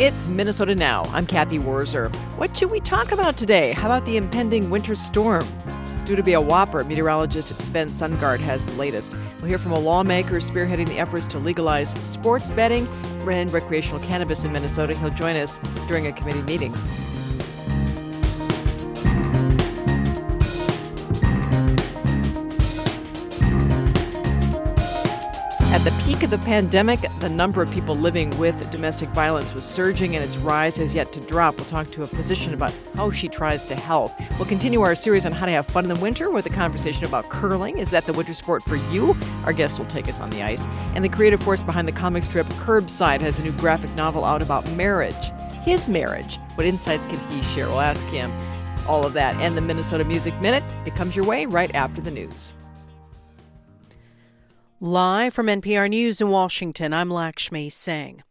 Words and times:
It's 0.00 0.28
Minnesota 0.28 0.76
Now. 0.76 1.06
I'm 1.06 1.26
Cathy 1.26 1.58
Wurzer. 1.58 2.14
What 2.36 2.56
should 2.56 2.70
we 2.70 2.78
talk 2.78 3.10
about 3.10 3.36
today? 3.36 3.72
How 3.72 3.86
about 3.88 4.06
the 4.06 4.16
impending 4.16 4.70
winter 4.70 4.94
storm? 4.94 5.44
It's 5.92 6.04
due 6.04 6.14
to 6.14 6.22
be 6.22 6.34
a 6.34 6.40
whopper. 6.40 6.84
Meteorologist 6.84 7.48
Sven 7.58 7.88
Sundgaard 7.88 8.38
has 8.38 8.64
the 8.64 8.72
latest. 8.74 9.12
We'll 9.38 9.48
hear 9.48 9.58
from 9.58 9.72
a 9.72 9.78
lawmaker 9.80 10.36
spearheading 10.36 10.86
the 10.86 11.00
efforts 11.00 11.26
to 11.26 11.40
legalize 11.40 11.90
sports 11.94 12.48
betting 12.48 12.86
and 13.28 13.52
recreational 13.52 13.98
cannabis 13.98 14.44
in 14.44 14.52
Minnesota. 14.52 14.96
He'll 14.96 15.10
join 15.10 15.34
us 15.34 15.58
during 15.88 16.06
a 16.06 16.12
committee 16.12 16.42
meeting. 16.42 16.72
Peak 26.18 26.24
of 26.24 26.30
the 26.30 26.46
pandemic, 26.46 26.98
the 27.20 27.28
number 27.28 27.62
of 27.62 27.70
people 27.70 27.94
living 27.94 28.36
with 28.38 28.70
domestic 28.72 29.08
violence 29.10 29.54
was 29.54 29.64
surging 29.64 30.16
and 30.16 30.24
its 30.24 30.36
rise 30.38 30.76
has 30.76 30.92
yet 30.92 31.12
to 31.12 31.20
drop. 31.20 31.56
We'll 31.56 31.66
talk 31.66 31.92
to 31.92 32.02
a 32.02 32.06
physician 32.06 32.54
about 32.54 32.72
how 32.96 33.12
she 33.12 33.28
tries 33.28 33.64
to 33.66 33.76
help. 33.76 34.10
We'll 34.36 34.48
continue 34.48 34.80
our 34.80 34.96
series 34.96 35.24
on 35.24 35.30
how 35.30 35.46
to 35.46 35.52
have 35.52 35.66
fun 35.66 35.84
in 35.84 35.94
the 35.94 36.00
winter 36.00 36.30
with 36.30 36.44
a 36.46 36.50
conversation 36.50 37.04
about 37.04 37.28
curling. 37.28 37.78
Is 37.78 37.90
that 37.90 38.04
the 38.04 38.12
winter 38.12 38.34
sport 38.34 38.64
for 38.64 38.74
you? 38.90 39.14
Our 39.44 39.52
guest 39.52 39.78
will 39.78 39.86
take 39.86 40.08
us 40.08 40.18
on 40.18 40.30
the 40.30 40.42
ice. 40.42 40.66
And 40.96 41.04
the 41.04 41.08
creative 41.08 41.40
force 41.40 41.62
behind 41.62 41.86
the 41.86 41.92
comic 41.92 42.24
strip 42.24 42.46
Curbside 42.46 43.20
has 43.20 43.38
a 43.38 43.42
new 43.44 43.52
graphic 43.52 43.94
novel 43.94 44.24
out 44.24 44.42
about 44.42 44.68
marriage. 44.72 45.30
His 45.62 45.88
marriage. 45.88 46.38
What 46.56 46.66
insights 46.66 47.04
can 47.04 47.18
he 47.30 47.42
share? 47.54 47.66
We'll 47.66 47.80
ask 47.80 48.04
him 48.08 48.32
all 48.88 49.06
of 49.06 49.12
that. 49.12 49.36
And 49.36 49.56
the 49.56 49.60
Minnesota 49.60 50.04
Music 50.04 50.34
Minute. 50.40 50.64
It 50.84 50.96
comes 50.96 51.14
your 51.14 51.26
way 51.26 51.46
right 51.46 51.72
after 51.76 52.00
the 52.00 52.10
news. 52.10 52.54
Live 54.80 55.34
from 55.34 55.48
NPR 55.48 55.90
News 55.90 56.20
in 56.20 56.28
Washington, 56.28 56.94
I'm 56.94 57.10
Lakshmi 57.10 57.68
Singh. 57.68 58.22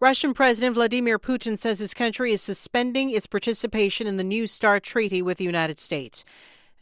Russian 0.00 0.34
President 0.34 0.74
Vladimir 0.74 1.16
Putin 1.16 1.56
says 1.56 1.78
his 1.78 1.94
country 1.94 2.32
is 2.32 2.42
suspending 2.42 3.10
its 3.10 3.28
participation 3.28 4.08
in 4.08 4.16
the 4.16 4.24
New 4.24 4.48
START 4.48 4.82
treaty 4.82 5.22
with 5.22 5.38
the 5.38 5.44
United 5.44 5.78
States. 5.78 6.24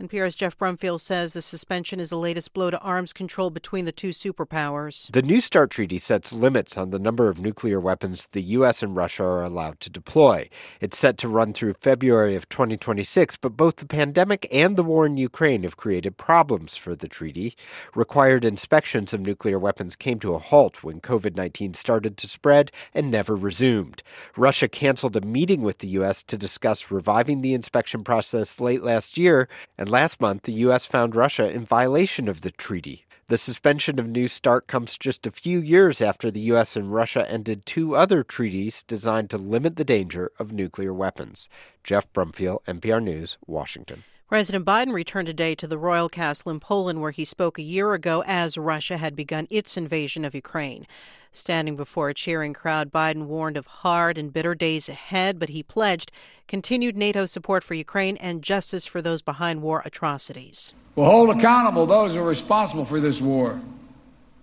NPR's 0.01 0.35
Geoff 0.35 0.57
Brumfiel 0.57 0.99
says 0.99 1.35
the 1.35 1.43
suspension 1.43 2.01
is 2.01 2.09
the 2.09 2.17
latest 2.17 2.55
blow 2.55 2.71
to 2.71 2.79
arms 2.79 3.13
control 3.13 3.51
between 3.51 3.85
the 3.85 3.93
two 3.93 4.11
superpowers. 4.11 5.13
The 5.13 5.21
New 5.21 5.43
START 5.43 5.71
treaty 5.71 5.99
sets 5.99 6.33
limits 6.33 6.79
on 6.79 6.89
the 6.89 6.99
number 6.99 7.29
of 7.29 7.39
nuclear 7.39 7.79
weapons 7.79 8.27
the 8.33 8.41
U.S. 8.41 8.83
and 8.83 8.97
Russia 8.97 9.25
are 9.25 9.45
allowed 9.45 9.79
to 9.81 9.91
deploy. 9.91 10.49
It's 10.81 10.97
set 10.97 11.19
to 11.19 11.29
run 11.29 11.53
through 11.53 11.75
February 11.75 12.35
of 12.35 12.49
2026, 12.49 13.37
but 13.37 13.59
both 13.59 13.77
the 13.77 13.85
pandemic 13.85 14.49
and 14.51 14.75
the 14.75 14.83
war 14.83 15.05
in 15.05 15.19
Ukraine 15.19 15.65
have 15.65 15.77
created 15.77 16.17
problems 16.17 16.79
for 16.79 16.97
the 16.97 17.09
treaty. 17.09 17.55
Required 17.95 18.47
inspections 18.47 19.13
of 19.13 19.21
nuclear 19.21 19.59
weapons 19.59 19.97
came 19.97 20.19
to 20.21 20.33
a 20.33 20.39
halt 20.39 20.83
when 20.83 21.03
COVID 21.03 21.37
19 21.37 21.75
started 21.75 22.17
to 22.17 22.27
spread 22.27 22.73
and 22.95 23.11
never 23.11 23.37
resumed. 23.37 24.03
Russia 24.35 24.67
canceled 24.67 25.17
a 25.17 25.21
meeting 25.21 25.61
with 25.61 25.81
the 25.81 25.89
U.S. 25.89 26.23
to 26.23 26.39
discuss 26.39 26.91
reviving 26.91 27.43
the 27.43 27.53
inspection 27.53 28.03
process 28.03 28.61
late 28.61 28.83
last 28.83 29.19
year, 29.19 29.47
and 29.77 29.90
last 29.91 30.21
month, 30.21 30.45
the 30.45 30.53
U.S. 30.53 30.87
found 30.87 31.17
Russia 31.17 31.51
in 31.51 31.65
violation 31.65 32.29
of 32.29 32.41
the 32.41 32.51
treaty. 32.51 33.07
The 33.27 33.39
suspension 33.39 33.99
of 33.99 34.09
New 34.09 34.27
START 34.27 34.67
comes 34.67 34.97
just 34.97 35.27
a 35.27 35.31
few 35.31 35.61
years 35.61 36.01
after 36.01 36.31
the 36.31 36.41
U.S. 36.53 36.77
and 36.77 36.93
Russia 36.93 37.31
ended 37.31 37.67
two 37.67 37.95
other 37.95 38.23
treaties 38.23 38.83
designed 38.83 39.31
to 39.31 39.39
limit 39.39 39.77
the 39.77 39.85
danger 39.85 40.33
of 40.39 40.53
nuclear 40.53 40.95
weapons. 40.95 41.49
Geoff 41.85 42.13
Brumfiel, 42.13 42.65
NPR 42.65 43.03
News, 43.03 43.39
Washington. 43.47 44.05
President 44.31 44.65
Biden 44.65 44.93
returned 44.93 45.27
today 45.27 45.57
to 45.57 45.67
the 45.67 45.77
Royal 45.77 46.09
Castle 46.09 46.53
in 46.53 46.61
Poland, 46.61 47.01
where 47.01 47.11
he 47.11 47.25
spoke 47.25 47.59
a 47.59 47.63
year 47.63 47.95
ago 47.95 48.23
as 48.29 48.57
Russia 48.57 48.97
had 48.97 49.17
begun 49.17 49.49
its 49.51 49.77
invasion 49.77 50.25
of 50.25 50.37
Ukraine. 50.37 50.87
Standing 51.33 51.75
before 51.75 52.09
a 52.09 52.15
cheering 52.15 52.53
crowd, 52.53 52.93
Biden 52.93 53.25
warned 53.25 53.57
of 53.57 53.67
hard 53.67 54.17
and 54.17 54.33
bitter 54.33 54.55
days 54.55 54.89
ahead, 54.89 55.41
but 55.41 55.49
he 55.49 55.65
pledged 55.65 56.13
continued 56.47 56.97
NATO 56.97 57.27
support 57.27 57.65
for 57.65 57.75
Ukraine 57.75 58.17
and 58.19 58.41
justice 58.41 58.87
for 58.87 59.03
those 59.03 59.21
behind 59.21 59.63
war 59.63 59.83
atrocities. 59.85 60.75
We'll 60.95 61.07
hold 61.07 61.37
accountable 61.37 61.85
those 61.87 62.15
who 62.15 62.21
are 62.21 62.29
responsible 62.29 62.85
for 62.85 63.01
this 63.01 63.21
war, 63.21 63.61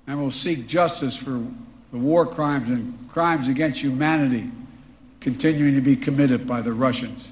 and 0.06 0.20
we'll 0.20 0.32
seek 0.32 0.68
justice 0.68 1.16
for 1.16 1.42
the 1.94 1.98
war 1.98 2.26
crimes 2.26 2.68
and 2.68 3.10
crimes 3.10 3.48
against 3.48 3.82
humanity 3.82 4.52
continuing 5.22 5.76
to 5.76 5.82
be 5.82 5.96
committed 5.96 6.46
by 6.46 6.60
the 6.60 6.74
Russians. 6.74 7.32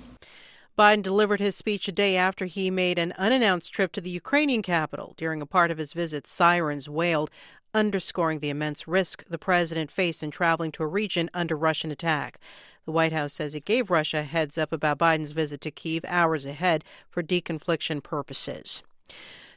Biden 0.78 1.02
delivered 1.02 1.40
his 1.40 1.56
speech 1.56 1.88
a 1.88 1.94
day 1.94 2.18
after 2.18 2.46
he 2.46 2.70
made 2.70 3.00
an 3.00 3.14
unannounced 3.18 3.72
trip 3.72 3.94
to 3.94 4.02
the 4.02 4.10
Ukrainian 4.10 4.62
capital. 4.62 5.14
During 5.16 5.42
a 5.42 5.46
part 5.46 5.72
of 5.72 5.78
his 5.78 5.94
visit, 5.94 6.28
sirens 6.28 6.90
wailed 6.90 7.32
underscoring 7.74 8.40
the 8.40 8.50
immense 8.50 8.86
risk 8.86 9.24
the 9.30 9.38
president 9.38 9.90
faced 9.90 10.22
in 10.22 10.32
traveling 10.32 10.74
to 10.74 10.84
a 10.84 10.88
region 10.88 11.30
under 11.34 11.56
Russian 11.56 11.92
attack. 11.92 12.40
The 12.84 12.92
White 12.92 13.14
House 13.14 13.34
says 13.34 13.56
it 13.56 13.64
gave 13.64 13.90
Russia 13.90 14.20
a 14.20 14.24
heads 14.24 14.58
up 14.58 14.74
about 14.74 15.00
Biden's 15.00 15.32
visit 15.32 15.62
to 15.62 15.72
Kiev 15.72 16.04
hours 16.10 16.46
ahead 16.46 16.84
for 17.10 17.24
deconfliction 17.24 18.04
purposes. 18.04 18.84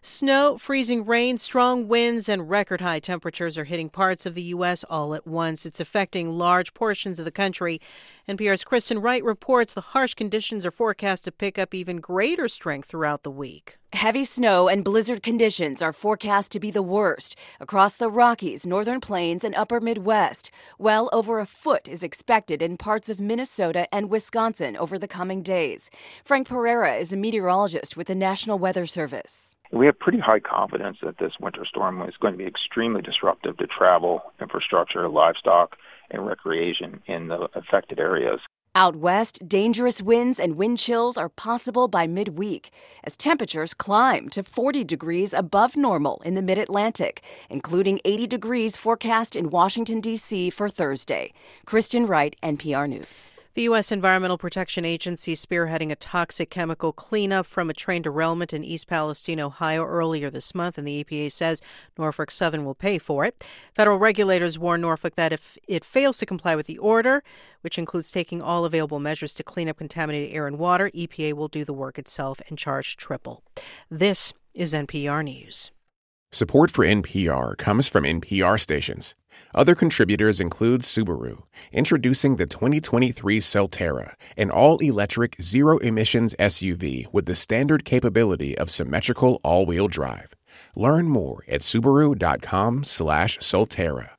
Snow, 0.00 0.56
freezing 0.58 1.04
rain, 1.04 1.38
strong 1.38 1.88
winds, 1.88 2.28
and 2.28 2.48
record 2.48 2.80
high 2.80 3.00
temperatures 3.00 3.58
are 3.58 3.64
hitting 3.64 3.88
parts 3.88 4.26
of 4.26 4.34
the 4.34 4.42
U.S. 4.42 4.84
all 4.84 5.12
at 5.12 5.26
once. 5.26 5.66
It's 5.66 5.80
affecting 5.80 6.30
large 6.30 6.72
portions 6.72 7.18
of 7.18 7.24
the 7.24 7.32
country. 7.32 7.80
NPR's 8.28 8.62
Kristen 8.62 9.00
Wright 9.00 9.24
reports 9.24 9.74
the 9.74 9.80
harsh 9.80 10.14
conditions 10.14 10.64
are 10.64 10.70
forecast 10.70 11.24
to 11.24 11.32
pick 11.32 11.58
up 11.58 11.74
even 11.74 11.96
greater 11.96 12.48
strength 12.48 12.88
throughout 12.88 13.24
the 13.24 13.30
week. 13.30 13.76
Heavy 13.94 14.24
snow 14.24 14.68
and 14.68 14.84
blizzard 14.84 15.22
conditions 15.22 15.80
are 15.80 15.94
forecast 15.94 16.52
to 16.52 16.60
be 16.60 16.70
the 16.70 16.82
worst 16.82 17.34
across 17.58 17.96
the 17.96 18.10
Rockies, 18.10 18.66
Northern 18.66 19.00
Plains, 19.00 19.42
and 19.42 19.54
Upper 19.54 19.80
Midwest. 19.80 20.50
Well 20.78 21.08
over 21.10 21.40
a 21.40 21.46
foot 21.46 21.88
is 21.88 22.02
expected 22.02 22.60
in 22.62 22.76
parts 22.76 23.08
of 23.08 23.18
Minnesota 23.18 23.92
and 23.92 24.10
Wisconsin 24.10 24.76
over 24.76 24.98
the 24.98 25.08
coming 25.08 25.42
days. 25.42 25.90
Frank 26.22 26.48
Pereira 26.48 26.96
is 26.96 27.12
a 27.12 27.16
meteorologist 27.16 27.96
with 27.96 28.08
the 28.08 28.14
National 28.14 28.58
Weather 28.58 28.84
Service. 28.84 29.56
We 29.70 29.86
have 29.86 29.98
pretty 29.98 30.18
high 30.18 30.40
confidence 30.40 30.98
that 31.02 31.18
this 31.18 31.34
winter 31.40 31.64
storm 31.66 32.00
is 32.02 32.16
going 32.20 32.32
to 32.32 32.38
be 32.38 32.46
extremely 32.46 33.02
disruptive 33.02 33.58
to 33.58 33.66
travel, 33.66 34.22
infrastructure, 34.40 35.08
livestock, 35.08 35.76
and 36.10 36.26
recreation 36.26 37.02
in 37.06 37.28
the 37.28 37.48
affected 37.54 38.00
areas. 38.00 38.40
Out 38.74 38.96
west, 38.96 39.46
dangerous 39.46 40.00
winds 40.00 40.38
and 40.38 40.56
wind 40.56 40.78
chills 40.78 41.18
are 41.18 41.28
possible 41.28 41.88
by 41.88 42.06
midweek 42.06 42.70
as 43.04 43.16
temperatures 43.16 43.74
climb 43.74 44.28
to 44.30 44.42
40 44.42 44.84
degrees 44.84 45.32
above 45.34 45.76
normal 45.76 46.22
in 46.24 46.34
the 46.34 46.42
mid 46.42 46.58
Atlantic, 46.58 47.22
including 47.50 48.00
80 48.04 48.26
degrees 48.26 48.76
forecast 48.76 49.34
in 49.34 49.50
Washington, 49.50 50.00
D.C. 50.00 50.50
for 50.50 50.68
Thursday. 50.68 51.32
Kristen 51.66 52.06
Wright, 52.06 52.36
NPR 52.42 52.88
News. 52.88 53.30
The 53.58 53.64
U.S. 53.64 53.90
Environmental 53.90 54.38
Protection 54.38 54.84
Agency 54.84 55.34
spearheading 55.34 55.90
a 55.90 55.96
toxic 55.96 56.48
chemical 56.48 56.92
cleanup 56.92 57.44
from 57.44 57.68
a 57.68 57.74
train 57.74 58.02
derailment 58.02 58.52
in 58.52 58.62
East 58.62 58.86
Palestine, 58.86 59.40
Ohio, 59.40 59.84
earlier 59.84 60.30
this 60.30 60.54
month, 60.54 60.78
and 60.78 60.86
the 60.86 61.02
EPA 61.02 61.32
says 61.32 61.60
Norfolk 61.98 62.30
Southern 62.30 62.64
will 62.64 62.76
pay 62.76 62.98
for 62.98 63.24
it. 63.24 63.48
Federal 63.74 63.98
regulators 63.98 64.60
warn 64.60 64.82
Norfolk 64.82 65.16
that 65.16 65.32
if 65.32 65.58
it 65.66 65.84
fails 65.84 66.18
to 66.18 66.24
comply 66.24 66.54
with 66.54 66.66
the 66.68 66.78
order, 66.78 67.24
which 67.62 67.78
includes 67.78 68.12
taking 68.12 68.40
all 68.40 68.64
available 68.64 69.00
measures 69.00 69.34
to 69.34 69.42
clean 69.42 69.68
up 69.68 69.78
contaminated 69.78 70.32
air 70.32 70.46
and 70.46 70.60
water, 70.60 70.88
EPA 70.90 71.32
will 71.32 71.48
do 71.48 71.64
the 71.64 71.72
work 71.72 71.98
itself 71.98 72.40
and 72.48 72.58
charge 72.58 72.96
triple. 72.96 73.42
This 73.90 74.32
is 74.54 74.72
NPR 74.72 75.24
News. 75.24 75.72
Support 76.30 76.70
for 76.70 76.84
NPR 76.84 77.56
comes 77.56 77.88
from 77.88 78.04
NPR 78.04 78.60
stations. 78.60 79.14
Other 79.54 79.74
contributors 79.74 80.40
include 80.40 80.82
Subaru, 80.82 81.44
introducing 81.72 82.36
the 82.36 82.44
2023 82.44 83.40
Solterra, 83.40 84.12
an 84.36 84.50
all-electric, 84.50 85.40
zero-emissions 85.40 86.34
SUV 86.38 87.06
with 87.14 87.24
the 87.24 87.34
standard 87.34 87.86
capability 87.86 88.58
of 88.58 88.68
symmetrical 88.68 89.40
all-wheel 89.42 89.88
drive. 89.88 90.34
Learn 90.76 91.08
more 91.08 91.44
at 91.48 91.62
subaru.com/solterra. 91.62 94.17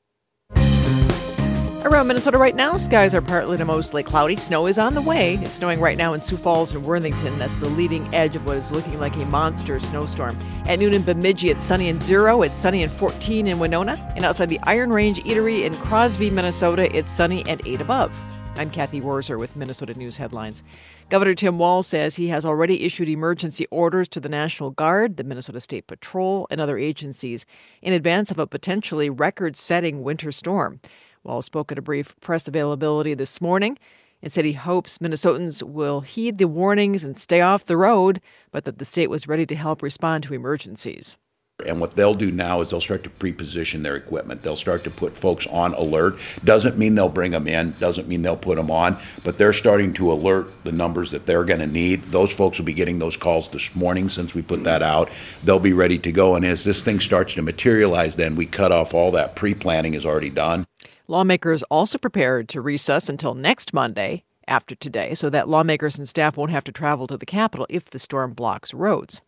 Around 1.84 2.08
Minnesota 2.08 2.38
right 2.38 2.56
now, 2.56 2.76
skies 2.76 3.14
are 3.14 3.22
partly 3.22 3.56
to 3.56 3.64
mostly 3.64 4.04
cloudy. 4.04 4.36
Snow 4.36 4.68
is 4.68 4.78
on 4.78 4.96
the 4.96 5.02
way. 5.02 5.36
It's 5.36 5.54
snowing 5.54 5.80
right 5.80 5.98
now 5.98 6.14
in 6.14 6.22
Sioux 6.22 6.36
Falls 6.36 6.74
and 6.74 6.84
Worthington. 6.84 7.40
That's 7.40 7.56
the 7.56 7.70
leading 7.70 8.14
edge 8.14 8.36
of 8.36 8.46
what 8.46 8.58
is 8.58 8.74
looking 8.74 9.00
like 9.00 9.16
a 9.16 9.26
monster 9.28 9.80
snowstorm. 9.80 10.38
At 10.66 10.80
noon 10.80 10.94
in 10.94 11.04
Bemidji, 11.04 11.50
it's 11.50 11.64
sunny 11.64 11.88
and 11.88 12.04
zero. 12.04 12.42
It's 12.42 12.58
sunny 12.58 12.84
and 12.84 12.92
14 12.92 13.48
in 13.48 13.60
Winona. 13.60 13.94
And 14.18 14.26
outside 14.26 14.50
the 14.50 14.60
Iron 14.64 14.92
Range 14.92 15.24
Eatery 15.24 15.64
in 15.64 15.74
Crosby, 15.78 16.30
Minnesota, 16.30 16.94
it's 16.94 17.10
sunny 17.10 17.48
and 17.48 17.62
8 17.66 17.80
above. 17.80 18.14
I'm 18.56 18.70
Cathy 18.72 19.00
Wurzer 19.00 19.40
with 19.40 19.56
Minnesota 19.56 19.94
News 19.94 20.18
Headlines. 20.18 20.64
Governor 21.10 21.34
Tim 21.34 21.58
Walz 21.58 21.88
says 21.88 22.18
he 22.18 22.28
has 22.28 22.46
already 22.46 22.84
issued 22.84 23.08
emergency 23.08 23.68
orders 23.72 24.10
to 24.10 24.20
the 24.20 24.28
National 24.28 24.72
Guard, 24.72 25.16
the 25.16 25.24
Minnesota 25.24 25.62
State 25.62 25.88
Patrol, 25.88 26.46
and 26.52 26.60
other 26.60 26.78
agencies 26.78 27.46
in 27.82 27.94
advance 27.94 28.32
of 28.32 28.40
a 28.40 28.46
potentially 28.46 29.10
record 29.10 29.56
setting 29.56 30.04
winter 30.04 30.34
storm. 30.34 30.82
Walz 31.24 31.46
spoke 31.46 31.72
at 31.72 31.78
a 31.78 31.82
brief 31.82 32.16
press 32.22 32.48
availability 32.48 33.14
this 33.14 33.42
morning 33.42 33.78
and 34.22 34.32
said 34.32 34.46
he 34.46 34.54
hopes 34.54 34.98
Minnesotans 34.98 35.64
will 35.64 36.02
heed 36.02 36.38
the 36.38 36.48
warnings 36.48 37.04
and 37.04 37.20
stay 37.20 37.42
off 37.42 37.66
the 37.66 37.78
road, 37.78 38.22
but 38.52 38.66
that 38.66 38.78
the 38.78 38.86
state 38.86 39.10
was 39.10 39.28
ready 39.28 39.46
to 39.46 39.56
help 39.56 39.82
respond 39.82 40.24
to 40.26 40.34
emergencies. 40.34 41.18
And 41.66 41.82
what 41.82 41.98
they'll 41.98 42.14
do 42.16 42.32
now 42.32 42.62
is 42.62 42.70
they'll 42.70 42.80
start 42.80 43.04
to 43.04 43.10
pre-position 43.10 43.84
their 43.84 43.98
equipment. 43.98 44.44
They'll 44.44 44.56
start 44.56 44.86
to 44.86 44.90
put 44.90 45.18
folks 45.18 45.46
on 45.48 45.74
alert. 45.74 46.18
Doesn't 46.42 46.78
mean 46.78 46.96
they'll 46.96 47.10
bring 47.10 47.32
them 47.32 47.48
in. 47.48 47.72
Doesn't 47.80 48.08
mean 48.08 48.22
they'll 48.22 48.38
put 48.38 48.56
them 48.56 48.72
on. 48.72 48.98
But 49.26 49.38
they're 49.38 49.52
starting 49.52 49.94
to 49.96 50.10
alert 50.10 50.48
the 50.64 50.72
numbers 50.72 51.12
that 51.12 51.26
they're 51.26 51.44
going 51.44 51.60
to 51.60 51.68
need. 51.68 52.04
Those 52.06 52.32
folks 52.32 52.60
will 52.60 52.66
be 52.66 52.74
getting 52.74 53.00
those 53.00 53.18
calls 53.18 53.50
this 53.50 53.76
morning 53.76 54.08
since 54.08 54.34
we 54.34 54.42
put 54.42 54.64
that 54.64 54.82
out. 54.82 55.10
They'll 55.44 55.60
be 55.60 55.74
ready 55.74 56.00
to 56.00 56.14
go. 56.14 56.36
And 56.36 56.46
as 56.46 56.64
this 56.64 56.82
thing 56.82 57.02
starts 57.02 57.34
to 57.34 57.42
materialize, 57.42 58.16
then 58.16 58.38
we 58.38 58.46
cut 58.46 58.72
off 58.72 58.94
all 58.94 59.12
that 59.12 59.36
pre-planning 59.36 59.96
is 59.96 60.06
already 60.06 60.30
done. 60.30 60.66
Lawmakers 61.10 61.64
also 61.72 61.98
prepared 61.98 62.48
to 62.50 62.62
recess 62.62 63.10
until 63.10 63.34
next 63.34 63.74
Monday 63.74 64.24
after 64.48 64.76
today 64.76 65.16
so 65.16 65.28
that 65.32 65.50
lawmakers 65.50 65.98
and 65.98 66.08
staff 66.08 66.38
won't 66.38 66.52
have 66.52 66.64
to 66.66 66.72
travel 66.72 67.08
to 67.08 67.18
the 67.18 67.26
Capitol 67.26 67.66
if 67.68 67.86
the 67.86 67.98
storm 67.98 68.32
blocks 68.34 68.76
roads. 68.76 69.20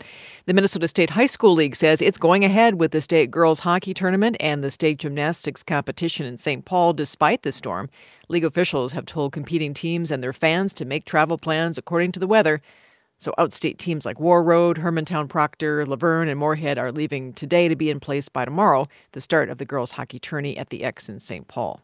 The 0.45 0.54
Minnesota 0.54 0.88
State 0.88 1.10
High 1.10 1.25
School 1.25 1.56
League 1.56 1.75
says 1.75 2.00
it's 2.00 2.19
going 2.19 2.45
ahead 2.45 2.75
with 2.75 2.92
the 2.92 3.01
state 3.01 3.31
girls 3.31 3.62
hockey 3.62 3.95
tournament 3.95 4.38
and 4.39 4.63
the 4.63 4.69
state 4.69 5.00
gymnastics 5.00 5.63
competition 5.63 6.28
in 6.28 6.38
St. 6.38 6.66
Paul 6.66 6.94
despite 6.94 7.42
the 7.42 7.51
storm. 7.51 7.89
League 8.30 8.45
officials 8.45 8.92
have 8.92 9.07
told 9.07 9.34
competing 9.34 9.74
teams 9.74 10.12
and 10.12 10.22
their 10.22 10.34
fans 10.34 10.75
to 10.75 10.86
make 10.86 11.06
travel 11.06 11.39
plans 11.39 11.80
according 11.80 12.12
to 12.12 12.19
the 12.19 12.27
weather. 12.27 12.62
So, 13.21 13.35
outstate 13.38 13.77
teams 13.77 14.03
like 14.03 14.18
Warroad, 14.18 14.79
Hermantown 14.79 15.29
Proctor, 15.29 15.85
Luverne, 15.85 16.27
and 16.27 16.39
Moorhead 16.39 16.79
are 16.79 16.91
leaving 16.91 17.33
today 17.33 17.68
to 17.68 17.75
be 17.75 17.91
in 17.91 18.00
place 18.00 18.27
by 18.27 18.45
tomorrow, 18.45 18.88
the 19.12 19.21
start 19.21 19.47
of 19.47 19.59
the 19.59 19.63
girls' 19.63 19.91
hockey 19.91 20.18
tourney 20.18 20.57
at 20.57 20.71
the 20.71 20.83
X 20.83 21.07
in 21.07 21.19
St. 21.19 21.47
Paul. 21.47 21.79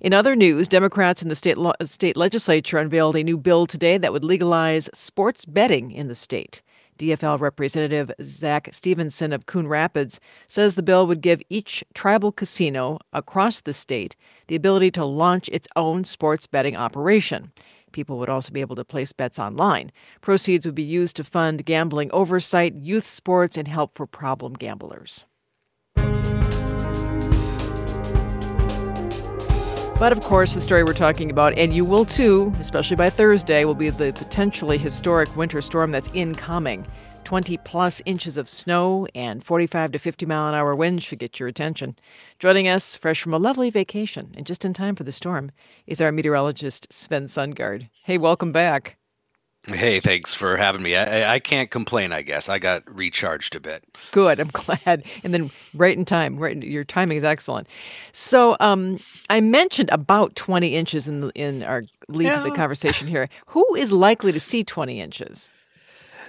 In 0.00 0.14
other 0.14 0.34
news, 0.34 0.66
Democrats 0.66 1.20
in 1.20 1.28
the 1.28 1.34
state, 1.34 1.58
lo- 1.58 1.74
state 1.84 2.16
legislature 2.16 2.78
unveiled 2.78 3.16
a 3.16 3.22
new 3.22 3.36
bill 3.36 3.66
today 3.66 3.98
that 3.98 4.14
would 4.14 4.24
legalize 4.24 4.88
sports 4.94 5.44
betting 5.44 5.90
in 5.90 6.08
the 6.08 6.14
state. 6.14 6.62
DFL 6.98 7.38
Representative 7.38 8.10
Zack 8.22 8.70
Stephenson 8.72 9.34
of 9.34 9.44
Coon 9.44 9.68
Rapids 9.68 10.20
says 10.48 10.74
the 10.74 10.82
bill 10.82 11.06
would 11.06 11.20
give 11.20 11.42
each 11.50 11.84
tribal 11.92 12.32
casino 12.32 12.98
across 13.12 13.60
the 13.60 13.74
state 13.74 14.16
the 14.46 14.56
ability 14.56 14.90
to 14.92 15.04
launch 15.04 15.50
its 15.50 15.68
own 15.76 16.02
sports 16.02 16.46
betting 16.46 16.78
operation. 16.78 17.52
People 17.92 18.18
would 18.18 18.28
also 18.28 18.52
be 18.52 18.60
able 18.60 18.76
to 18.76 18.84
place 18.84 19.12
bets 19.12 19.38
online. 19.38 19.92
Proceeds 20.20 20.66
would 20.66 20.74
be 20.74 20.82
used 20.82 21.16
to 21.16 21.24
fund 21.24 21.64
gambling 21.64 22.10
oversight, 22.12 22.74
youth 22.74 23.06
sports, 23.06 23.56
and 23.56 23.68
help 23.68 23.94
for 23.94 24.06
problem 24.06 24.54
gamblers. 24.54 25.26
But 29.98 30.12
of 30.12 30.20
course, 30.20 30.54
the 30.54 30.60
story 30.60 30.84
we're 30.84 30.92
talking 30.92 31.28
about, 31.28 31.58
and 31.58 31.72
you 31.72 31.84
will 31.84 32.04
too, 32.04 32.52
especially 32.60 32.94
by 32.94 33.10
Thursday, 33.10 33.64
will 33.64 33.74
be 33.74 33.90
the 33.90 34.12
potentially 34.12 34.78
historic 34.78 35.34
winter 35.36 35.60
storm 35.60 35.90
that's 35.90 36.08
incoming. 36.14 36.86
20 37.28 37.58
plus 37.58 38.00
inches 38.06 38.38
of 38.38 38.48
snow 38.48 39.06
and 39.14 39.44
45 39.44 39.92
to 39.92 39.98
50 39.98 40.24
mile 40.24 40.48
an 40.48 40.54
hour 40.54 40.74
winds 40.74 41.04
should 41.04 41.18
get 41.18 41.38
your 41.38 41.46
attention. 41.46 41.94
Joining 42.38 42.68
us, 42.68 42.96
fresh 42.96 43.20
from 43.20 43.34
a 43.34 43.38
lovely 43.38 43.68
vacation 43.68 44.32
and 44.34 44.46
just 44.46 44.64
in 44.64 44.72
time 44.72 44.96
for 44.96 45.04
the 45.04 45.12
storm, 45.12 45.50
is 45.86 46.00
our 46.00 46.10
meteorologist 46.10 46.90
Sven 46.90 47.26
Sundgaard. 47.26 47.90
Hey, 48.02 48.16
welcome 48.16 48.50
back. 48.50 48.96
Hey, 49.66 50.00
thanks 50.00 50.32
for 50.32 50.56
having 50.56 50.82
me. 50.82 50.96
I, 50.96 51.34
I 51.34 51.38
can't 51.38 51.70
complain, 51.70 52.12
I 52.12 52.22
guess. 52.22 52.48
I 52.48 52.58
got 52.58 52.82
recharged 52.90 53.54
a 53.54 53.60
bit. 53.60 53.84
Good. 54.12 54.40
I'm 54.40 54.48
glad. 54.54 55.04
And 55.22 55.34
then 55.34 55.50
right 55.74 55.98
in 55.98 56.06
time. 56.06 56.38
Right, 56.38 56.56
your 56.62 56.84
timing 56.84 57.18
is 57.18 57.24
excellent. 57.24 57.68
So, 58.12 58.56
um, 58.58 58.98
I 59.28 59.42
mentioned 59.42 59.90
about 59.92 60.34
20 60.34 60.74
inches 60.74 61.06
in 61.06 61.20
the, 61.20 61.28
in 61.34 61.62
our 61.62 61.82
lead 62.08 62.28
yeah. 62.28 62.38
to 62.38 62.48
the 62.48 62.56
conversation 62.56 63.06
here. 63.06 63.28
Who 63.48 63.74
is 63.74 63.92
likely 63.92 64.32
to 64.32 64.40
see 64.40 64.64
20 64.64 64.98
inches? 64.98 65.50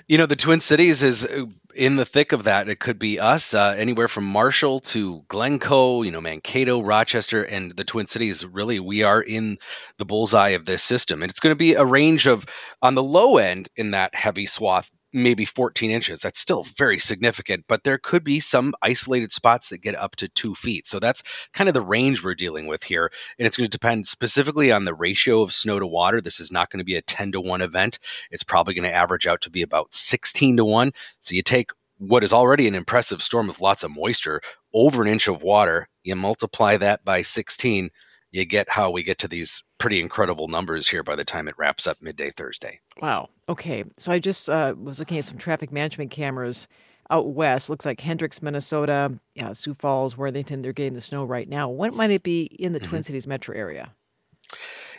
You 0.09 0.17
know, 0.17 0.25
the 0.25 0.35
Twin 0.35 0.59
Cities 0.59 1.03
is 1.03 1.23
uh, 1.23 1.45
in 1.75 1.95
the 1.95 2.03
thick 2.03 2.31
of 2.31 2.45
that. 2.45 2.67
It 2.67 2.79
could 2.79 2.97
be 2.97 3.19
us, 3.19 3.53
uh, 3.53 3.75
anywhere 3.77 4.07
from 4.07 4.25
Marshall 4.25 4.79
to 4.79 5.23
Glencoe, 5.27 6.01
you 6.01 6.09
know, 6.09 6.19
Mankato, 6.19 6.81
Rochester, 6.81 7.43
and 7.43 7.75
the 7.75 7.83
Twin 7.83 8.07
Cities. 8.07 8.43
Really, 8.43 8.79
we 8.79 9.03
are 9.03 9.21
in 9.21 9.59
the 9.99 10.05
bullseye 10.05 10.49
of 10.49 10.65
this 10.65 10.81
system. 10.81 11.21
And 11.21 11.29
it's 11.29 11.39
going 11.39 11.51
to 11.51 11.55
be 11.55 11.75
a 11.75 11.85
range 11.85 12.25
of, 12.25 12.47
on 12.81 12.95
the 12.95 13.03
low 13.03 13.37
end, 13.37 13.69
in 13.75 13.91
that 13.91 14.15
heavy 14.15 14.47
swath, 14.47 14.89
maybe 15.13 15.45
14 15.45 15.91
inches. 15.91 16.21
That's 16.21 16.39
still 16.39 16.63
very 16.63 16.99
significant, 16.99 17.65
but 17.67 17.83
there 17.83 17.97
could 17.97 18.23
be 18.23 18.39
some 18.39 18.73
isolated 18.81 19.31
spots 19.31 19.69
that 19.69 19.81
get 19.81 19.95
up 19.95 20.15
to 20.17 20.27
two 20.29 20.55
feet. 20.55 20.85
So 20.85 20.99
that's 20.99 21.23
kind 21.53 21.67
of 21.67 21.73
the 21.73 21.81
range 21.81 22.23
we're 22.23 22.35
dealing 22.35 22.67
with 22.67 22.83
here. 22.83 23.11
And 23.37 23.47
it's 23.47 23.57
going 23.57 23.69
to 23.69 23.77
depend 23.77 24.07
specifically 24.07 24.71
on 24.71 24.85
the 24.85 24.93
ratio 24.93 25.41
of 25.41 25.53
snow 25.53 25.79
to 25.79 25.87
water. 25.87 26.21
This 26.21 26.39
is 26.39 26.51
not 26.51 26.69
going 26.69 26.79
to 26.79 26.85
be 26.85 26.95
a 26.95 27.01
10 27.01 27.31
to 27.33 27.41
1 27.41 27.61
event. 27.61 27.99
It's 28.31 28.43
probably 28.43 28.73
going 28.73 28.89
to 28.89 28.95
average 28.95 29.27
out 29.27 29.41
to 29.41 29.49
be 29.49 29.61
about 29.61 29.93
16 29.93 30.57
to 30.57 30.65
1. 30.65 30.91
So 31.19 31.35
you 31.35 31.41
take 31.41 31.71
what 31.97 32.23
is 32.23 32.31
already 32.31 32.67
an 32.67 32.75
impressive 32.75 33.21
storm 33.21 33.47
with 33.47 33.59
lots 33.59 33.83
of 33.83 33.91
moisture 33.91 34.41
over 34.73 35.01
an 35.01 35.09
inch 35.09 35.27
of 35.27 35.43
water, 35.43 35.89
you 36.03 36.15
multiply 36.15 36.77
that 36.77 37.03
by 37.03 37.21
16 37.21 37.89
you 38.31 38.45
get 38.45 38.69
how 38.69 38.91
we 38.91 39.03
get 39.03 39.19
to 39.19 39.27
these 39.27 39.63
pretty 39.77 39.99
incredible 39.99 40.47
numbers 40.47 40.87
here 40.87 41.03
by 41.03 41.15
the 41.15 41.25
time 41.25 41.47
it 41.47 41.55
wraps 41.57 41.87
up 41.87 41.97
midday 42.01 42.29
Thursday. 42.29 42.79
Wow. 43.01 43.29
Okay. 43.47 43.83
So 43.97 44.11
I 44.11 44.19
just 44.19 44.49
uh, 44.49 44.75
was 44.77 44.99
looking 44.99 45.17
at 45.17 45.25
some 45.25 45.37
traffic 45.37 45.71
management 45.71 46.11
cameras 46.11 46.67
out 47.09 47.29
west. 47.29 47.69
Looks 47.69 47.85
like 47.85 47.99
Hendricks, 47.99 48.41
Minnesota, 48.41 49.13
yeah, 49.35 49.53
Sioux 49.53 49.73
Falls, 49.73 50.17
Worthington. 50.17 50.61
They're 50.61 50.73
getting 50.73 50.93
the 50.93 51.01
snow 51.01 51.25
right 51.25 51.49
now. 51.49 51.69
When 51.69 51.95
might 51.95 52.11
it 52.11 52.23
be 52.23 52.43
in 52.43 52.73
the 52.73 52.79
mm-hmm. 52.79 52.89
Twin 52.89 53.03
Cities 53.03 53.27
metro 53.27 53.55
area? 53.55 53.91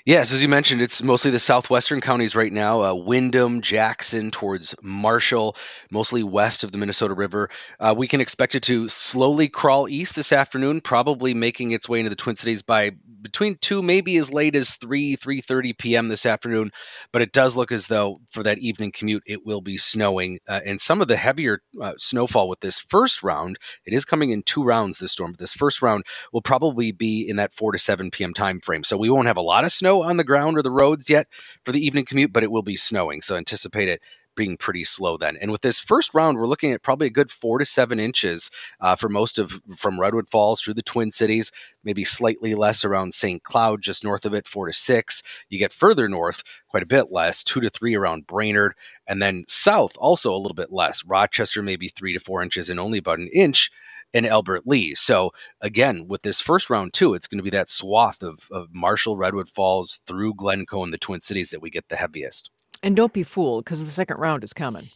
Yes, 0.06 0.32
as 0.32 0.42
you 0.42 0.48
mentioned, 0.48 0.80
it's 0.80 1.02
mostly 1.02 1.30
the 1.30 1.38
southwestern 1.38 2.00
counties 2.00 2.34
right 2.34 2.52
now 2.52 2.82
uh, 2.82 2.94
Windom, 2.94 3.60
Jackson, 3.60 4.30
towards 4.30 4.74
Marshall, 4.82 5.56
mostly 5.90 6.22
west 6.22 6.64
of 6.64 6.72
the 6.72 6.78
Minnesota 6.78 7.12
River. 7.12 7.50
Uh, 7.78 7.94
we 7.96 8.08
can 8.08 8.22
expect 8.22 8.54
it 8.54 8.62
to 8.62 8.88
slowly 8.88 9.48
crawl 9.48 9.88
east 9.88 10.14
this 10.14 10.32
afternoon, 10.32 10.80
probably 10.80 11.34
making 11.34 11.72
its 11.72 11.86
way 11.86 11.98
into 11.98 12.08
the 12.08 12.16
Twin 12.16 12.36
Cities 12.36 12.62
by 12.62 12.92
between 13.22 13.56
2 13.61 13.82
maybe 13.82 14.17
as 14.19 14.32
late 14.32 14.56
as 14.56 14.76
3 14.76 15.17
3.30 15.17 15.78
p.m 15.78 16.08
this 16.08 16.26
afternoon 16.26 16.70
but 17.12 17.22
it 17.22 17.32
does 17.32 17.56
look 17.56 17.72
as 17.72 17.87
though 17.88 18.20
for 18.31 18.43
that 18.43 18.58
evening 18.58 18.93
commute 18.93 19.22
it 19.26 19.44
will 19.46 19.61
be 19.61 19.76
snowing 19.76 20.38
uh, 20.49 20.61
and 20.67 20.81
some 20.81 21.00
of 21.00 21.08
the 21.08 21.17
heavier 21.17 21.61
uh, 21.82 21.94
snowfall 21.99 22.49
with 22.49 22.61
this 22.61 22.81
first 22.81 23.22
round 23.22 23.58
it 23.87 23.94
is 23.94 24.05
coming 24.05 24.31
in 24.31 24.43
two 24.43 24.64
rounds 24.64 24.99
this 24.99 25.12
storm 25.12 25.32
but 25.32 25.38
this 25.40 25.55
first 25.55 25.82
round 25.82 26.05
will 26.32 26.43
probably 26.43 26.93
be 26.93 27.28
in 27.28 27.37
that 27.37 27.52
4 27.52 27.72
to 27.72 27.78
7 27.78 28.11
p.m 28.11 28.34
time 28.34 28.61
frame 28.61 28.84
so 28.84 28.96
we 28.96 29.11
won't 29.11 29.28
have 29.28 29.37
a 29.37 29.43
lot 29.43 29.64
of 29.64 29.73
snow 29.73 30.02
on 30.02 30.16
the 30.16 30.25
ground 30.25 30.56
or 30.58 30.62
the 30.62 30.70
roads 30.70 31.11
yet 31.11 31.26
for 31.64 31.73
the 31.73 31.84
evening 31.84 32.05
commute 32.05 32.32
but 32.32 32.43
it 32.43 32.50
will 32.50 32.62
be 32.62 32.76
snowing 32.76 33.23
so 33.23 33.37
anticipate 33.37 33.88
it 33.88 34.02
being 34.36 34.56
pretty 34.56 34.84
slow 34.84 35.16
then. 35.16 35.36
And 35.40 35.50
with 35.50 35.60
this 35.60 35.80
first 35.80 36.14
round, 36.14 36.38
we're 36.38 36.46
looking 36.46 36.72
at 36.72 36.82
probably 36.82 37.06
a 37.08 37.10
good 37.10 37.30
four 37.30 37.58
to 37.58 37.64
seven 37.64 37.98
inches 37.98 38.50
uh, 38.80 38.96
for 38.96 39.08
most 39.08 39.38
of 39.38 39.60
from 39.76 40.00
Redwood 40.00 40.28
Falls 40.28 40.60
through 40.60 40.74
the 40.74 40.82
Twin 40.82 41.10
Cities, 41.10 41.50
maybe 41.84 42.04
slightly 42.04 42.54
less 42.54 42.84
around 42.84 43.14
St. 43.14 43.42
Cloud, 43.42 43.82
just 43.82 44.04
north 44.04 44.25
of 44.25 44.34
it, 44.34 44.46
four 44.46 44.66
to 44.66 44.72
six. 44.72 45.22
You 45.49 45.58
get 45.58 45.72
further 45.72 46.08
north, 46.08 46.42
quite 46.68 46.82
a 46.82 46.87
bit 46.87 47.10
less, 47.10 47.44
two 47.44 47.60
to 47.60 47.70
three 47.70 47.94
around 47.94 48.26
Brainerd, 48.26 48.75
and 49.06 49.20
then 49.20 49.44
south 49.49 49.92
also 49.99 50.34
a 50.34 50.38
little 50.38 50.54
bit 50.54 50.72
less. 50.72 51.04
Rochester 51.04 51.62
maybe 51.62 51.88
three 51.88 52.12
to 52.12 52.20
four 52.20 52.42
inches, 52.42 52.70
and 52.70 52.80
only 52.80 52.99
about 52.99 53.18
an 53.18 53.28
inch 53.32 53.70
in 54.12 54.26
Albert 54.26 54.66
Lea. 54.66 54.94
So 54.94 55.30
again, 55.60 56.06
with 56.08 56.22
this 56.22 56.40
first 56.40 56.70
round 56.70 56.92
too, 56.92 57.14
it's 57.14 57.26
going 57.26 57.38
to 57.38 57.44
be 57.44 57.50
that 57.50 57.68
swath 57.68 58.22
of, 58.22 58.38
of 58.50 58.68
Marshall, 58.72 59.16
Redwood 59.16 59.49
Falls 59.49 60.00
through 60.06 60.34
Glencoe 60.34 60.84
and 60.84 60.92
the 60.92 60.99
Twin 60.99 61.20
Cities 61.20 61.50
that 61.50 61.62
we 61.62 61.70
get 61.70 61.88
the 61.88 61.96
heaviest. 61.96 62.50
And 62.82 62.96
don't 62.96 63.12
be 63.12 63.22
fooled 63.22 63.64
because 63.64 63.84
the 63.84 63.90
second 63.90 64.18
round 64.18 64.44
is 64.44 64.52
coming. 64.52 64.88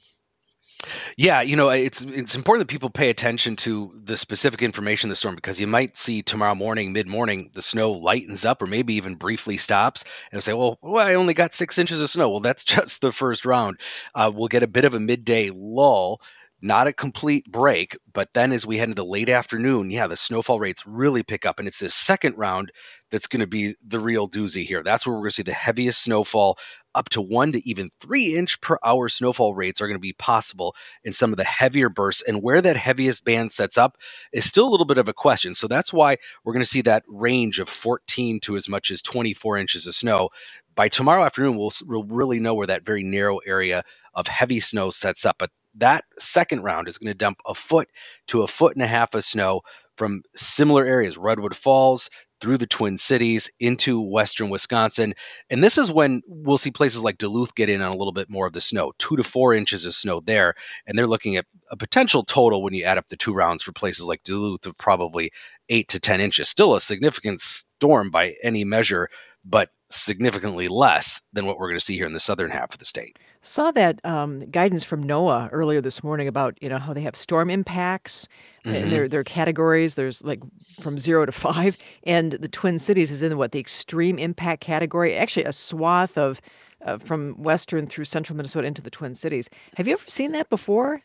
Yeah, 1.16 1.40
you 1.40 1.56
know, 1.56 1.70
it's 1.70 2.02
it's 2.02 2.34
important 2.34 2.66
that 2.66 2.72
people 2.72 2.90
pay 2.90 3.10
attention 3.10 3.56
to 3.56 3.92
the 4.04 4.16
specific 4.16 4.62
information 4.62 5.08
of 5.08 5.12
the 5.12 5.16
storm 5.16 5.34
because 5.34 5.60
you 5.60 5.66
might 5.66 5.96
see 5.96 6.22
tomorrow 6.22 6.54
morning, 6.54 6.92
mid 6.92 7.06
morning, 7.06 7.50
the 7.54 7.62
snow 7.62 7.92
lightens 7.92 8.44
up 8.44 8.60
or 8.60 8.66
maybe 8.66 8.94
even 8.94 9.14
briefly 9.14 9.56
stops, 9.56 10.04
and 10.32 10.42
say, 10.42 10.52
"Well, 10.52 10.78
well, 10.82 11.06
I 11.06 11.14
only 11.14 11.34
got 11.34 11.54
six 11.54 11.78
inches 11.78 12.00
of 12.00 12.10
snow." 12.10 12.28
Well, 12.28 12.40
that's 12.40 12.64
just 12.64 13.00
the 13.00 13.12
first 13.12 13.44
round. 13.44 13.80
Uh, 14.14 14.30
we'll 14.34 14.48
get 14.48 14.62
a 14.62 14.68
bit 14.68 14.84
of 14.84 14.94
a 14.94 15.00
midday 15.00 15.50
lull 15.54 16.20
not 16.64 16.86
a 16.86 16.94
complete 16.94 17.44
break, 17.44 17.94
but 18.10 18.32
then 18.32 18.50
as 18.50 18.64
we 18.64 18.78
head 18.78 18.88
into 18.88 18.94
the 18.94 19.04
late 19.04 19.28
afternoon, 19.28 19.90
yeah, 19.90 20.06
the 20.06 20.16
snowfall 20.16 20.58
rates 20.58 20.86
really 20.86 21.22
pick 21.22 21.44
up. 21.44 21.58
And 21.58 21.68
it's 21.68 21.78
this 21.78 21.94
second 21.94 22.38
round 22.38 22.72
that's 23.10 23.26
going 23.26 23.40
to 23.40 23.46
be 23.46 23.74
the 23.86 24.00
real 24.00 24.30
doozy 24.30 24.64
here. 24.64 24.82
That's 24.82 25.06
where 25.06 25.14
we're 25.14 25.24
going 25.24 25.30
to 25.30 25.34
see 25.36 25.42
the 25.42 25.52
heaviest 25.52 26.02
snowfall. 26.02 26.58
Up 26.94 27.10
to 27.10 27.20
one 27.20 27.52
to 27.52 27.68
even 27.68 27.90
three 28.00 28.34
inch 28.36 28.60
per 28.62 28.78
hour 28.82 29.10
snowfall 29.10 29.54
rates 29.54 29.82
are 29.82 29.88
going 29.88 29.98
to 29.98 30.00
be 30.00 30.14
possible 30.14 30.74
in 31.02 31.12
some 31.12 31.32
of 31.32 31.36
the 31.36 31.44
heavier 31.44 31.90
bursts. 31.90 32.22
And 32.26 32.42
where 32.42 32.62
that 32.62 32.78
heaviest 32.78 33.26
band 33.26 33.52
sets 33.52 33.76
up 33.76 33.98
is 34.32 34.46
still 34.46 34.66
a 34.66 34.70
little 34.70 34.86
bit 34.86 34.96
of 34.96 35.08
a 35.08 35.12
question. 35.12 35.54
So 35.54 35.68
that's 35.68 35.92
why 35.92 36.16
we're 36.44 36.54
going 36.54 36.64
to 36.64 36.70
see 36.70 36.82
that 36.82 37.02
range 37.08 37.58
of 37.58 37.68
14 37.68 38.40
to 38.40 38.56
as 38.56 38.70
much 38.70 38.90
as 38.90 39.02
24 39.02 39.58
inches 39.58 39.86
of 39.86 39.94
snow. 39.94 40.30
By 40.74 40.88
tomorrow 40.88 41.24
afternoon, 41.24 41.58
we'll, 41.58 41.72
we'll 41.84 42.04
really 42.04 42.40
know 42.40 42.54
where 42.54 42.68
that 42.68 42.86
very 42.86 43.02
narrow 43.02 43.38
area 43.38 43.82
of 44.14 44.28
heavy 44.28 44.60
snow 44.60 44.90
sets 44.90 45.26
up. 45.26 45.36
But 45.38 45.50
that 45.76 46.04
second 46.18 46.62
round 46.62 46.88
is 46.88 46.98
going 46.98 47.12
to 47.12 47.18
dump 47.18 47.38
a 47.46 47.54
foot 47.54 47.88
to 48.28 48.42
a 48.42 48.48
foot 48.48 48.74
and 48.74 48.82
a 48.82 48.86
half 48.86 49.14
of 49.14 49.24
snow 49.24 49.62
from 49.96 50.22
similar 50.34 50.84
areas, 50.84 51.16
Redwood 51.16 51.54
Falls 51.54 52.10
through 52.40 52.58
the 52.58 52.66
Twin 52.66 52.98
Cities 52.98 53.50
into 53.60 54.00
western 54.00 54.50
Wisconsin. 54.50 55.14
And 55.50 55.62
this 55.62 55.78
is 55.78 55.90
when 55.90 56.20
we'll 56.26 56.58
see 56.58 56.70
places 56.70 57.00
like 57.00 57.18
Duluth 57.18 57.54
get 57.54 57.70
in 57.70 57.80
on 57.80 57.92
a 57.92 57.96
little 57.96 58.12
bit 58.12 58.28
more 58.28 58.46
of 58.46 58.52
the 58.52 58.60
snow, 58.60 58.92
two 58.98 59.16
to 59.16 59.22
four 59.22 59.54
inches 59.54 59.86
of 59.86 59.94
snow 59.94 60.20
there. 60.20 60.54
And 60.86 60.98
they're 60.98 61.06
looking 61.06 61.36
at 61.36 61.46
a 61.70 61.76
potential 61.76 62.22
total 62.24 62.62
when 62.62 62.74
you 62.74 62.84
add 62.84 62.98
up 62.98 63.08
the 63.08 63.16
two 63.16 63.32
rounds 63.32 63.62
for 63.62 63.72
places 63.72 64.04
like 64.04 64.24
Duluth 64.24 64.66
of 64.66 64.76
probably 64.78 65.30
eight 65.68 65.88
to 65.88 66.00
10 66.00 66.20
inches. 66.20 66.48
Still 66.48 66.74
a 66.74 66.80
significant 66.80 67.40
storm 67.40 68.10
by 68.10 68.34
any 68.42 68.64
measure, 68.64 69.08
but 69.44 69.70
significantly 69.94 70.68
less 70.68 71.20
than 71.32 71.46
what 71.46 71.58
we're 71.58 71.68
going 71.68 71.78
to 71.78 71.84
see 71.84 71.96
here 71.96 72.06
in 72.06 72.12
the 72.12 72.20
southern 72.20 72.50
half 72.50 72.72
of 72.72 72.78
the 72.78 72.84
state. 72.84 73.18
Saw 73.42 73.70
that 73.72 74.00
um, 74.04 74.40
guidance 74.50 74.84
from 74.84 75.04
NOAA 75.04 75.48
earlier 75.52 75.80
this 75.80 76.02
morning 76.02 76.28
about 76.28 76.56
you 76.62 76.68
know 76.68 76.78
how 76.78 76.92
they 76.92 77.02
have 77.02 77.16
storm 77.16 77.50
impacts 77.50 78.26
mm-hmm. 78.64 78.74
and 78.74 78.92
their 78.92 79.08
their 79.08 79.24
categories. 79.24 79.94
There's 79.94 80.22
like 80.24 80.40
from 80.80 80.98
zero 80.98 81.26
to 81.26 81.32
five, 81.32 81.76
and 82.04 82.32
the 82.32 82.48
Twin 82.48 82.78
Cities 82.78 83.10
is 83.10 83.22
in 83.22 83.36
what 83.36 83.52
the 83.52 83.60
extreme 83.60 84.18
impact 84.18 84.62
category. 84.62 85.14
Actually, 85.14 85.44
a 85.44 85.52
swath 85.52 86.16
of 86.16 86.40
uh, 86.84 86.98
from 86.98 87.34
western 87.34 87.86
through 87.86 88.04
central 88.04 88.36
Minnesota 88.36 88.66
into 88.66 88.82
the 88.82 88.90
Twin 88.90 89.14
Cities. 89.14 89.48
Have 89.76 89.86
you 89.86 89.94
ever 89.94 90.04
seen 90.08 90.32
that 90.32 90.48
before? 90.50 91.02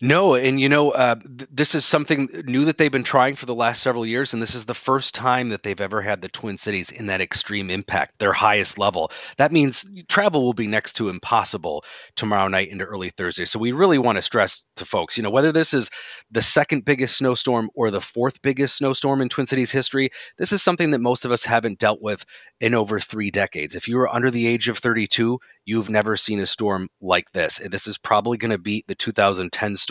No, 0.00 0.36
and 0.36 0.60
you 0.60 0.68
know, 0.68 0.92
uh, 0.92 1.16
th- 1.16 1.50
this 1.50 1.74
is 1.74 1.84
something 1.84 2.28
new 2.44 2.64
that 2.64 2.78
they've 2.78 2.92
been 2.92 3.02
trying 3.02 3.34
for 3.34 3.46
the 3.46 3.54
last 3.54 3.82
several 3.82 4.06
years, 4.06 4.32
and 4.32 4.40
this 4.40 4.54
is 4.54 4.64
the 4.64 4.74
first 4.74 5.12
time 5.12 5.48
that 5.48 5.64
they've 5.64 5.80
ever 5.80 6.00
had 6.00 6.22
the 6.22 6.28
Twin 6.28 6.56
Cities 6.56 6.92
in 6.92 7.06
that 7.06 7.20
extreme 7.20 7.68
impact, 7.68 8.20
their 8.20 8.32
highest 8.32 8.78
level. 8.78 9.10
That 9.38 9.50
means 9.50 9.84
travel 10.08 10.42
will 10.42 10.52
be 10.52 10.68
next 10.68 10.92
to 10.94 11.08
impossible 11.08 11.82
tomorrow 12.14 12.46
night 12.46 12.68
into 12.68 12.84
early 12.84 13.10
Thursday. 13.10 13.44
So 13.44 13.58
we 13.58 13.72
really 13.72 13.98
want 13.98 14.18
to 14.18 14.22
stress 14.22 14.64
to 14.76 14.84
folks, 14.84 15.16
you 15.16 15.22
know, 15.24 15.30
whether 15.30 15.50
this 15.50 15.74
is 15.74 15.90
the 16.30 16.42
second 16.42 16.84
biggest 16.84 17.16
snowstorm 17.16 17.68
or 17.74 17.90
the 17.90 18.00
fourth 18.00 18.40
biggest 18.40 18.76
snowstorm 18.76 19.20
in 19.20 19.28
Twin 19.28 19.46
Cities 19.46 19.72
history, 19.72 20.10
this 20.36 20.52
is 20.52 20.62
something 20.62 20.92
that 20.92 21.00
most 21.00 21.24
of 21.24 21.32
us 21.32 21.42
haven't 21.42 21.80
dealt 21.80 22.00
with 22.00 22.24
in 22.60 22.72
over 22.72 23.00
three 23.00 23.32
decades. 23.32 23.74
If 23.74 23.88
you 23.88 23.98
are 23.98 24.14
under 24.14 24.30
the 24.30 24.46
age 24.46 24.68
of 24.68 24.78
32, 24.78 25.40
you've 25.64 25.90
never 25.90 26.16
seen 26.16 26.38
a 26.38 26.46
storm 26.46 26.88
like 27.00 27.32
this. 27.32 27.60
This 27.68 27.88
is 27.88 27.98
probably 27.98 28.38
going 28.38 28.52
to 28.52 28.58
beat 28.58 28.86
the 28.86 28.94
2010 28.94 29.76
storm 29.76 29.87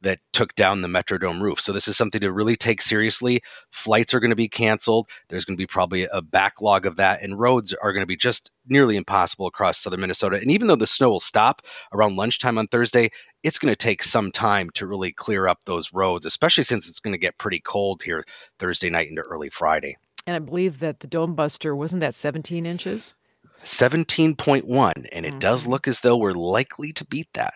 that 0.00 0.18
took 0.32 0.54
down 0.54 0.80
the 0.80 0.88
Metrodome 0.88 1.40
roof. 1.40 1.60
So 1.60 1.72
this 1.72 1.88
is 1.88 1.96
something 1.96 2.20
to 2.20 2.32
really 2.32 2.56
take 2.56 2.82
seriously. 2.82 3.40
Flights 3.70 4.14
are 4.14 4.20
going 4.20 4.30
to 4.30 4.36
be 4.36 4.48
canceled. 4.48 5.08
There's 5.28 5.44
going 5.44 5.56
to 5.56 5.62
be 5.62 5.66
probably 5.66 6.06
a 6.12 6.22
backlog 6.22 6.86
of 6.86 6.96
that, 6.96 7.22
and 7.22 7.38
roads 7.38 7.74
are 7.74 7.92
going 7.92 8.02
to 8.02 8.06
be 8.06 8.16
just 8.16 8.50
nearly 8.68 8.96
impossible 8.96 9.46
across 9.46 9.78
southern 9.78 10.00
Minnesota. 10.00 10.36
And 10.36 10.50
even 10.50 10.66
though 10.66 10.76
the 10.76 10.86
snow 10.86 11.10
will 11.10 11.20
stop 11.20 11.62
around 11.92 12.16
lunchtime 12.16 12.58
on 12.58 12.66
Thursday, 12.66 13.10
it's 13.42 13.58
going 13.58 13.72
to 13.72 13.76
take 13.76 14.02
some 14.02 14.30
time 14.32 14.70
to 14.70 14.86
really 14.86 15.12
clear 15.12 15.46
up 15.48 15.64
those 15.64 15.92
roads, 15.92 16.26
especially 16.26 16.64
since 16.64 16.88
it's 16.88 17.00
going 17.00 17.12
to 17.12 17.18
get 17.18 17.38
pretty 17.38 17.60
cold 17.60 18.02
here 18.02 18.24
Thursday 18.58 18.90
night 18.90 19.08
into 19.08 19.22
early 19.22 19.50
Friday. 19.50 19.96
And 20.26 20.34
I 20.34 20.40
believe 20.40 20.80
that 20.80 21.00
the 21.00 21.06
Dome 21.06 21.34
Buster 21.34 21.76
wasn't 21.76 22.00
that 22.00 22.14
17 22.14 22.66
inches? 22.66 23.14
17.1, 23.62 25.08
and 25.12 25.26
it 25.26 25.30
mm-hmm. 25.30 25.38
does 25.38 25.66
look 25.66 25.88
as 25.88 26.00
though 26.00 26.16
we're 26.16 26.32
likely 26.32 26.92
to 26.92 27.04
beat 27.04 27.28
that. 27.34 27.54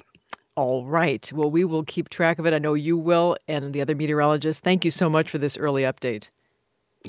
All 0.57 0.85
right. 0.85 1.31
Well, 1.33 1.51
we 1.51 1.65
will 1.65 1.85
keep 1.85 2.09
track 2.09 2.39
of 2.39 2.47
it. 2.47 2.53
I 2.53 2.59
know 2.59 2.75
you 2.75 2.97
will, 2.97 3.37
and 3.47 3.73
the 3.73 3.81
other 3.81 3.95
meteorologists. 3.95 4.61
Thank 4.61 4.85
you 4.85 4.91
so 4.91 5.09
much 5.09 5.31
for 5.31 5.39
this 5.39 5.57
early 5.57 5.83
update. 5.83 6.29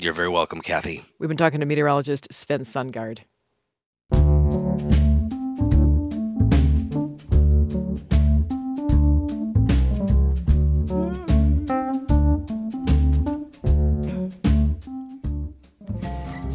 You're 0.00 0.14
very 0.14 0.28
welcome, 0.28 0.60
Cathy. 0.62 1.04
We've 1.18 1.28
been 1.28 1.36
talking 1.36 1.60
to 1.60 1.66
meteorologist 1.66 2.32
Sven 2.32 2.60
Sundgaard. 2.60 3.18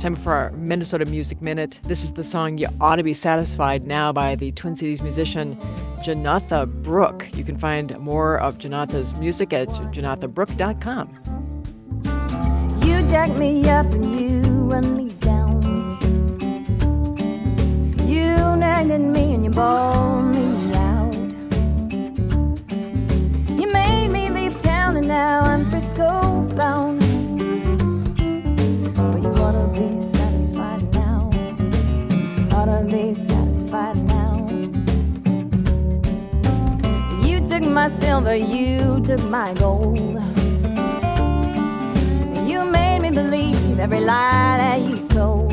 Time 0.07 0.15
for 0.15 0.31
our 0.31 0.51
Minnesota 0.51 1.05
Music 1.07 1.41
Minute. 1.41 1.81
This 1.83 2.01
is 2.01 2.13
the 2.13 2.23
song 2.23 2.57
You 2.57 2.67
Ought 2.79 2.95
to 2.95 3.03
Be 3.03 3.13
Satisfied 3.13 3.85
Now 3.85 4.13
by 4.13 4.35
the 4.35 4.53
Twin 4.53 4.73
Cities 4.73 5.01
musician 5.01 5.57
Jonatha 6.01 6.65
Brooke. 6.65 7.27
You 7.35 7.43
can 7.43 7.57
find 7.57 7.99
more 7.99 8.37
of 8.37 8.57
Jonatha's 8.57 9.19
music 9.19 9.51
at 9.51 9.67
jonathabrooke.com. 9.67 11.09
You 12.85 13.05
jack 13.05 13.31
me 13.31 13.69
up 13.69 13.85
and 13.87 14.17
you 14.17 14.39
run 14.69 14.95
me 14.95 15.09
down. 15.19 15.61
You 18.07 18.55
nagged 18.55 19.01
me 19.01 19.33
and 19.33 19.43
you 19.43 19.49
bawled 19.51 20.33
me 20.33 20.73
out. 20.73 21.15
You 23.59 23.67
made 23.73 24.07
me 24.07 24.29
leave 24.29 24.57
town 24.57 24.95
and 24.95 25.05
now 25.09 25.41
I'm 25.41 25.69
Frisco 25.69 26.43
bound. 26.55 27.06
My 37.65 37.87
silver, 37.87 38.35
you 38.35 39.01
took 39.01 39.23
my 39.23 39.53
gold. 39.55 39.97
You 42.47 42.65
made 42.65 42.99
me 43.01 43.09
believe 43.09 43.79
every 43.79 43.99
lie 43.99 44.57
that 44.57 44.81
you 44.81 44.97
told. 45.07 45.51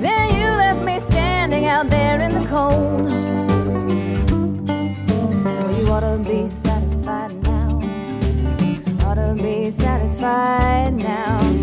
Then 0.00 0.26
you 0.38 0.46
left 0.46 0.84
me 0.84 0.98
standing 0.98 1.66
out 1.66 1.90
there 1.90 2.22
in 2.22 2.32
the 2.40 2.46
cold. 2.48 3.02
Well, 5.44 5.78
you 5.78 5.92
ought 5.92 6.00
to 6.00 6.18
be 6.18 6.48
satisfied 6.48 7.32
now. 7.42 7.80
Ought 9.04 9.14
to 9.16 9.34
be 9.42 9.70
satisfied 9.70 10.94
now. 10.94 11.59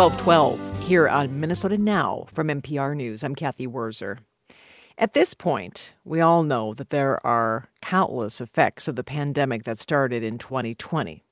1212 0.00 0.88
here 0.88 1.06
on 1.06 1.40
Minnesota 1.40 1.76
Now 1.76 2.24
from 2.32 2.48
NPR 2.48 2.96
News. 2.96 3.22
I'm 3.22 3.34
Cathy 3.34 3.66
Wurzer. 3.66 4.16
At 4.96 5.12
this 5.12 5.34
point, 5.34 5.92
we 6.06 6.22
all 6.22 6.42
know 6.42 6.72
that 6.72 6.88
there 6.88 7.24
are 7.26 7.68
countless 7.82 8.40
effects 8.40 8.88
of 8.88 8.96
the 8.96 9.04
pandemic 9.04 9.64
that 9.64 9.78
started 9.78 10.22
in 10.22 10.38
2020. 10.38 11.22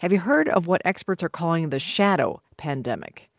Have 0.00 0.12
you 0.12 0.18
heard 0.18 0.46
of 0.50 0.66
what 0.66 0.82
experts 0.84 1.22
are 1.22 1.30
calling 1.30 1.70
the 1.70 1.78
shadow 1.78 2.42
pandemic? 2.58 3.30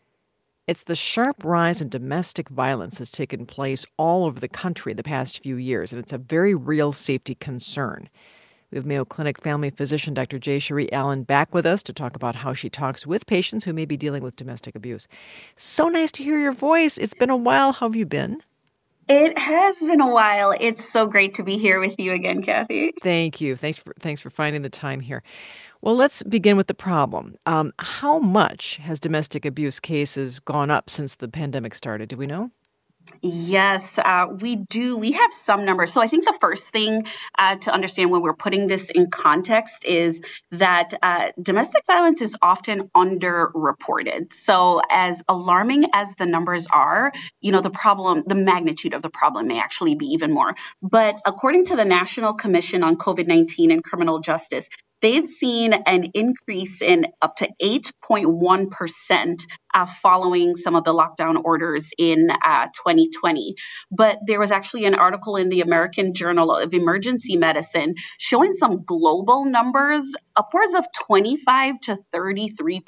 It's 0.66 0.82
the 0.82 0.96
sharp 0.96 1.44
rise 1.44 1.80
in 1.80 1.88
domestic 1.88 2.48
violence 2.48 2.98
that's 2.98 3.12
taken 3.12 3.46
place 3.46 3.86
all 3.96 4.24
over 4.24 4.40
the 4.40 4.48
country 4.48 4.92
the 4.92 5.04
past 5.04 5.40
few 5.40 5.54
years, 5.54 5.92
and 5.92 6.02
it's 6.02 6.12
a 6.12 6.18
very 6.18 6.56
real 6.56 6.90
safety 6.90 7.36
concern. 7.36 8.08
We 8.70 8.76
have 8.76 8.86
Mayo 8.86 9.04
Clinic 9.04 9.40
family 9.42 9.70
physician 9.70 10.14
Dr. 10.14 10.38
J. 10.38 10.60
Cherie 10.60 10.92
Allen 10.92 11.24
back 11.24 11.52
with 11.52 11.66
us 11.66 11.82
to 11.82 11.92
talk 11.92 12.14
about 12.14 12.36
how 12.36 12.52
she 12.52 12.70
talks 12.70 13.04
with 13.04 13.26
patients 13.26 13.64
who 13.64 13.72
may 13.72 13.84
be 13.84 13.96
dealing 13.96 14.22
with 14.22 14.36
domestic 14.36 14.76
abuse. 14.76 15.08
So 15.56 15.88
nice 15.88 16.12
to 16.12 16.22
hear 16.22 16.38
your 16.38 16.52
voice. 16.52 16.96
It's 16.96 17.14
been 17.14 17.30
a 17.30 17.36
while. 17.36 17.72
How 17.72 17.88
have 17.88 17.96
you 17.96 18.06
been? 18.06 18.42
It 19.08 19.36
has 19.36 19.80
been 19.80 20.00
a 20.00 20.08
while. 20.08 20.54
It's 20.58 20.88
so 20.88 21.08
great 21.08 21.34
to 21.34 21.42
be 21.42 21.58
here 21.58 21.80
with 21.80 21.98
you 21.98 22.12
again, 22.12 22.44
Cathy. 22.44 22.92
Thank 23.02 23.40
you. 23.40 23.56
Thanks 23.56 23.76
for 23.76 23.92
thanks 23.98 24.20
for 24.20 24.30
finding 24.30 24.62
the 24.62 24.70
time 24.70 25.00
here. 25.00 25.24
Well, 25.82 25.96
let's 25.96 26.22
begin 26.22 26.56
with 26.56 26.68
the 26.68 26.74
problem. 26.74 27.34
Um, 27.46 27.72
how 27.80 28.20
much 28.20 28.76
has 28.76 29.00
domestic 29.00 29.44
abuse 29.44 29.80
cases 29.80 30.38
gone 30.38 30.70
up 30.70 30.88
since 30.88 31.16
the 31.16 31.26
pandemic 31.26 31.74
started? 31.74 32.08
Do 32.08 32.16
we 32.16 32.26
know? 32.26 32.50
Yes, 33.22 33.98
uh, 33.98 34.26
we 34.40 34.56
do. 34.56 34.96
We 34.98 35.12
have 35.12 35.32
some 35.32 35.64
numbers. 35.64 35.92
So 35.92 36.00
I 36.00 36.08
think 36.08 36.24
the 36.24 36.36
first 36.40 36.68
thing 36.68 37.06
uh, 37.38 37.56
to 37.56 37.72
understand 37.72 38.10
when 38.10 38.22
we're 38.22 38.34
putting 38.34 38.66
this 38.66 38.90
in 38.90 39.10
context 39.10 39.84
is 39.84 40.22
that 40.52 40.94
uh, 41.02 41.32
domestic 41.40 41.84
violence 41.86 42.22
is 42.22 42.36
often 42.42 42.88
underreported. 42.96 44.32
So 44.32 44.80
as 44.90 45.22
alarming 45.28 45.86
as 45.92 46.14
the 46.14 46.26
numbers 46.26 46.66
are, 46.68 47.12
you 47.40 47.52
know, 47.52 47.60
the 47.60 47.70
problem, 47.70 48.24
the 48.26 48.34
magnitude 48.34 48.94
of 48.94 49.02
the 49.02 49.10
problem 49.10 49.48
may 49.48 49.60
actually 49.60 49.96
be 49.96 50.06
even 50.08 50.32
more. 50.32 50.54
But 50.82 51.16
according 51.26 51.66
to 51.66 51.76
the 51.76 51.84
National 51.84 52.34
Commission 52.34 52.82
on 52.82 52.96
COVID 52.96 53.26
19 53.26 53.70
and 53.70 53.84
Criminal 53.84 54.20
Justice, 54.20 54.68
they've 55.00 55.24
seen 55.24 55.72
an 55.72 56.04
increase 56.14 56.82
in 56.82 57.06
up 57.20 57.36
to 57.36 57.48
8.1% 57.62 59.46
uh, 59.72 59.86
following 60.02 60.56
some 60.56 60.74
of 60.74 60.84
the 60.84 60.92
lockdown 60.92 61.42
orders 61.44 61.90
in 61.96 62.30
uh, 62.30 62.66
2020. 62.66 63.54
But 63.90 64.18
there 64.26 64.40
was 64.40 64.50
actually 64.50 64.84
an 64.86 64.94
article 64.94 65.36
in 65.36 65.48
the 65.48 65.60
American 65.60 66.14
Journal 66.14 66.54
of 66.54 66.74
Emergency 66.74 67.36
Medicine 67.36 67.94
showing 68.18 68.54
some 68.54 68.84
global 68.84 69.44
numbers, 69.44 70.14
upwards 70.36 70.74
of 70.74 70.86
25 71.06 71.80
to 71.80 71.98
33% 72.14 72.80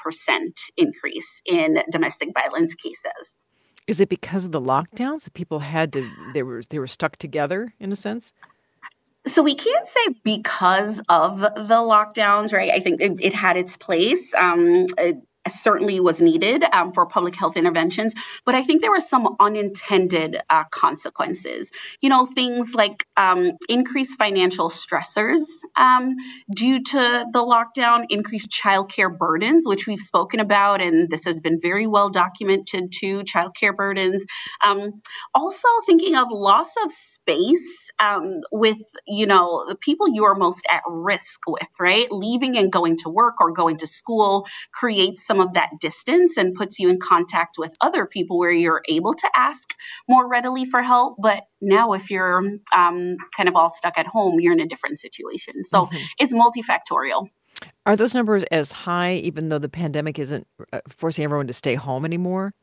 increase 0.77 1.41
in 1.45 1.77
domestic 1.91 2.29
violence 2.33 2.75
cases. 2.75 3.37
Is 3.85 3.99
it 3.99 4.07
because 4.07 4.45
of 4.45 4.51
the 4.51 4.61
lockdowns 4.61 5.25
that 5.25 5.33
people 5.33 5.59
had 5.59 5.91
to 5.93 6.09
they 6.33 6.41
were 6.41 6.63
they 6.69 6.79
were 6.79 6.87
stuck 6.87 7.17
together 7.17 7.73
in 7.79 7.91
a 7.91 7.97
sense? 7.97 8.31
So 9.25 9.41
we 9.41 9.55
can't 9.55 9.87
say 9.87 10.15
because 10.23 11.01
of 11.07 11.39
the 11.39 11.47
lockdowns, 11.49 12.51
right? 12.51 12.71
I 12.71 12.79
think 12.79 13.01
it, 13.01 13.21
it 13.21 13.33
had 13.33 13.55
its 13.55 13.77
place. 13.77 14.33
Um, 14.33 14.85
it, 14.97 15.17
certainly 15.49 15.99
was 15.99 16.21
needed 16.21 16.63
um, 16.63 16.93
for 16.93 17.05
public 17.05 17.35
health 17.35 17.57
interventions, 17.57 18.13
but 18.45 18.55
I 18.55 18.63
think 18.63 18.81
there 18.81 18.91
were 18.91 18.99
some 18.99 19.35
unintended 19.39 20.37
uh, 20.49 20.63
consequences. 20.71 21.71
You 22.01 22.09
know, 22.09 22.25
things 22.25 22.73
like 22.73 23.05
um, 23.17 23.51
increased 23.67 24.17
financial 24.17 24.69
stressors 24.69 25.41
um, 25.75 26.15
due 26.53 26.81
to 26.81 27.25
the 27.31 27.39
lockdown, 27.39 28.05
increased 28.09 28.51
childcare 28.51 29.15
burdens, 29.15 29.67
which 29.67 29.87
we've 29.87 29.99
spoken 29.99 30.39
about, 30.39 30.81
and 30.81 31.09
this 31.09 31.25
has 31.25 31.41
been 31.41 31.59
very 31.59 31.87
well 31.87 32.09
documented 32.09 32.93
too. 32.97 33.23
Childcare 33.23 33.75
burdens. 33.75 34.25
Um, 34.65 35.01
also, 35.33 35.67
thinking 35.85 36.15
of 36.15 36.29
loss 36.31 36.73
of 36.83 36.91
space 36.91 37.82
um, 38.03 38.41
with 38.51 38.77
you 39.07 39.25
know 39.25 39.65
the 39.67 39.75
people 39.75 40.09
you 40.09 40.25
are 40.25 40.35
most 40.35 40.65
at 40.69 40.81
risk 40.87 41.41
with, 41.47 41.69
right? 41.79 42.11
Leaving 42.11 42.57
and 42.57 42.71
going 42.71 42.97
to 42.97 43.09
work 43.09 43.39
or 43.39 43.51
going 43.51 43.77
to 43.77 43.87
school 43.87 44.45
creates 44.71 45.25
some 45.25 45.39
of 45.39 45.53
that 45.53 45.69
distance 45.79 46.37
and 46.37 46.53
puts 46.53 46.79
you 46.79 46.89
in 46.89 46.99
contact 46.99 47.57
with 47.57 47.75
other 47.79 48.05
people 48.05 48.37
where 48.37 48.51
you're 48.51 48.81
able 48.89 49.13
to 49.13 49.29
ask 49.35 49.69
more 50.07 50.27
readily 50.27 50.65
for 50.65 50.81
help. 50.81 51.15
But 51.19 51.43
now, 51.61 51.93
if 51.93 52.11
you're 52.11 52.39
um, 52.75 53.17
kind 53.35 53.49
of 53.49 53.55
all 53.55 53.69
stuck 53.69 53.97
at 53.97 54.07
home, 54.07 54.39
you're 54.39 54.53
in 54.53 54.59
a 54.59 54.67
different 54.67 54.99
situation. 54.99 55.63
So 55.63 55.85
mm-hmm. 55.85 55.97
it's 56.19 56.33
multifactorial. 56.33 57.29
Are 57.85 57.95
those 57.95 58.13
numbers 58.13 58.43
as 58.45 58.71
high, 58.71 59.15
even 59.15 59.49
though 59.49 59.59
the 59.59 59.69
pandemic 59.69 60.19
isn't 60.19 60.47
uh, 60.71 60.81
forcing 60.89 61.23
everyone 61.23 61.47
to 61.47 61.53
stay 61.53 61.75
home 61.75 62.03
anymore? 62.05 62.53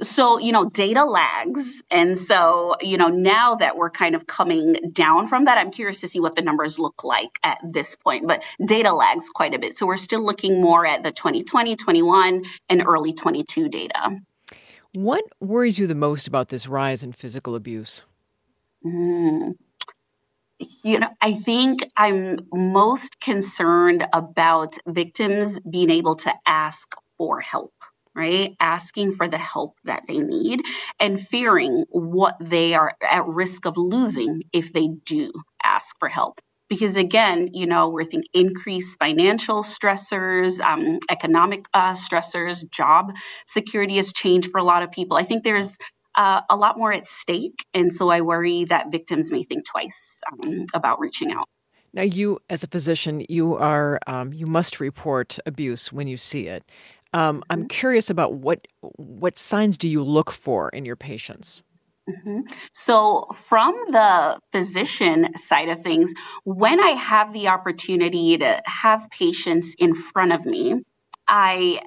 So, 0.00 0.38
you 0.38 0.52
know, 0.52 0.68
data 0.68 1.04
lags. 1.04 1.82
And 1.90 2.18
so, 2.18 2.76
you 2.80 2.96
know, 2.96 3.08
now 3.08 3.56
that 3.56 3.76
we're 3.76 3.90
kind 3.90 4.14
of 4.14 4.26
coming 4.26 4.90
down 4.92 5.26
from 5.26 5.44
that, 5.44 5.58
I'm 5.58 5.70
curious 5.70 6.00
to 6.00 6.08
see 6.08 6.20
what 6.20 6.34
the 6.34 6.42
numbers 6.42 6.78
look 6.78 7.04
like 7.04 7.38
at 7.42 7.58
this 7.62 7.96
point. 7.96 8.26
But 8.26 8.42
data 8.64 8.92
lags 8.92 9.28
quite 9.30 9.54
a 9.54 9.58
bit. 9.58 9.76
So 9.76 9.86
we're 9.86 9.96
still 9.96 10.24
looking 10.24 10.60
more 10.60 10.86
at 10.86 11.02
the 11.02 11.12
2020, 11.12 11.76
21, 11.76 12.44
and 12.68 12.82
early 12.86 13.12
22 13.12 13.68
data. 13.68 14.20
What 14.92 15.24
worries 15.40 15.78
you 15.78 15.86
the 15.86 15.94
most 15.94 16.28
about 16.28 16.48
this 16.48 16.66
rise 16.66 17.02
in 17.02 17.12
physical 17.12 17.54
abuse? 17.54 18.06
Mm. 18.84 19.56
You 20.84 21.00
know, 21.00 21.10
I 21.20 21.34
think 21.34 21.84
I'm 21.96 22.46
most 22.52 23.20
concerned 23.20 24.06
about 24.12 24.76
victims 24.86 25.60
being 25.60 25.90
able 25.90 26.16
to 26.16 26.32
ask 26.46 26.94
for 27.18 27.40
help 27.40 27.72
right? 28.14 28.54
Asking 28.60 29.14
for 29.14 29.28
the 29.28 29.38
help 29.38 29.76
that 29.84 30.04
they 30.06 30.18
need 30.18 30.62
and 31.00 31.20
fearing 31.20 31.84
what 31.90 32.36
they 32.40 32.74
are 32.74 32.94
at 33.02 33.26
risk 33.26 33.66
of 33.66 33.76
losing 33.76 34.44
if 34.52 34.72
they 34.72 34.88
do 34.88 35.32
ask 35.62 35.96
for 35.98 36.08
help. 36.08 36.40
Because 36.68 36.96
again, 36.96 37.50
you 37.52 37.66
know, 37.66 37.90
we're 37.90 38.04
thinking 38.04 38.28
increased 38.32 38.98
financial 38.98 39.62
stressors, 39.62 40.60
um, 40.60 40.98
economic 41.10 41.66
uh, 41.74 41.92
stressors, 41.92 42.68
job 42.70 43.12
security 43.46 43.96
has 43.96 44.12
changed 44.12 44.50
for 44.50 44.58
a 44.58 44.64
lot 44.64 44.82
of 44.82 44.90
people. 44.90 45.16
I 45.16 45.24
think 45.24 45.44
there's 45.44 45.76
uh, 46.14 46.40
a 46.48 46.56
lot 46.56 46.78
more 46.78 46.92
at 46.92 47.06
stake. 47.06 47.64
And 47.74 47.92
so 47.92 48.08
I 48.08 48.22
worry 48.22 48.64
that 48.66 48.90
victims 48.90 49.32
may 49.32 49.42
think 49.42 49.66
twice 49.66 50.20
um, 50.32 50.64
about 50.72 51.00
reaching 51.00 51.32
out. 51.32 51.48
Now, 51.92 52.02
you 52.02 52.40
as 52.50 52.64
a 52.64 52.66
physician, 52.66 53.24
you 53.28 53.54
are 53.54 54.00
um, 54.08 54.32
you 54.32 54.46
must 54.46 54.80
report 54.80 55.38
abuse 55.46 55.92
when 55.92 56.08
you 56.08 56.16
see 56.16 56.48
it. 56.48 56.64
Um, 57.14 57.44
I'm 57.48 57.60
mm-hmm. 57.60 57.66
curious 57.68 58.10
about 58.10 58.34
what 58.34 58.66
what 58.80 59.38
signs 59.38 59.78
do 59.78 59.88
you 59.88 60.02
look 60.02 60.32
for 60.32 60.68
in 60.68 60.84
your 60.84 60.96
patients? 60.96 61.62
Mm-hmm. 62.10 62.40
So, 62.72 63.26
from 63.34 63.74
the 63.90 64.38
physician 64.52 65.36
side 65.36 65.68
of 65.70 65.82
things, 65.82 66.12
when 66.42 66.80
I 66.80 66.90
have 66.90 67.32
the 67.32 67.48
opportunity 67.48 68.36
to 68.38 68.60
have 68.66 69.08
patients 69.10 69.76
in 69.78 69.94
front 69.94 70.32
of 70.32 70.44
me, 70.44 70.82
I 71.26 71.80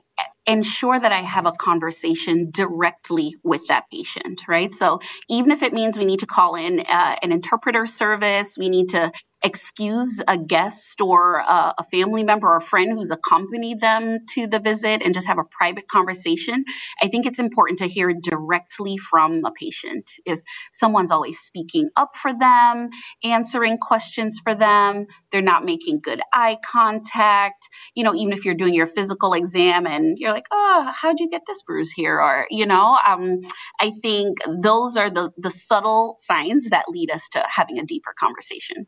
ensure 0.46 0.98
that 0.98 1.12
I 1.12 1.20
have 1.20 1.46
a 1.46 1.52
conversation 1.52 2.52
directly 2.52 3.36
with 3.44 3.68
that 3.68 3.90
patient, 3.92 4.48
right? 4.48 4.74
So 4.74 5.02
even 5.30 5.52
if 5.52 5.62
it 5.62 5.74
means 5.74 5.98
we 5.98 6.06
need 6.06 6.20
to 6.20 6.26
call 6.26 6.56
in 6.56 6.80
uh, 6.80 7.16
an 7.22 7.32
interpreter 7.34 7.86
service, 7.86 8.58
we 8.58 8.70
need 8.70 8.90
to 8.90 9.12
excuse 9.44 10.22
a 10.28 10.38
guest 10.38 11.00
or 11.00 11.36
a, 11.36 11.76
a, 11.78 11.84
family 11.92 12.24
member 12.24 12.48
or 12.48 12.58
a 12.58 12.62
friend 12.62 12.92
who's 12.92 13.12
accompanied 13.12 13.80
them 13.80 14.20
to 14.28 14.48
the 14.48 14.60
visit 14.60 15.04
and 15.04 15.14
just 15.14 15.28
have 15.28 15.38
a 15.38 15.44
private 15.44 15.88
conversation. 15.88 16.66
I 17.00 17.08
think 17.08 17.28
it's 17.28 17.38
important 17.38 17.80
to 17.80 17.88
hear 17.88 18.12
directly 18.14 18.98
from 18.98 19.46
a 19.46 19.52
patient. 19.52 20.10
If 20.26 20.40
someone's 20.72 21.12
always 21.12 21.40
speaking 21.40 21.90
up 21.96 22.16
for 22.16 22.34
them, 22.34 22.90
answering 23.24 23.78
questions 23.78 24.42
for 24.44 24.56
them, 24.56 25.06
they're 25.32 25.42
not 25.42 25.64
making 25.64 26.00
good 26.00 26.22
eye 26.34 26.58
contact, 26.66 27.70
you 27.94 28.04
know, 28.04 28.16
even 28.16 28.34
if 28.34 28.44
you're 28.44 28.56
doing 28.56 28.74
your 28.74 28.88
physical 28.88 29.34
exam 29.34 29.86
and 29.86 30.07
you're 30.18 30.32
like, 30.32 30.48
oh, 30.52 30.92
how'd 30.94 31.20
you 31.20 31.30
get 31.30 31.42
this 31.46 31.64
bruise 31.64 31.92
here? 31.92 32.22
Or, 32.22 32.48
you 32.50 32.66
know, 32.66 32.98
um, 33.06 33.42
I 33.80 33.92
think 34.02 34.38
those 34.48 34.96
are 34.96 35.10
the, 35.10 35.32
the 35.38 35.50
subtle 35.50 36.16
signs 36.18 36.70
that 36.70 36.86
lead 36.88 37.12
us 37.12 37.30
to 37.30 37.44
having 37.46 37.80
a 37.80 37.86
deeper 37.86 38.14
conversation. 38.18 38.88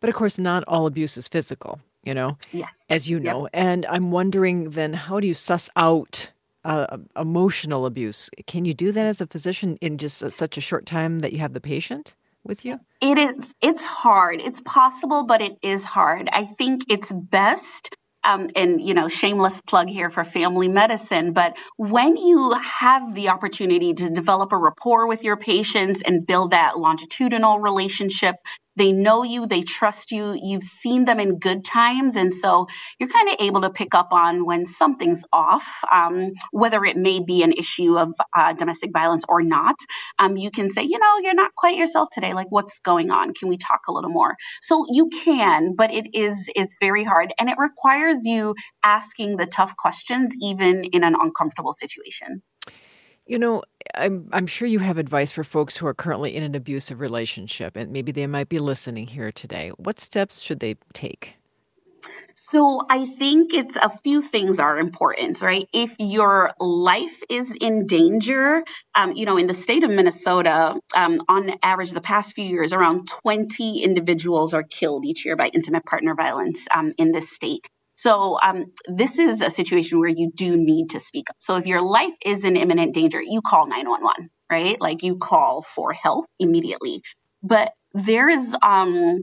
But 0.00 0.10
of 0.10 0.16
course, 0.16 0.38
not 0.38 0.64
all 0.66 0.86
abuse 0.86 1.16
is 1.16 1.28
physical, 1.28 1.80
you 2.04 2.14
know, 2.14 2.38
yes. 2.52 2.84
as 2.88 3.08
you 3.08 3.20
know. 3.20 3.44
Yep. 3.44 3.50
And 3.52 3.86
I'm 3.86 4.10
wondering 4.10 4.70
then, 4.70 4.92
how 4.92 5.20
do 5.20 5.26
you 5.26 5.34
suss 5.34 5.68
out 5.76 6.30
uh, 6.64 6.98
emotional 7.16 7.86
abuse? 7.86 8.30
Can 8.46 8.64
you 8.64 8.74
do 8.74 8.92
that 8.92 9.06
as 9.06 9.20
a 9.20 9.26
physician 9.26 9.76
in 9.80 9.98
just 9.98 10.22
a, 10.22 10.30
such 10.30 10.56
a 10.56 10.60
short 10.60 10.86
time 10.86 11.18
that 11.20 11.32
you 11.32 11.38
have 11.38 11.52
the 11.52 11.60
patient 11.60 12.14
with 12.44 12.64
you? 12.64 12.78
It 13.00 13.18
is. 13.18 13.54
It's 13.60 13.84
hard. 13.84 14.40
It's 14.40 14.60
possible, 14.60 15.24
but 15.24 15.42
it 15.42 15.58
is 15.62 15.84
hard. 15.84 16.28
I 16.32 16.44
think 16.44 16.84
it's 16.88 17.12
best 17.12 17.90
um, 18.28 18.50
and 18.54 18.80
you 18.80 18.92
know, 18.94 19.08
shameless 19.08 19.62
plug 19.62 19.88
here 19.88 20.10
for 20.10 20.22
family 20.24 20.68
medicine, 20.68 21.32
but 21.32 21.56
when 21.76 22.16
you 22.18 22.52
have 22.52 23.14
the 23.14 23.30
opportunity 23.30 23.94
to 23.94 24.10
develop 24.10 24.52
a 24.52 24.56
rapport 24.58 25.08
with 25.08 25.24
your 25.24 25.36
patients 25.38 26.02
and 26.02 26.26
build 26.26 26.50
that 26.50 26.78
longitudinal 26.78 27.58
relationship, 27.58 28.36
they 28.78 28.92
know 28.92 29.22
you, 29.22 29.46
they 29.46 29.62
trust 29.62 30.12
you, 30.12 30.38
you've 30.40 30.62
seen 30.62 31.04
them 31.04 31.20
in 31.20 31.38
good 31.38 31.64
times. 31.64 32.16
And 32.16 32.32
so 32.32 32.66
you're 32.98 33.08
kind 33.08 33.28
of 33.28 33.36
able 33.40 33.62
to 33.62 33.70
pick 33.70 33.94
up 33.94 34.08
on 34.12 34.46
when 34.46 34.66
something's 34.66 35.24
off, 35.32 35.66
um, 35.92 36.32
whether 36.52 36.84
it 36.84 36.96
may 36.96 37.20
be 37.20 37.42
an 37.42 37.52
issue 37.52 37.98
of 37.98 38.14
uh, 38.36 38.52
domestic 38.54 38.92
violence 38.92 39.24
or 39.28 39.42
not. 39.42 39.76
Um, 40.18 40.36
you 40.36 40.50
can 40.50 40.70
say, 40.70 40.84
you 40.84 40.98
know, 40.98 41.18
you're 41.22 41.34
not 41.34 41.54
quite 41.54 41.76
yourself 41.76 42.08
today. 42.12 42.34
Like, 42.34 42.48
what's 42.50 42.80
going 42.80 43.10
on? 43.10 43.34
Can 43.34 43.48
we 43.48 43.56
talk 43.56 43.80
a 43.88 43.92
little 43.92 44.10
more? 44.10 44.36
So 44.60 44.86
you 44.90 45.08
can, 45.08 45.74
but 45.74 45.92
it 45.92 46.14
is, 46.14 46.48
it's 46.54 46.78
very 46.80 47.04
hard. 47.04 47.32
And 47.38 47.48
it 47.50 47.56
requires 47.58 48.24
you 48.24 48.54
asking 48.82 49.36
the 49.36 49.46
tough 49.46 49.76
questions, 49.76 50.34
even 50.40 50.84
in 50.84 51.04
an 51.04 51.16
uncomfortable 51.20 51.72
situation. 51.72 52.42
You 53.28 53.38
know, 53.38 53.62
I'm 53.94 54.28
I'm 54.32 54.46
sure 54.46 54.66
you 54.66 54.78
have 54.78 54.96
advice 54.96 55.30
for 55.30 55.44
folks 55.44 55.76
who 55.76 55.86
are 55.86 55.92
currently 55.94 56.34
in 56.34 56.42
an 56.42 56.54
abusive 56.54 56.98
relationship 56.98 57.76
and 57.76 57.92
maybe 57.92 58.10
they 58.10 58.26
might 58.26 58.48
be 58.48 58.58
listening 58.58 59.06
here 59.06 59.30
today. 59.30 59.70
What 59.76 60.00
steps 60.00 60.40
should 60.40 60.60
they 60.60 60.76
take? 60.94 61.36
So 62.50 62.80
I 62.88 63.04
think 63.04 63.52
it's 63.52 63.76
a 63.76 63.90
few 64.02 64.22
things 64.22 64.58
are 64.58 64.78
important, 64.78 65.42
right? 65.42 65.68
If 65.74 65.96
your 65.98 66.54
life 66.58 67.22
is 67.28 67.54
in 67.60 67.84
danger, 67.84 68.64
um, 68.94 69.12
you 69.12 69.26
know, 69.26 69.36
in 69.36 69.46
the 69.46 69.52
state 69.52 69.84
of 69.84 69.90
Minnesota, 69.90 70.76
um, 70.96 71.22
on 71.28 71.52
average, 71.62 71.90
the 71.90 72.00
past 72.00 72.34
few 72.34 72.46
years, 72.46 72.72
around 72.72 73.08
20 73.08 73.82
individuals 73.82 74.54
are 74.54 74.62
killed 74.62 75.04
each 75.04 75.26
year 75.26 75.36
by 75.36 75.48
intimate 75.48 75.84
partner 75.84 76.14
violence 76.14 76.66
um, 76.74 76.92
in 76.96 77.12
this 77.12 77.30
state. 77.30 77.68
So 77.98 78.38
um, 78.40 78.66
this 78.86 79.18
is 79.18 79.42
a 79.42 79.50
situation 79.50 79.98
where 79.98 80.08
you 80.08 80.30
do 80.32 80.56
need 80.56 80.90
to 80.90 81.00
speak 81.00 81.30
up. 81.30 81.36
So 81.40 81.56
if 81.56 81.66
your 81.66 81.82
life 81.82 82.14
is 82.24 82.44
in 82.44 82.56
imminent 82.56 82.94
danger, 82.94 83.20
you 83.20 83.42
call 83.42 83.66
911, 83.66 84.30
right? 84.48 84.80
Like 84.80 85.02
you 85.02 85.16
call 85.16 85.62
for 85.62 85.92
help 85.92 86.26
immediately. 86.38 87.02
But 87.42 87.72
there 87.94 88.28
is 88.28 88.54
um, 88.62 89.20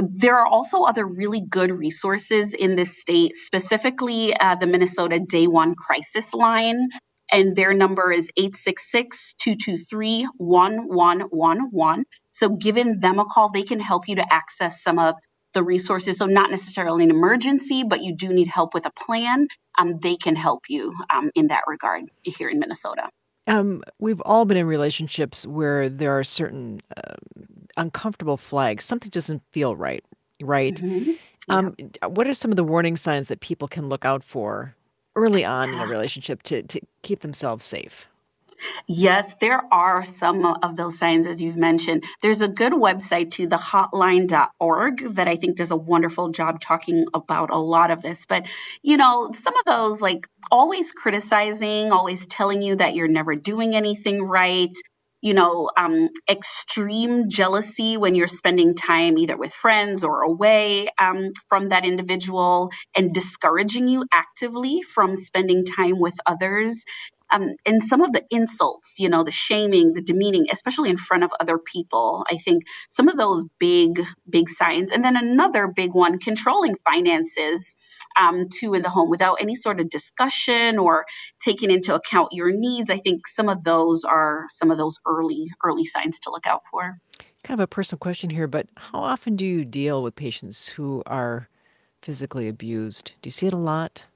there 0.00 0.38
are 0.38 0.46
also 0.46 0.84
other 0.84 1.06
really 1.06 1.42
good 1.42 1.70
resources 1.70 2.54
in 2.54 2.76
this 2.76 2.98
state, 2.98 3.36
specifically 3.36 4.34
uh, 4.34 4.54
the 4.54 4.66
Minnesota 4.66 5.20
Day 5.20 5.46
One 5.46 5.74
Crisis 5.74 6.32
Line. 6.32 6.88
And 7.30 7.54
their 7.54 7.74
number 7.74 8.10
is 8.10 8.30
866 8.38 9.34
223 9.34 10.28
1111. 10.38 12.04
So, 12.30 12.48
giving 12.48 13.00
them 13.00 13.18
a 13.18 13.26
call, 13.26 13.50
they 13.50 13.64
can 13.64 13.80
help 13.80 14.08
you 14.08 14.16
to 14.16 14.32
access 14.32 14.82
some 14.82 14.98
of 14.98 15.14
the 15.54 15.62
resources. 15.62 16.18
So, 16.18 16.26
not 16.26 16.50
necessarily 16.50 17.04
an 17.04 17.10
emergency, 17.10 17.84
but 17.84 18.02
you 18.02 18.14
do 18.14 18.32
need 18.32 18.48
help 18.48 18.74
with 18.74 18.86
a 18.86 18.90
plan. 18.90 19.48
Um, 19.78 19.98
they 19.98 20.16
can 20.16 20.36
help 20.36 20.64
you 20.68 20.94
um, 21.10 21.30
in 21.34 21.48
that 21.48 21.62
regard 21.66 22.04
here 22.22 22.48
in 22.48 22.58
Minnesota. 22.58 23.08
Um, 23.46 23.82
we've 23.98 24.20
all 24.22 24.44
been 24.44 24.56
in 24.56 24.66
relationships 24.66 25.46
where 25.46 25.88
there 25.88 26.18
are 26.18 26.24
certain 26.24 26.80
uh, 26.96 27.14
uncomfortable 27.76 28.36
flags. 28.36 28.84
Something 28.84 29.10
doesn't 29.10 29.42
feel 29.52 29.76
right, 29.76 30.04
right? 30.42 30.74
Mm-hmm. 30.74 31.12
Um, 31.48 31.74
yeah. 31.78 32.06
What 32.06 32.26
are 32.26 32.34
some 32.34 32.50
of 32.50 32.56
the 32.56 32.64
warning 32.64 32.96
signs 32.96 33.28
that 33.28 33.40
people 33.40 33.68
can 33.68 33.88
look 33.88 34.04
out 34.04 34.24
for 34.24 34.74
early 35.14 35.44
on 35.44 35.70
in 35.70 35.78
a 35.78 35.86
relationship 35.88 36.42
to, 36.44 36.62
to 36.62 36.80
keep 37.02 37.20
themselves 37.20 37.64
safe? 37.64 38.08
Yes, 38.86 39.34
there 39.40 39.62
are 39.72 40.04
some 40.04 40.44
of 40.44 40.76
those 40.76 40.98
signs, 40.98 41.26
as 41.26 41.40
you've 41.40 41.56
mentioned. 41.56 42.04
There's 42.22 42.42
a 42.42 42.48
good 42.48 42.72
website 42.72 43.32
to 43.32 43.46
the 43.46 43.56
hotline.org 43.56 45.14
that 45.14 45.28
I 45.28 45.36
think 45.36 45.56
does 45.56 45.70
a 45.70 45.76
wonderful 45.76 46.30
job 46.30 46.60
talking 46.60 47.06
about 47.14 47.50
a 47.50 47.58
lot 47.58 47.90
of 47.90 48.02
this. 48.02 48.26
But, 48.26 48.46
you 48.82 48.96
know, 48.96 49.30
some 49.32 49.56
of 49.56 49.64
those, 49.64 50.00
like 50.00 50.28
always 50.50 50.92
criticizing, 50.92 51.92
always 51.92 52.26
telling 52.26 52.62
you 52.62 52.76
that 52.76 52.94
you're 52.94 53.08
never 53.08 53.34
doing 53.34 53.74
anything 53.74 54.22
right, 54.22 54.74
you 55.24 55.32
know, 55.32 55.70
um, 55.74 56.10
extreme 56.28 57.30
jealousy 57.30 57.96
when 57.96 58.14
you're 58.14 58.26
spending 58.26 58.74
time 58.74 59.16
either 59.16 59.38
with 59.38 59.54
friends 59.54 60.04
or 60.04 60.20
away 60.20 60.88
um, 60.98 61.32
from 61.48 61.70
that 61.70 61.86
individual 61.86 62.70
and 62.94 63.14
discouraging 63.14 63.88
you 63.88 64.04
actively 64.12 64.82
from 64.82 65.16
spending 65.16 65.64
time 65.64 65.98
with 65.98 66.14
others. 66.26 66.84
Um, 67.32 67.54
and 67.64 67.82
some 67.82 68.02
of 68.02 68.12
the 68.12 68.22
insults, 68.30 68.96
you 68.98 69.08
know, 69.08 69.24
the 69.24 69.30
shaming, 69.30 69.94
the 69.94 70.02
demeaning, 70.02 70.48
especially 70.52 70.90
in 70.90 70.98
front 70.98 71.24
of 71.24 71.32
other 71.40 71.56
people, 71.58 72.26
I 72.30 72.36
think 72.36 72.64
some 72.90 73.08
of 73.08 73.16
those 73.16 73.46
big, 73.58 74.06
big 74.28 74.50
signs. 74.50 74.92
And 74.92 75.02
then 75.02 75.16
another 75.16 75.68
big 75.68 75.94
one, 75.94 76.18
controlling 76.18 76.76
finances 76.84 77.78
um, 78.18 78.48
too 78.48 78.74
in 78.74 78.82
the 78.82 78.88
home 78.88 79.10
without 79.10 79.38
any 79.40 79.54
sort 79.54 79.80
of 79.80 79.90
discussion 79.90 80.78
or 80.78 81.06
taking 81.42 81.70
into 81.70 81.94
account 81.94 82.32
your 82.32 82.50
needs. 82.50 82.90
I 82.90 82.98
think 82.98 83.26
some 83.26 83.48
of 83.48 83.64
those 83.64 84.04
are 84.04 84.46
some 84.48 84.70
of 84.70 84.78
those 84.78 85.00
early, 85.06 85.50
early 85.64 85.84
signs 85.84 86.20
to 86.20 86.30
look 86.30 86.46
out 86.46 86.62
for. 86.70 86.98
Kind 87.42 87.60
of 87.60 87.64
a 87.64 87.66
personal 87.66 87.98
question 87.98 88.30
here, 88.30 88.46
but 88.46 88.68
how 88.76 89.00
often 89.00 89.36
do 89.36 89.44
you 89.44 89.64
deal 89.64 90.02
with 90.02 90.16
patients 90.16 90.68
who 90.68 91.02
are 91.06 91.48
physically 92.00 92.48
abused? 92.48 93.12
Do 93.20 93.26
you 93.26 93.32
see 93.32 93.46
it 93.46 93.52
a 93.52 93.58
lot? 93.58 94.06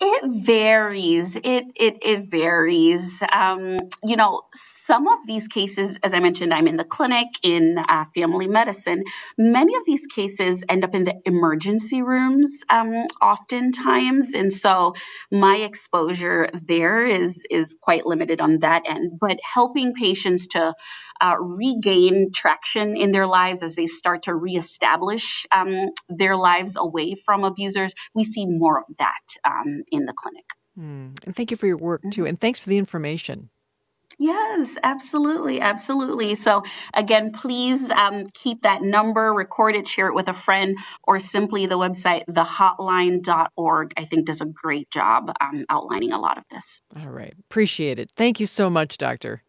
It 0.00 0.46
varies. 0.46 1.36
It 1.36 1.66
it 1.76 1.98
it 2.02 2.30
varies. 2.30 3.20
Um, 3.32 3.78
you 4.04 4.16
know, 4.16 4.42
some 4.54 5.08
of 5.08 5.20
these 5.26 5.48
cases, 5.48 5.98
as 6.04 6.14
I 6.14 6.20
mentioned, 6.20 6.54
I'm 6.54 6.68
in 6.68 6.76
the 6.76 6.84
clinic 6.84 7.28
in 7.42 7.78
uh, 7.80 8.06
family 8.14 8.46
medicine. 8.46 9.06
Many 9.40 9.76
of 9.76 9.84
these 9.86 10.06
cases 10.06 10.64
end 10.70 10.84
up 10.84 10.94
in 10.94 11.04
the 11.04 11.16
emergency 11.26 12.04
rooms, 12.04 12.60
um, 12.70 12.94
oftentimes, 13.20 14.34
and 14.34 14.54
so 14.54 14.94
my 15.32 15.56
exposure 15.58 16.48
there 16.54 17.04
is 17.08 17.44
is 17.50 17.76
quite 17.82 18.06
limited 18.06 18.40
on 18.40 18.60
that 18.60 18.84
end. 18.88 19.18
But 19.20 19.40
helping 19.44 19.94
patients 19.94 20.48
to 20.48 20.76
uh, 21.20 21.36
regain 21.40 22.32
traction 22.32 22.96
in 22.96 23.12
their 23.12 23.26
lives 23.26 23.64
as 23.64 23.74
they 23.76 23.88
start 23.88 24.24
to 24.24 24.36
reestablish 24.36 25.48
um, 25.52 25.90
their 26.08 26.36
lives 26.36 26.76
away 26.76 27.16
from 27.16 27.44
abusers, 27.44 27.94
we 28.14 28.24
see 28.24 28.46
more 28.46 28.80
of 28.80 28.86
that 28.98 29.20
um, 29.44 29.82
in 29.90 30.06
the 30.06 30.12
clinic. 30.12 30.44
Mm. 30.78 31.18
And 31.26 31.34
thank 31.34 31.50
you 31.50 31.56
for 31.56 31.66
your 31.66 31.76
work 31.76 32.02
too. 32.10 32.26
And 32.26 32.40
thanks 32.40 32.58
for 32.58 32.68
the 32.68 32.78
information. 32.78 33.50
Yes, 34.18 34.76
absolutely, 34.82 35.60
absolutely. 35.60 36.34
So 36.34 36.64
again, 36.92 37.30
please 37.30 37.88
um, 37.88 38.26
keep 38.34 38.62
that 38.62 38.82
number, 38.82 39.32
record 39.32 39.76
it, 39.76 39.86
share 39.86 40.08
it 40.08 40.14
with 40.14 40.26
a 40.28 40.32
friend, 40.32 40.76
or 41.04 41.20
simply 41.20 41.66
the 41.66 41.76
website 41.76 42.24
thehotline.org. 42.26 43.92
I 43.96 44.04
think 44.04 44.26
does 44.26 44.40
a 44.40 44.46
great 44.46 44.90
job 44.90 45.32
um, 45.40 45.64
outlining 45.68 46.12
a 46.12 46.18
lot 46.18 46.38
of 46.38 46.44
this. 46.50 46.80
All 46.98 47.08
right, 47.08 47.34
appreciate 47.48 48.00
it. 48.00 48.10
Thank 48.16 48.40
you 48.40 48.46
so 48.46 48.68
much, 48.68 48.98
Doctor. 48.98 49.42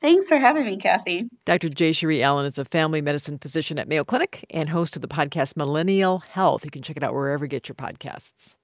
Thanks 0.00 0.28
for 0.28 0.38
having 0.38 0.64
me, 0.64 0.76
Cathy. 0.76 1.28
Dr. 1.44 1.68
Jayshree 1.68 2.22
Allen 2.22 2.46
is 2.46 2.56
a 2.56 2.64
family 2.64 3.02
medicine 3.02 3.36
physician 3.36 3.78
at 3.78 3.88
Mayo 3.88 4.04
Clinic 4.04 4.46
and 4.50 4.68
host 4.68 4.94
of 4.94 5.02
the 5.02 5.08
podcast 5.08 5.56
Millennial 5.56 6.20
Health. 6.20 6.64
You 6.64 6.70
can 6.70 6.82
check 6.82 6.96
it 6.96 7.02
out 7.02 7.14
wherever 7.14 7.44
you 7.44 7.48
get 7.48 7.68
your 7.68 7.74
podcasts. 7.74 8.56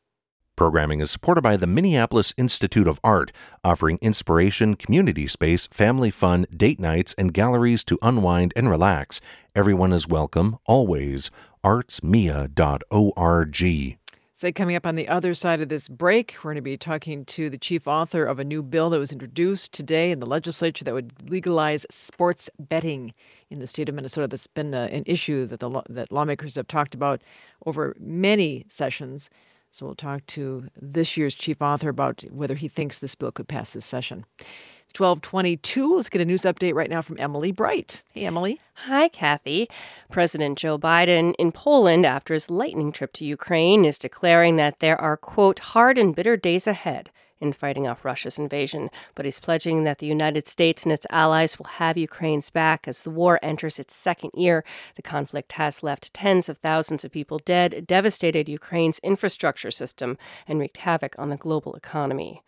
Programming 0.56 1.00
is 1.00 1.10
supported 1.10 1.42
by 1.42 1.56
the 1.56 1.66
Minneapolis 1.66 2.32
Institute 2.36 2.86
of 2.86 3.00
Art, 3.02 3.32
offering 3.64 3.98
inspiration, 4.00 4.76
community 4.76 5.26
space, 5.26 5.66
family 5.66 6.12
fun, 6.12 6.46
date 6.56 6.78
nights, 6.78 7.12
and 7.18 7.34
galleries 7.34 7.82
to 7.84 7.98
unwind 8.02 8.52
and 8.54 8.70
relax. 8.70 9.20
Everyone 9.56 9.92
is 9.92 10.06
welcome, 10.06 10.58
always. 10.64 11.32
artsmia.org. 11.64 12.54
Say, 14.36 14.52
coming 14.52 14.76
up 14.76 14.86
on 14.86 14.94
the 14.94 15.08
other 15.08 15.34
side 15.34 15.60
of 15.60 15.68
this 15.68 15.88
break, 15.88 16.36
we're 16.38 16.50
going 16.50 16.56
to 16.56 16.62
be 16.62 16.76
talking 16.76 17.24
to 17.24 17.50
the 17.50 17.58
chief 17.58 17.88
author 17.88 18.24
of 18.24 18.38
a 18.38 18.44
new 18.44 18.62
bill 18.62 18.90
that 18.90 18.98
was 19.00 19.10
introduced 19.10 19.72
today 19.72 20.12
in 20.12 20.20
the 20.20 20.26
legislature 20.26 20.84
that 20.84 20.94
would 20.94 21.28
legalize 21.28 21.84
sports 21.90 22.48
betting 22.60 23.12
in 23.50 23.58
the 23.58 23.66
state 23.66 23.88
of 23.88 23.96
Minnesota. 23.96 24.28
That's 24.28 24.46
been 24.46 24.72
uh, 24.72 24.88
an 24.92 25.02
issue 25.06 25.46
that 25.46 25.58
the 25.58 25.82
that 25.88 26.12
lawmakers 26.12 26.54
have 26.54 26.68
talked 26.68 26.94
about 26.94 27.22
over 27.66 27.96
many 27.98 28.66
sessions. 28.68 29.30
So 29.74 29.86
we'll 29.86 29.96
talk 29.96 30.24
to 30.26 30.68
this 30.80 31.16
year's 31.16 31.34
chief 31.34 31.60
author 31.60 31.88
about 31.88 32.22
whether 32.30 32.54
he 32.54 32.68
thinks 32.68 32.98
this 32.98 33.16
bill 33.16 33.32
could 33.32 33.48
pass 33.48 33.70
this 33.70 33.84
session. 33.84 34.24
It's 34.38 34.96
1222. 34.96 35.96
Let's 35.96 36.08
get 36.08 36.20
a 36.20 36.24
news 36.24 36.42
update 36.42 36.74
right 36.74 36.88
now 36.88 37.02
from 37.02 37.18
Emily 37.18 37.50
Bright. 37.50 38.04
Hey, 38.12 38.24
Emily. 38.24 38.60
Hi, 38.74 39.08
Cathy. 39.08 39.68
President 40.12 40.58
Joe 40.58 40.78
Biden 40.78 41.34
in 41.40 41.50
Poland 41.50 42.06
after 42.06 42.34
his 42.34 42.48
lightning 42.48 42.92
trip 42.92 43.12
to 43.14 43.24
Ukraine 43.24 43.84
is 43.84 43.98
declaring 43.98 44.54
that 44.54 44.78
there 44.78 45.00
are, 45.00 45.16
quote, 45.16 45.58
hard 45.58 45.98
and 45.98 46.14
bitter 46.14 46.36
days 46.36 46.68
ahead 46.68 47.10
in 47.44 47.52
fighting 47.52 47.86
off 47.86 48.04
Russia's 48.04 48.38
invasion, 48.38 48.90
but 49.14 49.24
he's 49.24 49.38
pledging 49.38 49.84
that 49.84 49.98
the 49.98 50.06
United 50.06 50.48
States 50.48 50.82
and 50.82 50.92
its 50.92 51.06
allies 51.10 51.58
will 51.58 51.66
have 51.66 51.96
Ukraine's 51.96 52.50
back 52.50 52.88
as 52.88 53.02
the 53.02 53.10
war 53.10 53.38
enters 53.42 53.78
its 53.78 53.94
second 53.94 54.30
year. 54.34 54.64
The 54.96 55.02
conflict 55.02 55.52
has 55.52 55.82
left 55.82 56.12
tens 56.12 56.48
of 56.48 56.58
thousands 56.58 57.04
of 57.04 57.12
people 57.12 57.38
dead, 57.38 57.86
devastated 57.86 58.48
Ukraine's 58.48 58.98
infrastructure 59.00 59.70
system, 59.70 60.18
and 60.48 60.58
wreaked 60.58 60.78
havoc 60.78 61.14
on 61.18 61.28
the 61.28 61.36
global 61.36 61.74
economy. 61.74 62.42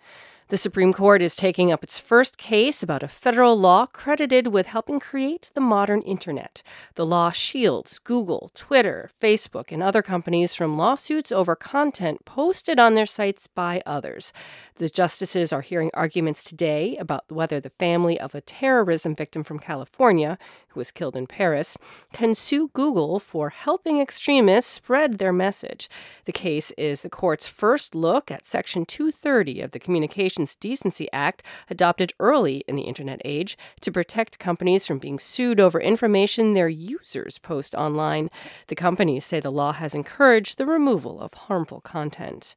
The 0.49 0.57
Supreme 0.57 0.93
Court 0.93 1.23
is 1.23 1.35
taking 1.35 1.73
up 1.73 1.83
its 1.83 1.99
first 1.99 2.39
case 2.39 2.81
about 2.81 3.03
a 3.03 3.09
federal 3.09 3.59
law 3.59 3.85
credited 3.87 4.47
with 4.47 4.67
helping 4.67 5.01
create 5.01 5.51
the 5.55 5.61
modern 5.61 6.03
internet. 6.03 6.63
The 6.95 7.05
law 7.05 7.33
shields 7.33 7.99
Google, 7.99 8.53
Twitter, 8.55 9.11
Facebook, 9.21 9.73
and 9.73 9.83
other 9.83 10.03
companies 10.03 10.55
from 10.55 10.79
lawsuits 10.79 11.33
over 11.33 11.57
content 11.57 12.25
posted 12.25 12.79
on 12.79 12.95
their 12.95 13.07
sites 13.07 13.49
by 13.49 13.83
others. 13.85 14.33
The 14.77 14.89
justices 14.89 15.53
are 15.53 15.63
hearing 15.63 15.91
arguments 15.95 16.45
today 16.45 16.97
about 16.97 17.25
whether 17.29 17.59
the 17.59 17.71
family 17.71 18.21
of 18.21 18.33
a 18.33 18.41
terrorism 18.41 19.17
victim 19.17 19.43
from 19.43 19.59
California, 19.59 20.39
who 20.69 20.79
was 20.79 20.93
killed 20.93 21.17
in 21.17 21.27
Paris, 21.27 21.77
can 22.13 22.37
sue 22.37 22.71
Google 22.73 23.19
for 23.19 23.49
helping 23.49 24.01
extremists 24.01 24.71
spread 24.71 25.19
their 25.19 25.33
message. 25.33 25.89
The 26.25 26.31
case 26.31 26.71
is 26.79 27.03
the 27.03 27.11
court's 27.11 27.49
first 27.49 27.97
look 27.97 28.31
at 28.31 28.47
Section 28.47 28.85
230 28.85 29.61
of 29.61 29.73
the 29.73 29.81
Communications 29.81 30.36
Decency 30.37 31.09
Act, 31.13 31.43
adopted 31.71 32.13
early 32.21 32.63
in 32.69 32.77
the 32.77 32.83
Internet 32.83 33.23
age, 33.25 33.57
to 33.81 33.91
protect 33.91 34.39
companies 34.39 34.87
from 34.87 34.99
being 34.99 35.19
sued 35.19 35.59
over 35.59 35.81
information 35.81 36.53
their 36.53 36.69
users 36.69 37.39
post 37.39 37.75
online. 37.75 38.31
The 38.67 38.77
companies 38.77 39.25
say 39.25 39.41
the 39.41 39.51
law 39.51 39.73
has 39.73 39.95
encouraged 39.95 40.59
the 40.59 40.67
removal 40.67 41.21
of 41.21 41.33
harmful 41.35 41.81
content. 41.81 42.55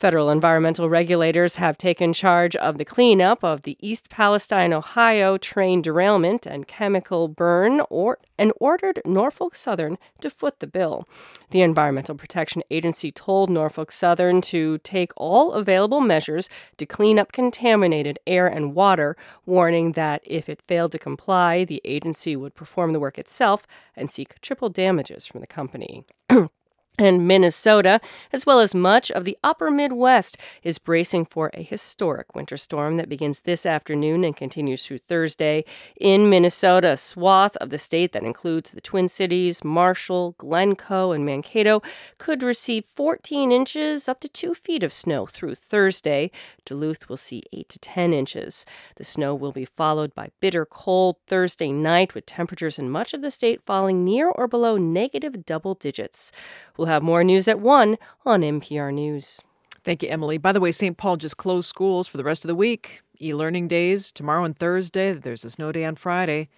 Federal 0.00 0.30
environmental 0.30 0.88
regulators 0.88 1.56
have 1.56 1.76
taken 1.76 2.14
charge 2.14 2.56
of 2.56 2.78
the 2.78 2.86
cleanup 2.86 3.44
of 3.44 3.62
the 3.62 3.76
East 3.80 4.08
Palestine, 4.08 4.72
Ohio 4.72 5.36
train 5.36 5.82
derailment 5.82 6.46
and 6.46 6.66
chemical 6.66 7.28
burn 7.28 7.82
or, 7.90 8.18
and 8.38 8.50
ordered 8.58 9.02
Norfolk 9.04 9.54
Southern 9.54 9.98
to 10.22 10.30
foot 10.30 10.60
the 10.60 10.66
bill. 10.66 11.06
The 11.50 11.60
Environmental 11.60 12.14
Protection 12.14 12.62
Agency 12.70 13.12
told 13.12 13.50
Norfolk 13.50 13.92
Southern 13.92 14.40
to 14.40 14.78
take 14.78 15.12
all 15.18 15.52
available 15.52 16.00
measures 16.00 16.48
to 16.78 16.86
clean 16.86 17.18
up 17.18 17.32
contaminated 17.32 18.18
air 18.26 18.46
and 18.46 18.74
water, 18.74 19.18
warning 19.44 19.92
that 19.92 20.22
if 20.24 20.48
it 20.48 20.62
failed 20.62 20.92
to 20.92 20.98
comply, 20.98 21.66
the 21.66 21.82
agency 21.84 22.34
would 22.36 22.54
perform 22.54 22.94
the 22.94 23.00
work 23.00 23.18
itself 23.18 23.66
and 23.94 24.10
seek 24.10 24.40
triple 24.40 24.70
damages 24.70 25.26
from 25.26 25.42
the 25.42 25.46
company. 25.46 26.06
and 26.98 27.26
Minnesota, 27.26 28.00
as 28.32 28.44
well 28.44 28.60
as 28.60 28.74
much 28.74 29.10
of 29.10 29.24
the 29.24 29.38
upper 29.42 29.70
Midwest, 29.70 30.36
is 30.62 30.78
bracing 30.78 31.24
for 31.24 31.50
a 31.54 31.62
historic 31.62 32.34
winter 32.34 32.58
storm 32.58 32.98
that 32.98 33.08
begins 33.08 33.40
this 33.40 33.64
afternoon 33.64 34.22
and 34.22 34.36
continues 34.36 34.86
through 34.86 34.98
Thursday. 34.98 35.64
In 35.98 36.28
Minnesota, 36.28 36.90
a 36.92 36.96
swath 36.98 37.56
of 37.56 37.70
the 37.70 37.78
state 37.78 38.12
that 38.12 38.22
includes 38.22 38.72
the 38.72 38.82
Twin 38.82 39.08
Cities, 39.08 39.64
Marshall, 39.64 40.34
Glencoe, 40.36 41.12
and 41.12 41.24
Mankato 41.24 41.80
could 42.18 42.42
receive 42.42 42.84
14 42.84 43.50
inches 43.50 44.08
up 44.08 44.20
to 44.20 44.28
2 44.28 44.54
feet 44.54 44.82
of 44.82 44.92
snow 44.92 45.24
through 45.24 45.54
Thursday. 45.54 46.30
Duluth 46.66 47.08
will 47.08 47.16
see 47.16 47.42
8 47.52 47.68
to 47.70 47.78
10 47.78 48.12
inches. 48.12 48.66
The 48.96 49.04
snow 49.04 49.34
will 49.34 49.52
be 49.52 49.64
followed 49.64 50.14
by 50.14 50.30
bitter 50.40 50.66
cold 50.66 51.16
Thursday 51.26 51.72
night 51.72 52.14
with 52.14 52.26
temperatures 52.26 52.78
in 52.78 52.90
much 52.90 53.14
of 53.14 53.22
the 53.22 53.30
state 53.30 53.62
falling 53.62 54.04
near 54.04 54.28
or 54.28 54.46
below 54.46 54.76
negative 54.76 55.46
double 55.46 55.74
digits. 55.74 56.30
We'll 56.80 56.86
have 56.86 57.02
more 57.02 57.22
news 57.22 57.46
at 57.46 57.60
1 57.60 57.98
on 58.24 58.40
NPR 58.40 58.90
News. 58.94 59.42
Thank 59.84 60.02
you, 60.02 60.08
Emily. 60.08 60.38
By 60.38 60.52
the 60.52 60.60
way, 60.60 60.72
St. 60.72 60.96
Paul 60.96 61.18
just 61.18 61.36
closed 61.36 61.68
schools 61.68 62.08
for 62.08 62.16
the 62.16 62.24
rest 62.24 62.42
of 62.42 62.48
the 62.48 62.54
week. 62.54 63.02
E 63.20 63.34
learning 63.34 63.68
days 63.68 64.10
tomorrow 64.10 64.44
and 64.44 64.58
Thursday. 64.58 65.12
There's 65.12 65.44
a 65.44 65.50
snow 65.50 65.72
day 65.72 65.84
on 65.84 65.94
Friday. 65.94 66.48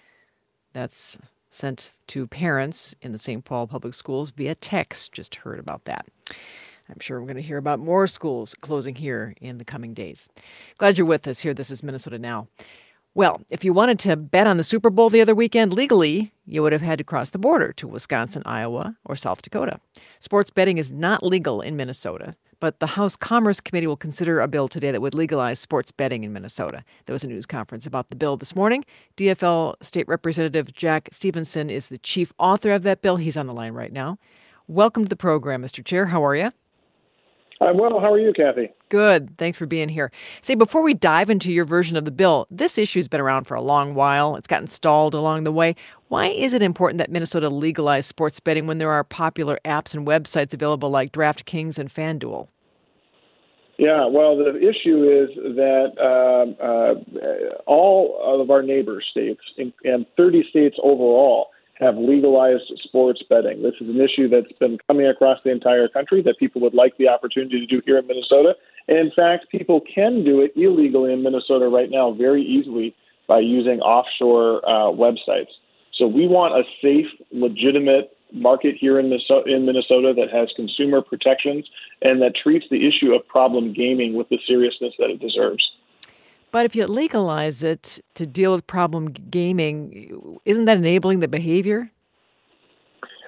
That's 0.74 1.18
sent 1.50 1.92
to 2.06 2.28
parents 2.28 2.94
in 3.02 3.10
the 3.10 3.18
St. 3.18 3.44
Paul 3.44 3.66
public 3.66 3.94
schools 3.94 4.30
via 4.30 4.54
text. 4.54 5.12
Just 5.12 5.34
heard 5.34 5.58
about 5.58 5.86
that. 5.86 6.06
I'm 6.88 7.00
sure 7.00 7.18
we're 7.18 7.26
going 7.26 7.34
to 7.34 7.42
hear 7.42 7.58
about 7.58 7.80
more 7.80 8.06
schools 8.06 8.54
closing 8.54 8.94
here 8.94 9.34
in 9.40 9.58
the 9.58 9.64
coming 9.64 9.92
days. 9.92 10.28
Glad 10.78 10.98
you're 10.98 11.04
with 11.04 11.26
us 11.26 11.40
here. 11.40 11.52
This 11.52 11.72
is 11.72 11.82
Minnesota 11.82 12.20
Now. 12.20 12.46
Well, 13.14 13.42
if 13.50 13.62
you 13.62 13.74
wanted 13.74 13.98
to 14.00 14.16
bet 14.16 14.46
on 14.46 14.56
the 14.56 14.62
Super 14.62 14.88
Bowl 14.88 15.10
the 15.10 15.20
other 15.20 15.34
weekend 15.34 15.74
legally, 15.74 16.32
you 16.46 16.62
would 16.62 16.72
have 16.72 16.80
had 16.80 16.96
to 16.96 17.04
cross 17.04 17.28
the 17.28 17.38
border 17.38 17.70
to 17.74 17.86
Wisconsin, 17.86 18.42
Iowa, 18.46 18.96
or 19.04 19.16
South 19.16 19.42
Dakota. 19.42 19.78
Sports 20.18 20.48
betting 20.48 20.78
is 20.78 20.92
not 20.92 21.22
legal 21.22 21.60
in 21.60 21.76
Minnesota, 21.76 22.34
but 22.58 22.80
the 22.80 22.86
House 22.86 23.14
Commerce 23.14 23.60
Committee 23.60 23.86
will 23.86 23.98
consider 23.98 24.40
a 24.40 24.48
bill 24.48 24.66
today 24.66 24.90
that 24.90 25.02
would 25.02 25.14
legalize 25.14 25.58
sports 25.58 25.92
betting 25.92 26.24
in 26.24 26.32
Minnesota. 26.32 26.82
There 27.04 27.12
was 27.12 27.22
a 27.22 27.28
news 27.28 27.44
conference 27.44 27.86
about 27.86 28.08
the 28.08 28.16
bill 28.16 28.38
this 28.38 28.56
morning. 28.56 28.82
DFL 29.18 29.74
State 29.82 30.08
Representative 30.08 30.72
Jack 30.72 31.10
Stephenson 31.12 31.68
is 31.68 31.90
the 31.90 31.98
chief 31.98 32.32
author 32.38 32.70
of 32.72 32.82
that 32.84 33.02
bill. 33.02 33.16
He's 33.16 33.36
on 33.36 33.46
the 33.46 33.52
line 33.52 33.74
right 33.74 33.92
now. 33.92 34.16
Welcome 34.68 35.02
to 35.02 35.10
the 35.10 35.16
program, 35.16 35.62
Mr. 35.62 35.84
Chair. 35.84 36.06
How 36.06 36.24
are 36.24 36.34
you? 36.34 36.50
I'm 37.62 37.78
well. 37.78 38.00
How 38.00 38.12
are 38.12 38.18
you, 38.18 38.32
Cathy? 38.32 38.70
Good. 38.88 39.38
Thanks 39.38 39.56
for 39.56 39.66
being 39.66 39.88
here. 39.88 40.10
Say, 40.42 40.54
before 40.54 40.82
we 40.82 40.94
dive 40.94 41.30
into 41.30 41.52
your 41.52 41.64
version 41.64 41.96
of 41.96 42.04
the 42.04 42.10
bill, 42.10 42.46
this 42.50 42.76
issue's 42.76 43.06
been 43.06 43.20
around 43.20 43.44
for 43.44 43.54
a 43.54 43.60
long 43.60 43.94
while. 43.94 44.34
It's 44.36 44.48
gotten 44.48 44.68
stalled 44.68 45.14
along 45.14 45.44
the 45.44 45.52
way. 45.52 45.76
Why 46.08 46.26
is 46.26 46.54
it 46.54 46.62
important 46.62 46.98
that 46.98 47.10
Minnesota 47.10 47.48
legalize 47.48 48.04
sports 48.04 48.40
betting 48.40 48.66
when 48.66 48.78
there 48.78 48.90
are 48.90 49.04
popular 49.04 49.60
apps 49.64 49.94
and 49.94 50.06
websites 50.06 50.52
available 50.52 50.90
like 50.90 51.12
DraftKings 51.12 51.78
and 51.78 51.88
FanDuel? 51.88 52.48
Yeah, 53.78 54.06
well, 54.06 54.36
the 54.36 54.56
issue 54.56 55.04
is 55.04 55.34
that 55.56 55.92
uh, 55.98 56.62
uh, 56.62 57.62
all 57.66 58.40
of 58.40 58.50
our 58.50 58.62
neighbor 58.62 59.00
states 59.00 59.40
and 59.84 60.06
30 60.16 60.48
states 60.50 60.76
overall 60.82 61.48
have 61.80 61.96
legalized 61.96 62.72
sports 62.84 63.22
betting. 63.28 63.62
This 63.62 63.74
is 63.80 63.88
an 63.88 64.00
issue 64.00 64.28
that's 64.28 64.52
been 64.58 64.78
coming 64.86 65.06
across 65.06 65.38
the 65.44 65.50
entire 65.50 65.88
country 65.88 66.22
that 66.22 66.38
people 66.38 66.60
would 66.60 66.74
like 66.74 66.96
the 66.96 67.08
opportunity 67.08 67.60
to 67.60 67.66
do 67.66 67.82
here 67.84 67.98
in 67.98 68.06
Minnesota. 68.06 68.54
And 68.88 68.98
in 68.98 69.10
fact, 69.14 69.50
people 69.50 69.80
can 69.80 70.24
do 70.24 70.40
it 70.40 70.52
illegally 70.56 71.12
in 71.12 71.22
Minnesota 71.22 71.68
right 71.68 71.90
now 71.90 72.12
very 72.12 72.42
easily 72.42 72.94
by 73.26 73.40
using 73.40 73.80
offshore 73.80 74.58
uh, 74.68 74.92
websites. 74.92 75.52
So 75.94 76.06
we 76.06 76.26
want 76.26 76.54
a 76.54 76.64
safe, 76.82 77.06
legitimate 77.30 78.16
market 78.32 78.76
here 78.78 78.98
in 78.98 79.10
Minnesota, 79.10 79.54
in 79.54 79.66
Minnesota 79.66 80.14
that 80.16 80.30
has 80.32 80.50
consumer 80.56 81.02
protections 81.02 81.68
and 82.00 82.20
that 82.22 82.32
treats 82.34 82.66
the 82.70 82.88
issue 82.88 83.12
of 83.12 83.26
problem 83.26 83.72
gaming 83.72 84.14
with 84.14 84.28
the 84.28 84.38
seriousness 84.46 84.94
that 84.98 85.10
it 85.10 85.20
deserves. 85.20 85.70
But 86.52 86.66
if 86.66 86.76
you 86.76 86.86
legalize 86.86 87.64
it 87.64 87.98
to 88.14 88.26
deal 88.26 88.52
with 88.52 88.66
problem 88.66 89.12
gaming, 89.30 90.38
isn't 90.44 90.66
that 90.66 90.76
enabling 90.76 91.20
the 91.20 91.28
behavior? 91.28 91.90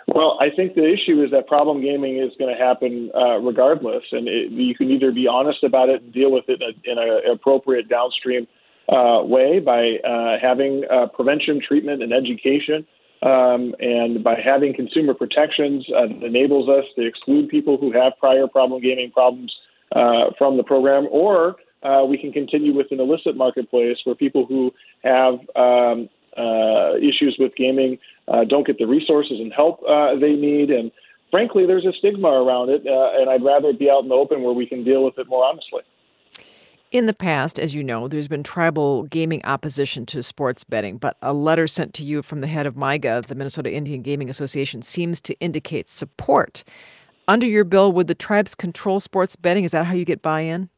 Well, 0.06 0.38
I 0.38 0.54
think 0.54 0.74
the 0.74 0.84
issue 0.84 1.22
is 1.24 1.30
that 1.30 1.46
problem 1.46 1.80
gaming 1.80 2.18
is 2.18 2.32
going 2.38 2.54
to 2.54 2.62
happen 2.62 3.10
uh, 3.14 3.38
regardless, 3.38 4.04
and 4.12 4.28
it, 4.28 4.52
you 4.52 4.74
can 4.74 4.90
either 4.90 5.10
be 5.10 5.26
honest 5.26 5.64
about 5.64 5.88
it 5.88 6.02
and 6.02 6.12
deal 6.12 6.30
with 6.30 6.44
it 6.48 6.60
in 6.84 6.98
an 6.98 7.32
appropriate 7.32 7.88
downstream 7.88 8.46
uh, 8.92 9.22
way 9.24 9.60
by 9.60 9.96
uh, 10.06 10.37
having 10.40 10.84
uh, 10.92 11.06
prevention, 11.06 11.62
treatment, 11.66 12.02
and 12.02 12.12
education, 12.12 12.87
um, 13.22 13.74
and 13.80 14.22
by 14.22 14.34
having 14.34 14.74
consumer 14.74 15.14
protections 15.14 15.87
uh, 15.96 16.06
that 16.06 16.22
enables 16.22 16.68
us 16.68 16.84
to 16.96 17.06
exclude 17.06 17.48
people 17.48 17.78
who 17.78 17.90
have 17.90 18.12
prior 18.20 18.46
problem 18.46 18.82
gaming 18.82 19.10
problems 19.10 19.50
uh, 19.92 20.26
from 20.37 20.58
the 20.58 20.62
program, 20.62 21.08
or 21.10 21.56
uh, 21.85 22.05
we 22.05 22.18
can 22.18 22.33
continue 22.33 22.75
with 22.75 22.87
an 22.90 23.01
illicit 23.01 23.37
marketplace 23.37 23.99
where 24.05 24.14
people 24.14 24.47
who 24.47 24.73
have 25.03 25.35
um, 25.55 26.09
uh, 26.37 26.97
issues 26.97 27.37
with 27.38 27.55
gaming 27.57 27.99
uh, 28.29 28.44
don't 28.44 28.66
get 28.66 28.79
the 28.79 28.87
resources 28.87 29.38
and 29.38 29.53
help 29.53 29.81
uh, 29.88 30.16
they 30.16 30.33
need. 30.33 30.70
And 30.70 30.90
frankly, 31.31 31.66
there's 31.66 31.85
a 31.85 31.92
stigma 31.92 32.29
around 32.29 32.70
it, 32.70 32.87
uh, 32.87 33.20
and 33.20 33.31
I'd 33.31 33.44
rather 33.44 33.73
be 33.73 33.90
out 33.90 34.03
in 34.03 34.09
the 34.09 34.14
open 34.14 34.42
where 34.42 34.55
we 34.55 34.66
can 34.66 34.83
deal 34.83 35.05
with 35.05 35.18
it 35.18 35.29
more 35.29 35.44
honestly. 35.44 35.83
In 36.90 37.07
the 37.07 37.14
past, 37.14 37.59
as 37.59 37.75
you 37.75 37.83
know, 37.83 38.07
there's 38.07 38.29
been 38.29 38.44
tribal 38.44 39.03
gaming 39.05 39.44
opposition 39.44 40.07
to 40.07 40.23
sports 40.23 40.62
betting, 40.62 40.97
but 40.97 41.16
a 41.23 41.33
letter 41.33 41.66
sent 41.66 41.92
to 41.94 42.05
you 42.05 42.23
from 42.23 42.40
the 42.40 42.47
head 42.47 42.66
of 42.66 42.77
MIGA, 42.77 43.27
the 43.27 43.35
Minnesota 43.35 43.73
Indian 43.73 44.01
Gaming 44.01 44.31
Association, 44.31 44.81
seems 44.81 45.20
to 45.23 45.35
indicate 45.40 45.90
support. 45.90 46.62
Under 47.27 47.47
your 47.47 47.64
bill, 47.64 47.90
would 47.92 48.07
the 48.07 48.14
tribes 48.14 48.55
control 48.55 49.01
sports 49.01 49.35
betting? 49.35 49.64
Is 49.64 49.73
that 49.73 49.87
how 49.87 49.94
you 49.94 50.05
get 50.05 50.23
buy 50.23 50.42
in? 50.42 50.70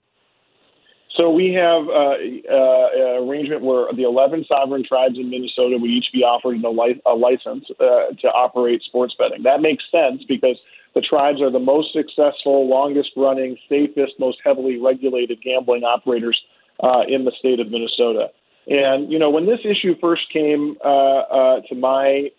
So 1.16 1.30
we 1.30 1.54
have 1.54 1.88
uh, 1.88 2.16
uh, 2.52 2.88
an 2.92 3.28
arrangement 3.28 3.62
where 3.62 3.90
the 3.92 4.02
11 4.02 4.44
sovereign 4.48 4.84
tribes 4.84 5.16
in 5.16 5.30
Minnesota 5.30 5.78
would 5.78 5.90
each 5.90 6.12
be 6.12 6.22
offered 6.22 6.62
a, 6.62 6.68
li- 6.68 7.00
a 7.06 7.14
license 7.14 7.64
uh, 7.80 8.12
to 8.20 8.28
operate 8.28 8.82
sports 8.82 9.14
betting. 9.18 9.42
That 9.44 9.62
makes 9.62 9.84
sense 9.90 10.24
because 10.28 10.58
the 10.94 11.00
tribes 11.00 11.40
are 11.40 11.50
the 11.50 11.58
most 11.58 11.92
successful, 11.92 12.68
longest 12.68 13.12
running, 13.16 13.56
safest, 13.68 14.14
most 14.18 14.38
heavily 14.44 14.78
regulated 14.78 15.40
gambling 15.42 15.84
operators 15.84 16.40
uh, 16.82 17.02
in 17.08 17.24
the 17.24 17.32
state 17.38 17.60
of 17.60 17.70
Minnesota. 17.70 18.30
And, 18.68 19.12
you 19.12 19.18
know, 19.18 19.30
when 19.30 19.46
this 19.46 19.60
issue 19.64 19.94
first 20.00 20.22
came 20.32 20.76
uh, 20.84 20.88
uh, 20.88 21.60
to 21.68 21.74
my 21.74 22.30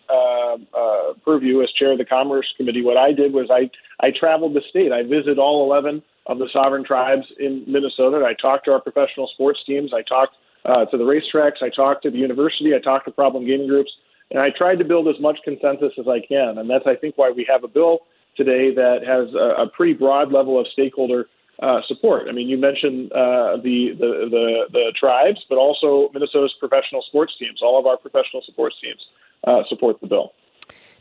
purview 1.24 1.62
as 1.62 1.70
chair 1.72 1.92
of 1.92 1.98
the 1.98 2.04
Commerce 2.04 2.46
Committee, 2.56 2.82
what 2.82 2.96
I 2.96 3.12
did 3.12 3.32
was 3.32 3.48
I, 3.50 3.70
I 4.04 4.10
traveled 4.10 4.54
the 4.54 4.62
state. 4.68 4.92
I 4.92 5.02
visited 5.02 5.38
all 5.38 5.64
11 5.64 6.02
of 6.26 6.38
the 6.38 6.48
sovereign 6.52 6.84
tribes 6.84 7.26
in 7.38 7.64
Minnesota. 7.66 8.24
I 8.24 8.34
talked 8.34 8.66
to 8.66 8.72
our 8.72 8.80
professional 8.80 9.28
sports 9.32 9.60
teams. 9.66 9.92
I 9.94 10.02
talked 10.02 10.34
uh, 10.64 10.84
to 10.86 10.96
the 10.96 11.04
racetracks. 11.04 11.62
I 11.62 11.70
talked 11.70 12.02
to 12.02 12.10
the 12.10 12.18
university. 12.18 12.74
I 12.74 12.78
talked 12.78 13.06
to 13.06 13.10
problem 13.10 13.46
gaming 13.46 13.68
groups. 13.68 13.90
And 14.30 14.40
I 14.40 14.50
tried 14.50 14.76
to 14.76 14.84
build 14.84 15.08
as 15.08 15.18
much 15.20 15.38
consensus 15.44 15.92
as 15.98 16.06
I 16.06 16.20
can. 16.20 16.58
And 16.58 16.68
that's, 16.68 16.86
I 16.86 16.94
think, 16.94 17.16
why 17.16 17.30
we 17.30 17.46
have 17.48 17.64
a 17.64 17.68
bill 17.68 18.00
today 18.36 18.74
that 18.74 19.00
has 19.06 19.34
a, 19.34 19.62
a 19.62 19.68
pretty 19.68 19.94
broad 19.94 20.32
level 20.32 20.60
of 20.60 20.66
stakeholder 20.72 21.26
uh, 21.60 21.80
support. 21.86 22.28
I 22.28 22.32
mean, 22.32 22.48
you 22.48 22.56
mentioned 22.56 23.12
uh, 23.12 23.56
the, 23.56 23.90
the, 23.98 24.28
the, 24.30 24.64
the, 24.72 24.92
tribes, 24.98 25.44
but 25.48 25.58
also 25.58 26.08
Minnesota's 26.14 26.54
professional 26.60 27.02
sports 27.02 27.32
teams. 27.38 27.60
All 27.62 27.78
of 27.78 27.86
our 27.86 27.96
professional 27.96 28.42
sports 28.42 28.76
teams 28.82 29.00
uh, 29.44 29.62
support 29.68 30.00
the 30.00 30.06
bill. 30.06 30.32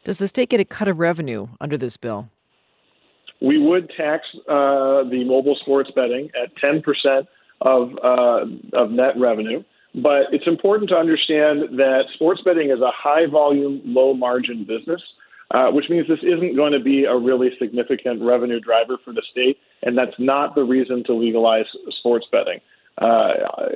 Does 0.04 0.18
the 0.18 0.28
state 0.28 0.50
get 0.50 0.60
a 0.60 0.66
cut 0.66 0.88
of 0.88 1.00
revenue 1.00 1.48
under 1.60 1.78
this 1.78 1.98
bill? 1.98 2.30
we 3.42 3.58
would 3.58 3.92
tax 3.96 4.26
uh, 4.48 5.04
the 5.04 5.24
mobile 5.26 5.56
sports 5.62 5.92
betting 5.96 6.30
at 6.42 6.56
10% 6.58 7.28
of, 7.62 7.92
uh, 8.04 8.46
of 8.74 8.92
net 8.92 9.14
revenue. 9.18 9.64
But 9.96 10.26
it's 10.32 10.48
important 10.48 10.90
to 10.90 10.96
understand 10.96 11.78
that 11.80 12.06
sports 12.14 12.42
betting 12.44 12.70
is 12.70 12.82
a 12.82 12.92
high 12.94 13.26
volume, 13.26 13.82
low 13.84 14.14
margin 14.14 14.64
business, 14.64 15.02
uh, 15.52 15.72
which 15.72 15.90
means 15.90 16.08
this 16.08 16.20
isn't 16.22 16.56
going 16.56 16.74
to 16.74 16.80
be 16.80 17.06
a 17.06 17.16
really 17.16 17.50
significant 17.58 18.22
revenue 18.22 18.60
driver 18.60 18.98
for 19.04 19.14
the 19.14 19.24
state. 19.32 19.58
And 19.84 19.98
that's 19.98 20.16
not 20.18 20.56
the 20.56 20.64
reason 20.64 21.04
to 21.06 21.14
legalize 21.14 21.66
sports 21.90 22.26
betting. 22.32 22.60
Uh, 22.98 23.34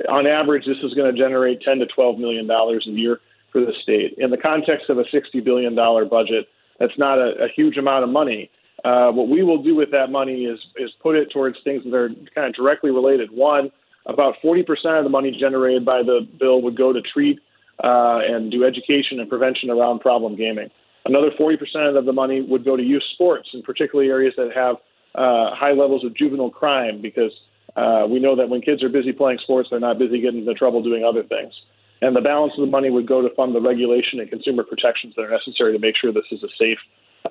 on 0.09 0.25
average, 0.25 0.65
this 0.65 0.77
is 0.83 0.93
going 0.93 1.13
to 1.13 1.17
generate 1.17 1.61
10 1.61 1.79
to 1.79 1.85
12 1.85 2.17
million 2.17 2.47
dollars 2.47 2.87
a 2.87 2.91
year 2.91 3.19
for 3.51 3.61
the 3.61 3.73
state. 3.83 4.15
In 4.17 4.31
the 4.31 4.37
context 4.37 4.89
of 4.89 4.97
a 4.97 5.03
60 5.11 5.39
billion 5.41 5.75
dollar 5.75 6.05
budget, 6.05 6.47
that's 6.79 6.97
not 6.97 7.19
a, 7.19 7.43
a 7.43 7.47
huge 7.55 7.77
amount 7.77 8.03
of 8.03 8.09
money. 8.09 8.49
Uh, 8.83 9.11
what 9.11 9.27
we 9.27 9.43
will 9.43 9.61
do 9.61 9.75
with 9.75 9.91
that 9.91 10.09
money 10.09 10.45
is 10.45 10.59
is 10.77 10.89
put 11.01 11.15
it 11.15 11.31
towards 11.31 11.57
things 11.63 11.83
that 11.83 11.93
are 11.93 12.09
kind 12.33 12.47
of 12.47 12.53
directly 12.55 12.89
related. 12.89 13.29
One, 13.31 13.71
about 14.07 14.35
40% 14.43 14.65
of 14.97 15.03
the 15.03 15.09
money 15.09 15.31
generated 15.39 15.85
by 15.85 16.01
the 16.01 16.27
bill 16.39 16.63
would 16.63 16.75
go 16.75 16.91
to 16.91 17.01
treat 17.01 17.39
uh, 17.83 18.19
and 18.25 18.51
do 18.51 18.65
education 18.65 19.19
and 19.19 19.29
prevention 19.29 19.69
around 19.71 19.99
problem 19.99 20.35
gaming. 20.35 20.71
Another 21.05 21.31
40% 21.31 21.97
of 21.97 22.05
the 22.05 22.13
money 22.13 22.41
would 22.41 22.63
go 22.63 22.75
to 22.75 22.83
youth 22.83 23.03
sports, 23.13 23.49
in 23.53 23.61
particularly 23.61 24.09
areas 24.09 24.33
that 24.37 24.51
have 24.55 24.77
uh, 25.15 25.53
high 25.55 25.71
levels 25.73 26.03
of 26.03 26.15
juvenile 26.15 26.49
crime, 26.49 27.01
because 27.01 27.31
uh, 27.75 28.05
we 28.09 28.19
know 28.19 28.35
that 28.35 28.49
when 28.49 28.61
kids 28.61 28.83
are 28.83 28.89
busy 28.89 29.11
playing 29.11 29.39
sports, 29.43 29.69
they're 29.69 29.79
not 29.79 29.97
busy 29.97 30.21
getting 30.21 30.39
into 30.41 30.53
trouble 30.53 30.81
doing 30.83 31.03
other 31.03 31.23
things. 31.23 31.53
And 32.01 32.15
the 32.15 32.21
balance 32.21 32.53
of 32.57 32.61
the 32.61 32.71
money 32.71 32.89
would 32.89 33.07
go 33.07 33.21
to 33.21 33.33
fund 33.35 33.53
the 33.53 33.61
regulation 33.61 34.19
and 34.19 34.29
consumer 34.29 34.63
protections 34.63 35.13
that 35.15 35.23
are 35.23 35.29
necessary 35.29 35.73
to 35.73 35.79
make 35.79 35.95
sure 35.95 36.11
this 36.11 36.23
is 36.31 36.43
a 36.43 36.49
safe 36.57 36.79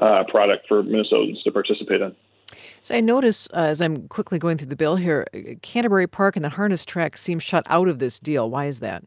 uh, 0.01 0.25
product 0.29 0.69
for 0.69 0.83
Minnesotans 0.83 1.43
to 1.43 1.51
participate 1.51 2.01
in. 2.01 2.15
So 2.83 2.95
I 2.95 3.01
notice 3.01 3.49
uh, 3.53 3.59
as 3.59 3.83
I'm 3.83 4.09
quickly 4.09 4.39
going 4.39 4.59
through 4.59 4.69
the 4.69 4.77
bill 4.77 4.97
here, 4.97 5.27
Canterbury 5.63 6.07
Park 6.07 6.37
and 6.37 6.45
the 6.45 6.49
harness 6.49 6.85
track 6.85 7.17
seem 7.17 7.39
shut 7.39 7.65
out 7.69 7.89
of 7.89 7.99
this 7.99 8.21
deal. 8.21 8.49
Why 8.49 8.67
is 8.67 8.81
that? 8.81 9.05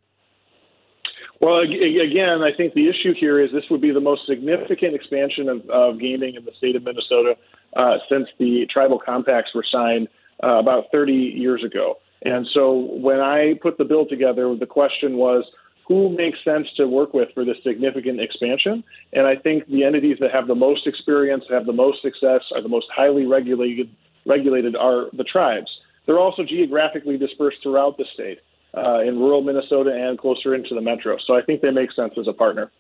Well, 1.40 1.60
again, 1.60 2.42
I 2.42 2.52
think 2.56 2.74
the 2.74 2.88
issue 2.88 3.14
here 3.14 3.40
is 3.40 3.52
this 3.52 3.66
would 3.70 3.82
be 3.82 3.92
the 3.92 4.00
most 4.00 4.26
significant 4.28 4.96
expansion 4.96 5.50
of, 5.50 5.70
of 5.70 6.00
gaming 6.00 6.36
in 6.36 6.46
the 6.46 6.54
state 6.58 6.76
of 6.76 6.84
Minnesota 6.84 7.36
uh, 7.76 7.98
since 8.10 8.28
the 8.40 8.66
tribal 8.72 9.00
compacts 9.00 9.54
were 9.54 9.66
signed 9.70 10.08
uh, 10.42 10.60
about 10.60 10.86
30 10.92 11.14
years 11.14 11.64
ago. 11.64 11.98
And 12.22 12.48
so 12.54 12.74
when 12.74 13.20
I 13.20 13.56
put 13.62 13.78
the 13.78 13.84
bill 13.84 14.06
together, 14.06 14.56
the 14.56 14.66
question 14.66 15.18
was 15.18 15.44
who 15.88 16.10
makes 16.10 16.40
sense 16.44 16.68
to 16.78 16.88
work 16.88 17.14
with 17.14 17.30
for 17.34 17.44
this 17.44 17.58
significant 17.64 18.22
expansion. 18.22 18.84
And 19.12 19.28
I 19.28 19.36
think 19.36 19.68
the 19.68 19.84
entities 19.84 20.18
that 20.22 20.32
have 20.32 20.48
the 20.48 20.56
most 20.56 20.88
experience, 20.88 21.44
have 21.50 21.66
the 21.66 21.74
most 21.74 22.02
success, 22.02 22.42
are 22.56 22.62
the 22.62 22.70
most 22.70 22.88
highly 22.94 23.26
regulated, 23.26 23.90
regulated 24.26 24.76
are 24.76 25.10
the 25.12 25.26
tribes. 25.26 25.70
They're 26.06 26.20
also 26.20 26.44
geographically 26.44 27.18
dispersed 27.18 27.58
throughout 27.64 27.98
the 27.98 28.06
state, 28.14 28.40
uh, 28.76 29.02
in 29.02 29.20
rural 29.20 29.42
Minnesota 29.42 29.92
and 29.94 30.18
closer 30.18 30.56
into 30.56 30.76
the 30.76 30.82
metro. 30.82 31.18
So 31.26 31.36
I 31.36 31.42
think 31.42 31.62
they 31.62 31.72
make 31.72 31.92
sense 31.92 32.14
as 32.18 32.28
a 32.28 32.34
partner. 32.34 32.72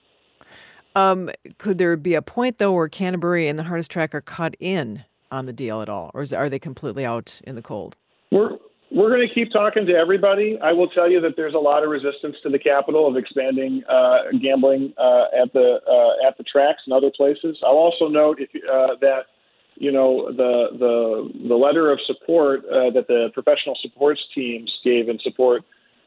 Um, 0.96 1.30
could 1.58 1.78
there 1.78 1.96
be 1.98 2.14
a 2.14 2.22
point 2.22 2.58
though 2.58 2.72
where 2.72 2.88
Canterbury 2.88 3.48
and 3.48 3.58
the 3.58 3.64
harness 3.64 3.88
track 3.88 4.14
are 4.14 4.22
cut 4.22 4.56
in 4.60 5.04
on 5.32 5.46
the 5.48 5.54
deal 5.54 5.82
at 5.82 5.90
all, 5.90 6.12
or 6.14 6.22
is, 6.22 6.32
are 6.32 6.50
they 6.50 6.60
completely 6.60 7.06
out 7.06 7.42
in 7.46 7.56
the 7.56 7.62
cold? 7.62 7.96
We're 8.32 8.58
we're 8.92 9.10
going 9.10 9.28
to 9.28 9.34
keep 9.34 9.52
talking 9.52 9.88
to 9.88 9.94
everybody. 9.94 10.60
I 10.62 10.72
will 10.72 10.88
tell 10.88 11.10
you 11.10 11.20
that 11.22 11.36
there's 11.36 11.56
a 11.56 11.60
lot 11.60 11.84
of 11.84 11.90
resistance 11.90 12.36
to 12.44 12.50
the 12.50 12.60
capital 12.60 13.08
of 13.08 13.18
expanding 13.18 13.82
uh, 13.90 14.30
gambling 14.40 14.94
uh, 15.00 15.42
at 15.42 15.52
the 15.54 15.80
uh, 15.90 16.28
at 16.28 16.38
the 16.38 16.44
tracks 16.44 16.84
and 16.86 16.94
other 16.94 17.10
places. 17.16 17.58
I'll 17.64 17.72
also 17.72 18.08
note 18.08 18.40
if, 18.40 18.50
uh, 18.72 18.96
that 19.02 19.26
you 19.76 19.92
know 19.92 20.32
the 20.32 20.78
the 20.78 21.48
the 21.48 21.56
letter 21.56 21.92
of 21.92 22.00
support 22.06 22.66
uh, 22.66 22.92
that 22.92 23.08
the 23.08 23.32
professional 23.34 23.76
supports 23.82 24.22
teams 24.36 24.72
gave 24.84 25.10
in 25.10 25.18
support 25.20 25.64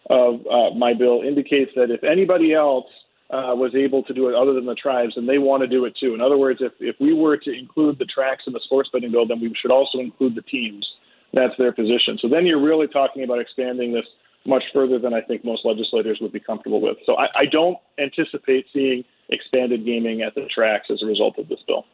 of 0.09 0.41
uh, 0.47 0.75
my 0.75 0.95
bill 0.95 1.23
indicates 1.23 1.73
that 1.77 1.91
if 1.91 2.05
anybody 2.05 2.55
else 2.55 2.87
was 3.31 3.75
able 3.75 4.03
to 4.05 4.15
do 4.15 4.29
it 4.29 4.35
other 4.35 4.53
than 4.55 4.67
the 4.67 4.75
tribes, 4.75 5.15
and 5.17 5.29
they 5.29 5.39
want 5.39 5.63
to 5.63 5.67
do 5.67 5.85
it 5.85 5.97
too. 5.99 6.15
In 6.15 6.21
other 6.21 6.39
words, 6.39 6.61
if 6.63 6.73
if 6.81 6.97
we 7.01 7.13
were 7.13 7.37
to 7.37 7.53
include 7.53 7.99
the 7.99 8.05
tracks 8.05 8.45
in 8.47 8.53
the 8.53 8.61
sports 8.65 8.89
betting 8.93 9.11
bill, 9.11 9.27
then 9.27 9.41
we 9.41 9.53
should 9.61 9.73
also 9.73 9.99
include 9.99 10.35
the 10.35 10.43
teams 10.43 10.87
that's 11.33 11.55
their 11.59 11.73
position. 11.73 12.19
So 12.21 12.29
then 12.29 12.47
you're 12.47 12.63
really 12.63 12.87
talking 12.87 13.25
about 13.25 13.41
expanding 13.41 13.93
this 13.93 14.07
much 14.47 14.63
further 14.73 14.99
than 14.99 15.13
I 15.13 15.21
think 15.21 15.45
most 15.45 15.65
legislators 15.65 16.19
would 16.21 16.33
be 16.33 16.41
comfortable 16.41 16.81
with. 16.81 16.97
So 17.05 17.17
I, 17.19 17.27
I 17.37 17.47
don't 17.47 17.79
anticipate 17.99 18.67
seeing 18.73 19.05
expanded 19.29 19.85
gaming 19.85 20.23
at 20.23 20.35
the 20.35 20.47
tracks 20.55 20.87
as 20.91 21.03
a 21.03 21.07
result 21.07 21.37
of 21.39 21.49
this 21.49 21.59
bill. 21.67 21.85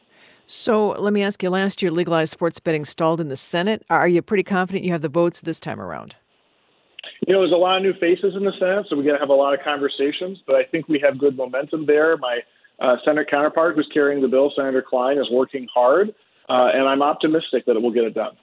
So 0.44 0.90
let 0.90 1.12
me 1.12 1.22
ask 1.22 1.42
you 1.42 1.50
last 1.50 1.80
year, 1.80 1.90
legalized 1.90 2.32
sports 2.32 2.60
betting 2.60 2.84
stalled 2.84 3.20
in 3.20 3.28
the 3.28 3.36
Senate. 3.36 3.84
Are 3.88 4.08
you 4.08 4.20
pretty 4.20 4.42
confident 4.42 4.84
you 4.84 4.92
have 4.92 5.00
the 5.00 5.08
votes 5.08 5.40
this 5.40 5.60
time 5.60 5.80
around? 5.80 6.16
You 7.26 7.34
know, 7.34 7.40
there's 7.40 7.52
a 7.52 7.56
lot 7.56 7.76
of 7.76 7.82
new 7.82 7.94
faces 7.94 8.34
in 8.36 8.44
the 8.44 8.52
Senate, 8.58 8.86
so 8.88 8.96
we 8.96 9.04
got 9.04 9.12
to 9.12 9.18
have 9.18 9.28
a 9.28 9.34
lot 9.34 9.54
of 9.54 9.60
conversations, 9.64 10.38
but 10.46 10.56
I 10.56 10.64
think 10.64 10.88
we 10.88 11.00
have 11.00 11.18
good 11.18 11.36
momentum 11.36 11.86
there. 11.86 12.16
My 12.16 12.40
uh, 12.80 12.96
Senate 13.04 13.28
counterpart 13.30 13.76
who's 13.76 13.88
carrying 13.92 14.22
the 14.22 14.28
bill, 14.28 14.52
Senator 14.54 14.82
Klein, 14.82 15.18
is 15.18 15.30
working 15.30 15.66
hard, 15.72 16.14
uh, 16.48 16.70
and 16.74 16.88
I'm 16.88 17.02
optimistic 17.02 17.64
that 17.66 17.76
it 17.76 17.82
will 17.82 17.92
get 17.92 18.04
it 18.04 18.14
done. 18.14 18.36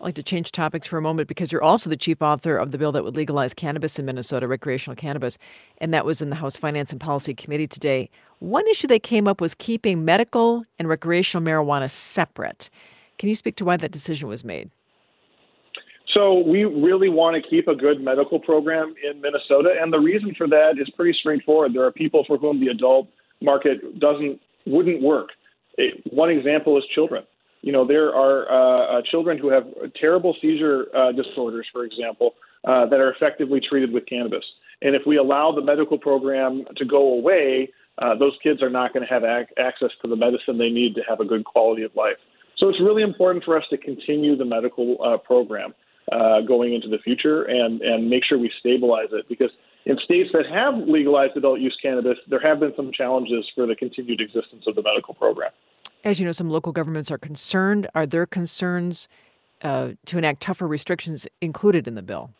I'd 0.00 0.04
like 0.04 0.14
to 0.16 0.22
change 0.22 0.52
topics 0.52 0.86
for 0.86 0.98
a 0.98 1.02
moment 1.02 1.28
because 1.28 1.52
you're 1.52 1.62
also 1.62 1.88
the 1.88 1.96
chief 1.96 2.20
author 2.20 2.56
of 2.56 2.72
the 2.72 2.78
bill 2.78 2.92
that 2.92 3.04
would 3.04 3.16
legalize 3.16 3.54
cannabis 3.54 3.98
in 3.98 4.04
Minnesota, 4.04 4.48
recreational 4.48 4.96
cannabis, 4.96 5.38
and 5.78 5.94
that 5.94 6.04
was 6.04 6.20
in 6.20 6.30
the 6.30 6.36
House 6.36 6.56
Finance 6.56 6.92
and 6.92 7.00
Policy 7.00 7.34
Committee 7.34 7.68
today. 7.68 8.10
One 8.40 8.66
issue 8.68 8.88
they 8.88 8.98
came 8.98 9.28
up 9.28 9.40
was 9.40 9.54
keeping 9.54 10.04
medical 10.04 10.64
and 10.78 10.88
recreational 10.88 11.46
marijuana 11.46 11.88
separate. 11.88 12.68
Can 13.18 13.28
you 13.28 13.34
speak 13.34 13.56
to 13.56 13.64
why 13.64 13.76
that 13.76 13.92
decision 13.92 14.28
was 14.28 14.44
made? 14.44 14.70
So, 16.14 16.40
we 16.46 16.64
really 16.64 17.08
want 17.08 17.42
to 17.42 17.48
keep 17.48 17.68
a 17.68 17.74
good 17.74 18.00
medical 18.00 18.38
program 18.38 18.94
in 19.02 19.20
Minnesota, 19.20 19.74
and 19.80 19.92
the 19.92 20.00
reason 20.00 20.34
for 20.36 20.46
that 20.48 20.74
is 20.78 20.88
pretty 20.90 21.16
straightforward. 21.18 21.74
There 21.74 21.84
are 21.84 21.92
people 21.92 22.24
for 22.26 22.36
whom 22.36 22.60
the 22.60 22.68
adult 22.68 23.08
market 23.40 23.98
doesn't 23.98 24.40
wouldn't 24.66 25.02
work. 25.02 25.30
One 26.10 26.30
example 26.30 26.76
is 26.78 26.84
children. 26.94 27.24
You 27.62 27.72
know, 27.72 27.86
there 27.86 28.14
are 28.14 28.50
uh, 28.50 28.98
uh, 28.98 29.02
children 29.10 29.38
who 29.38 29.50
have 29.50 29.64
terrible 29.98 30.36
seizure 30.40 30.86
uh, 30.94 31.12
disorders, 31.12 31.66
for 31.72 31.84
example, 31.84 32.34
uh, 32.64 32.86
that 32.86 32.98
are 33.00 33.12
effectively 33.12 33.60
treated 33.60 33.92
with 33.92 34.06
cannabis. 34.06 34.44
And 34.82 34.96
if 34.96 35.02
we 35.06 35.16
allow 35.16 35.52
the 35.52 35.62
medical 35.62 35.96
program 35.96 36.64
to 36.76 36.84
go 36.84 37.14
away, 37.14 37.70
uh, 37.98 38.16
those 38.16 38.32
kids 38.42 38.62
are 38.62 38.70
not 38.70 38.92
going 38.92 39.06
to 39.06 39.12
have 39.12 39.22
ac- 39.22 39.52
access 39.58 39.90
to 40.02 40.08
the 40.08 40.16
medicine 40.16 40.58
they 40.58 40.70
need 40.70 40.96
to 40.96 41.02
have 41.08 41.20
a 41.20 41.24
good 41.24 41.44
quality 41.44 41.82
of 41.82 41.94
life. 41.94 42.16
So 42.58 42.68
it's 42.68 42.80
really 42.80 43.02
important 43.02 43.44
for 43.44 43.56
us 43.56 43.64
to 43.70 43.78
continue 43.78 44.36
the 44.36 44.44
medical 44.44 44.96
uh, 46.10 46.40
going 46.40 46.74
into 46.74 46.88
the 46.88 46.98
future 46.98 47.44
and, 47.44 47.80
and 47.80 48.10
make 48.10 48.24
sure 48.24 48.38
we 48.38 48.50
stabilize 48.58 49.08
it 49.12 49.28
because 49.28 49.50
in 49.84 49.96
states 50.04 50.30
that 50.32 50.46
have 50.46 50.74
legalized 50.88 51.36
adult 51.36 51.60
use 51.60 51.76
cannabis, 51.82 52.18
there 52.28 52.40
have 52.40 52.60
been 52.60 52.72
some 52.76 52.90
challenges 52.92 53.44
for 53.54 53.66
the 53.66 53.74
continued 53.74 54.20
existence 54.20 54.64
of 54.66 54.74
the 54.74 54.82
medical 54.82 55.14
program. 55.14 55.50
As 56.04 56.18
you 56.18 56.26
know, 56.26 56.32
some 56.32 56.50
local 56.50 56.72
governments 56.72 57.10
are 57.10 57.18
concerned. 57.18 57.86
Are 57.94 58.06
their 58.06 58.26
concerns 58.26 59.08
uh, 59.62 59.92
to 60.06 60.18
enact 60.18 60.40
tougher 60.40 60.66
restrictions 60.66 61.26
included 61.40 61.86
in 61.86 61.94
the 61.94 62.02
bill? 62.02 62.30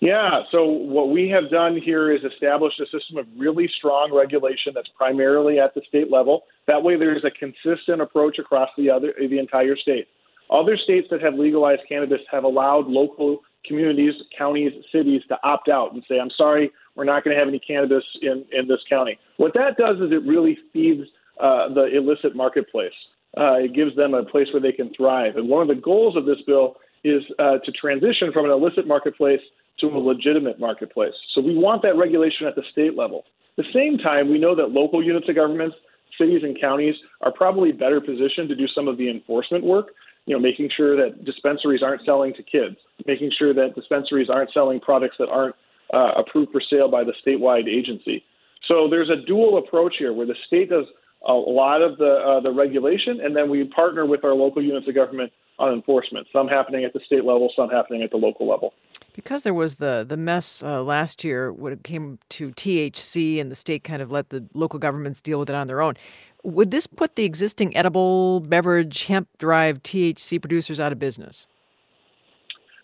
Yeah, 0.00 0.42
so 0.50 0.64
what 0.64 1.10
we 1.10 1.28
have 1.28 1.48
done 1.48 1.80
here 1.80 2.10
is 2.10 2.24
established 2.24 2.80
a 2.80 2.86
system 2.86 3.18
of 3.18 3.26
really 3.36 3.70
strong 3.78 4.12
regulation 4.12 4.72
that's 4.74 4.88
primarily 4.98 5.60
at 5.60 5.74
the 5.74 5.82
state 5.86 6.10
level. 6.10 6.42
That 6.66 6.82
way, 6.82 6.96
there's 6.96 7.24
a 7.24 7.30
consistent 7.30 8.02
approach 8.02 8.40
across 8.40 8.68
the 8.76 8.90
other 8.90 9.14
the 9.16 9.38
entire 9.38 9.76
state. 9.76 10.08
Other 10.50 10.76
states 10.76 11.08
that 11.10 11.22
have 11.22 11.34
legalized 11.34 11.82
cannabis 11.88 12.20
have 12.30 12.44
allowed 12.44 12.86
local 12.86 13.40
communities, 13.66 14.14
counties, 14.36 14.72
cities 14.90 15.22
to 15.28 15.38
opt 15.44 15.68
out 15.68 15.92
and 15.92 16.02
say, 16.08 16.18
"I'm 16.18 16.30
sorry, 16.30 16.70
we're 16.94 17.04
not 17.04 17.24
going 17.24 17.34
to 17.34 17.38
have 17.38 17.48
any 17.48 17.58
cannabis 17.58 18.04
in 18.20 18.44
in 18.52 18.68
this 18.68 18.80
county." 18.88 19.18
What 19.36 19.54
that 19.54 19.76
does 19.76 19.96
is 20.00 20.12
it 20.12 20.22
really 20.26 20.58
feeds 20.72 21.02
uh, 21.40 21.68
the 21.72 21.86
illicit 21.96 22.36
marketplace. 22.36 22.92
Uh, 23.36 23.54
it 23.54 23.74
gives 23.74 23.96
them 23.96 24.12
a 24.12 24.22
place 24.24 24.48
where 24.52 24.60
they 24.60 24.72
can 24.72 24.92
thrive. 24.94 25.36
And 25.36 25.48
one 25.48 25.62
of 25.62 25.68
the 25.68 25.80
goals 25.80 26.16
of 26.16 26.26
this 26.26 26.36
bill 26.46 26.76
is 27.02 27.22
uh, 27.38 27.58
to 27.64 27.72
transition 27.72 28.30
from 28.32 28.44
an 28.44 28.50
illicit 28.50 28.86
marketplace 28.86 29.40
to 29.80 29.86
a 29.86 29.98
legitimate 29.98 30.60
marketplace. 30.60 31.14
So 31.34 31.40
we 31.40 31.56
want 31.56 31.82
that 31.82 31.96
regulation 31.96 32.46
at 32.46 32.54
the 32.54 32.62
state 32.70 32.94
level. 32.96 33.24
At 33.58 33.64
the 33.64 33.72
same 33.72 33.98
time, 33.98 34.30
we 34.30 34.38
know 34.38 34.54
that 34.54 34.70
local 34.70 35.02
units 35.02 35.28
of 35.28 35.34
governments, 35.34 35.76
cities 36.18 36.42
and 36.42 36.58
counties, 36.60 36.94
are 37.22 37.32
probably 37.32 37.72
better 37.72 38.00
positioned 38.00 38.48
to 38.50 38.54
do 38.54 38.66
some 38.68 38.86
of 38.86 38.98
the 38.98 39.10
enforcement 39.10 39.64
work. 39.64 39.88
You 40.26 40.34
know, 40.36 40.40
making 40.40 40.70
sure 40.76 40.96
that 40.96 41.24
dispensaries 41.24 41.82
aren't 41.82 42.04
selling 42.04 42.32
to 42.34 42.42
kids, 42.42 42.76
making 43.06 43.32
sure 43.36 43.52
that 43.54 43.74
dispensaries 43.74 44.28
aren't 44.30 44.52
selling 44.52 44.78
products 44.78 45.16
that 45.18 45.28
aren't 45.28 45.56
uh, 45.92 46.12
approved 46.16 46.52
for 46.52 46.62
sale 46.70 46.88
by 46.88 47.02
the 47.02 47.12
statewide 47.26 47.68
agency. 47.68 48.24
So 48.68 48.88
there's 48.88 49.10
a 49.10 49.26
dual 49.26 49.58
approach 49.58 49.94
here 49.98 50.12
where 50.12 50.26
the 50.26 50.36
state 50.46 50.70
does 50.70 50.86
a 51.26 51.32
lot 51.32 51.82
of 51.82 51.98
the 51.98 52.12
uh, 52.14 52.40
the 52.40 52.50
regulation, 52.50 53.20
and 53.20 53.36
then 53.36 53.50
we 53.50 53.64
partner 53.64 54.06
with 54.06 54.24
our 54.24 54.34
local 54.34 54.62
units 54.62 54.88
of 54.88 54.94
government 54.94 55.32
on 55.58 55.72
enforcement. 55.72 56.26
Some 56.32 56.48
happening 56.48 56.84
at 56.84 56.92
the 56.92 57.00
state 57.06 57.24
level, 57.24 57.52
some 57.54 57.68
happening 57.68 58.02
at 58.02 58.10
the 58.10 58.16
local 58.16 58.48
level. 58.48 58.74
Because 59.14 59.42
there 59.42 59.54
was 59.54 59.76
the 59.76 60.04
the 60.08 60.16
mess 60.16 60.62
uh, 60.62 60.82
last 60.82 61.22
year 61.22 61.52
when 61.52 61.72
it 61.72 61.84
came 61.84 62.18
to 62.30 62.50
THC, 62.50 63.40
and 63.40 63.50
the 63.50 63.54
state 63.54 63.84
kind 63.84 64.02
of 64.02 64.10
let 64.10 64.30
the 64.30 64.44
local 64.54 64.78
governments 64.78 65.20
deal 65.20 65.38
with 65.38 65.50
it 65.50 65.54
on 65.54 65.66
their 65.66 65.80
own. 65.80 65.94
Would 66.44 66.70
this 66.70 66.86
put 66.86 67.14
the 67.14 67.24
existing 67.24 67.76
edible 67.76 68.40
beverage 68.40 69.04
hemp 69.04 69.28
derived 69.38 69.84
THC 69.84 70.40
producers 70.40 70.80
out 70.80 70.90
of 70.90 70.98
business? 70.98 71.46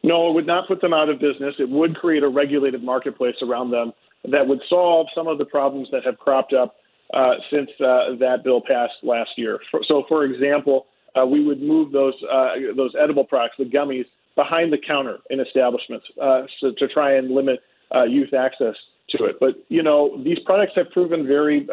No, 0.02 0.30
it 0.30 0.34
would 0.34 0.46
not 0.46 0.68
put 0.68 0.80
them 0.80 0.94
out 0.94 1.08
of 1.08 1.18
business. 1.18 1.56
It 1.58 1.68
would 1.68 1.96
create 1.96 2.22
a 2.22 2.28
regulated 2.28 2.84
marketplace 2.84 3.34
around 3.42 3.70
them 3.70 3.92
that 4.30 4.46
would 4.46 4.60
solve 4.68 5.08
some 5.14 5.26
of 5.26 5.38
the 5.38 5.44
problems 5.44 5.88
that 5.90 6.04
have 6.04 6.18
cropped 6.18 6.52
up 6.52 6.76
uh, 7.12 7.34
since 7.50 7.68
uh, 7.80 8.14
that 8.20 8.42
bill 8.44 8.60
passed 8.60 8.94
last 9.02 9.30
year. 9.36 9.58
So, 9.86 10.04
for 10.08 10.24
example, 10.24 10.86
uh, 11.18 11.26
we 11.26 11.44
would 11.44 11.60
move 11.62 11.90
those 11.90 12.14
uh, 12.30 12.54
those 12.76 12.92
edible 13.00 13.24
products, 13.24 13.56
the 13.58 13.64
gummies, 13.64 14.04
behind 14.36 14.72
the 14.72 14.78
counter 14.78 15.18
in 15.30 15.40
establishments 15.40 16.06
uh, 16.20 16.42
so 16.60 16.72
to 16.78 16.86
try 16.86 17.14
and 17.14 17.30
limit 17.30 17.60
uh, 17.94 18.04
youth 18.04 18.34
access 18.34 18.74
to 19.10 19.24
it. 19.24 19.36
But 19.40 19.64
you 19.68 19.82
know, 19.82 20.22
these 20.22 20.38
products 20.44 20.72
have 20.76 20.90
proven 20.90 21.26
very 21.26 21.66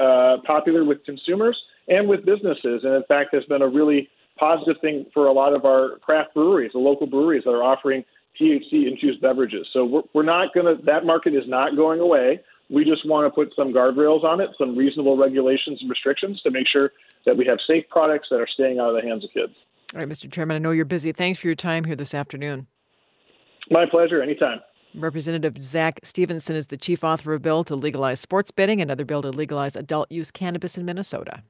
popular 0.47 0.83
with 0.83 1.03
consumers 1.05 1.61
and 1.87 2.07
with 2.07 2.25
businesses, 2.25 2.83
and 2.83 2.93
in 2.93 3.03
fact, 3.07 3.33
has 3.33 3.43
been 3.45 3.61
a 3.61 3.67
really 3.67 4.09
positive 4.37 4.75
thing 4.81 5.05
for 5.13 5.27
a 5.27 5.33
lot 5.33 5.53
of 5.53 5.65
our 5.65 5.97
craft 5.99 6.33
breweries, 6.33 6.71
the 6.73 6.79
local 6.79 7.07
breweries 7.07 7.43
that 7.45 7.51
are 7.51 7.63
offering 7.63 8.03
THC 8.39 8.87
infused 8.87 9.21
beverages. 9.21 9.67
So 9.71 9.85
we're, 9.85 10.01
we're 10.13 10.23
not 10.23 10.53
going 10.53 10.65
to, 10.65 10.83
that 10.83 11.05
market 11.05 11.33
is 11.33 11.43
not 11.47 11.75
going 11.75 11.99
away. 11.99 12.41
We 12.69 12.83
just 12.83 13.07
want 13.07 13.31
to 13.31 13.33
put 13.33 13.53
some 13.55 13.71
guardrails 13.71 14.23
on 14.23 14.41
it, 14.41 14.49
some 14.57 14.75
reasonable 14.75 15.17
regulations 15.17 15.79
and 15.81 15.89
restrictions 15.89 16.41
to 16.41 16.51
make 16.51 16.67
sure 16.67 16.91
that 17.25 17.37
we 17.37 17.45
have 17.45 17.59
safe 17.65 17.85
products 17.89 18.27
that 18.31 18.37
are 18.37 18.47
staying 18.47 18.79
out 18.79 18.89
of 18.89 19.01
the 19.01 19.07
hands 19.07 19.23
of 19.23 19.29
kids. 19.31 19.53
All 19.93 19.99
right, 19.99 20.09
Mr. 20.09 20.29
Chairman, 20.29 20.55
I 20.55 20.59
know 20.59 20.71
you're 20.71 20.83
busy. 20.83 21.11
Thanks 21.11 21.39
for 21.39 21.47
your 21.47 21.55
time 21.55 21.83
here 21.83 21.95
this 21.95 22.13
afternoon. 22.13 22.67
My 23.69 23.85
pleasure. 23.89 24.21
Anytime. 24.21 24.59
Representative 24.95 25.61
Zack 25.61 25.99
Stephenson 26.03 26.55
is 26.55 26.67
the 26.67 26.77
chief 26.77 27.03
author 27.03 27.33
of 27.33 27.37
a 27.37 27.39
bill 27.39 27.63
to 27.65 27.75
legalize 27.75 28.19
sports 28.19 28.51
betting, 28.51 28.81
another 28.81 29.05
bill 29.05 29.21
to 29.21 29.29
legalize 29.29 29.75
adult 29.75 30.11
use 30.11 30.31
cannabis 30.31 30.77
in 30.77 30.85
Minnesota. 30.85 31.43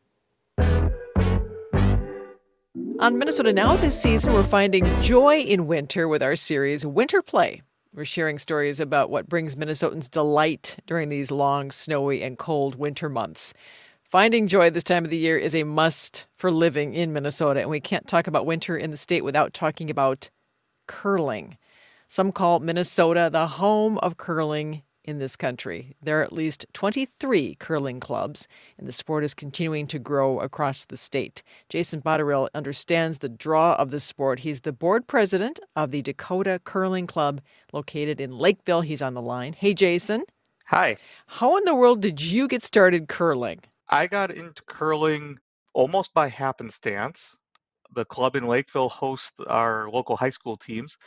On 2.99 3.17
Minnesota 3.17 3.51
Now 3.51 3.75
this 3.75 4.01
season, 4.01 4.31
we're 4.31 4.43
finding 4.43 4.85
joy 5.01 5.39
in 5.39 5.67
winter 5.67 6.07
with 6.07 6.23
our 6.23 6.37
series 6.37 6.85
Winter 6.85 7.21
Play. 7.21 7.61
We're 7.93 8.05
sharing 8.05 8.37
stories 8.37 8.79
about 8.79 9.09
what 9.09 9.27
brings 9.27 9.57
Minnesotans 9.57 10.09
delight 10.09 10.77
during 10.87 11.09
these 11.09 11.29
long, 11.29 11.71
snowy, 11.71 12.23
and 12.23 12.37
cold 12.37 12.75
winter 12.75 13.09
months. 13.09 13.53
Finding 14.01 14.47
joy 14.47 14.69
this 14.69 14.85
time 14.85 15.03
of 15.03 15.09
the 15.09 15.17
year 15.17 15.37
is 15.37 15.53
a 15.53 15.65
must 15.65 16.25
for 16.35 16.49
living 16.49 16.93
in 16.93 17.11
Minnesota, 17.11 17.59
and 17.59 17.69
we 17.69 17.81
can't 17.81 18.07
talk 18.07 18.27
about 18.27 18.45
winter 18.45 18.77
in 18.77 18.91
the 18.91 18.97
state 18.97 19.25
without 19.25 19.53
talking 19.53 19.89
about 19.89 20.29
curling. 20.87 21.57
Some 22.07 22.31
call 22.31 22.61
Minnesota 22.61 23.29
the 23.29 23.47
home 23.47 23.97
of 23.97 24.15
curling 24.15 24.83
in 25.05 25.17
this 25.19 25.35
country. 25.35 25.95
There 26.01 26.19
are 26.19 26.23
at 26.23 26.33
least 26.33 26.65
23 26.73 27.55
curling 27.59 27.99
clubs, 27.99 28.47
and 28.77 28.87
the 28.87 28.91
sport 28.91 29.23
is 29.23 29.33
continuing 29.33 29.87
to 29.87 29.97
grow 29.99 30.39
across 30.39 30.85
the 30.85 30.97
state. 30.97 31.41
Jason 31.69 32.01
Botterill 32.01 32.49
understands 32.53 33.19
the 33.19 33.29
draw 33.29 33.75
of 33.75 33.91
the 33.91 33.99
sport. 33.99 34.39
He's 34.39 34.61
the 34.61 34.73
board 34.73 35.07
president 35.07 35.59
of 35.75 35.91
the 35.91 36.01
Dakota 36.01 36.59
Curling 36.65 37.07
Club 37.07 37.41
located 37.71 38.19
in 38.19 38.37
Lakeville. 38.37 38.81
He's 38.81 39.01
on 39.01 39.13
the 39.13 39.21
line. 39.21 39.53
Hey, 39.53 39.73
Jason. 39.73 40.23
Hi. 40.67 40.97
How 41.27 41.57
in 41.57 41.63
the 41.63 41.75
world 41.75 42.01
did 42.01 42.21
you 42.21 42.47
get 42.47 42.63
started 42.63 43.07
curling? 43.07 43.61
I 43.89 44.07
got 44.07 44.31
into 44.31 44.63
curling 44.63 45.37
almost 45.73 46.13
by 46.13 46.27
happenstance. 46.27 47.37
the 47.93 48.05
club 48.05 48.35
in 48.35 48.45
Lakeville 48.47 48.89
hosts 48.89 49.39
our 49.47 49.89
local 49.89 50.17
high 50.17 50.29
school 50.31 50.57
teams. 50.57 50.97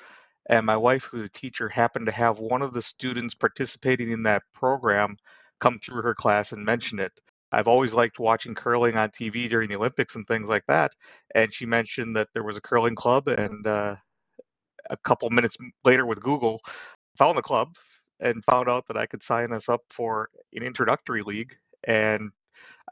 And 0.49 0.67
my 0.67 0.77
wife, 0.77 1.05
who's 1.05 1.23
a 1.25 1.29
teacher, 1.31 1.69
happened 1.69 2.07
to 2.07 2.13
have 2.13 2.39
one 2.39 2.63
of 2.63 2.73
the 2.73 2.83
students 2.83 3.35
participating 3.35 4.11
in 4.11 4.23
that 4.25 4.43
program 4.55 5.17
come 5.61 5.79
through 5.81 6.03
her 6.03 6.15
class 6.15 6.53
and 6.53 6.65
mention 6.65 6.99
it. 7.01 7.13
I've 7.53 7.69
always 7.69 7.95
liked 7.95 8.19
watching 8.19 8.55
curling 8.55 8.97
on 8.97 9.11
TV 9.11 9.49
during 9.49 9.69
the 9.69 9.77
Olympics 9.77 10.17
and 10.17 10.27
things 10.27 10.49
like 10.49 10.65
that. 10.69 10.93
And 11.35 11.53
she 11.53 11.67
mentioned 11.67 12.17
that 12.17 12.29
there 12.35 12.45
was 12.45 12.57
a 12.57 12.63
curling 12.63 12.95
club, 12.95 13.29
and 13.29 13.67
uh, 13.67 13.97
a 14.91 14.97
couple 14.99 15.31
minutes 15.31 15.57
later 15.85 16.07
with 16.07 16.21
Google, 16.23 16.61
found 17.19 17.39
the 17.39 17.43
club 17.43 17.77
and 18.21 18.45
found 18.45 18.69
out 18.69 18.87
that 18.89 18.97
I 18.97 19.07
could 19.07 19.23
sign 19.23 19.53
us 19.53 19.69
up 19.69 19.83
for 19.91 20.31
an 20.55 20.63
introductory 20.63 21.23
league. 21.23 21.57
And 21.85 22.31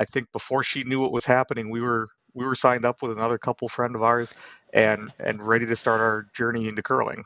I 0.01 0.05
think 0.05 0.31
before 0.33 0.63
she 0.63 0.85
knew 0.85 1.01
what 1.01 1.13
was 1.13 1.25
happening, 1.27 1.71
we 1.71 1.81
were 1.81 2.09
we 2.35 2.47
were 2.47 2.55
signed 2.57 2.85
up 2.87 3.03
with 3.03 3.13
another 3.13 3.39
couple 3.39 3.69
friend 3.69 3.97
of 3.97 4.03
ours 4.03 4.33
and 4.73 5.13
and 5.21 5.47
ready 5.47 5.67
to 5.67 5.77
start 5.77 6.01
our 6.01 6.27
journey 6.35 6.69
into 6.69 6.83
curling. 6.83 7.25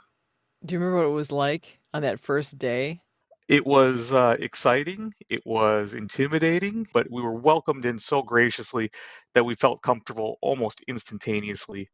Do 0.65 0.75
you 0.75 0.79
remember 0.79 0.99
what 0.99 1.11
it 1.11 1.15
was 1.15 1.33
like 1.33 1.79
on 1.95 2.03
that 2.03 2.21
first 2.21 2.59
day? 2.59 3.01
It 3.49 3.67
was 3.67 4.13
uh, 4.13 4.37
exciting. 4.39 5.13
It 5.29 5.43
was 5.45 5.95
intimidating, 5.95 6.87
but 6.93 7.11
we 7.11 7.23
were 7.23 7.35
welcomed 7.35 7.85
in 7.85 7.99
so 7.99 8.23
graciously 8.23 8.91
that 9.35 9.45
we 9.45 9.55
felt 9.55 9.83
comfortable 9.83 10.39
almost 10.41 10.83
instantaneously. 10.87 11.91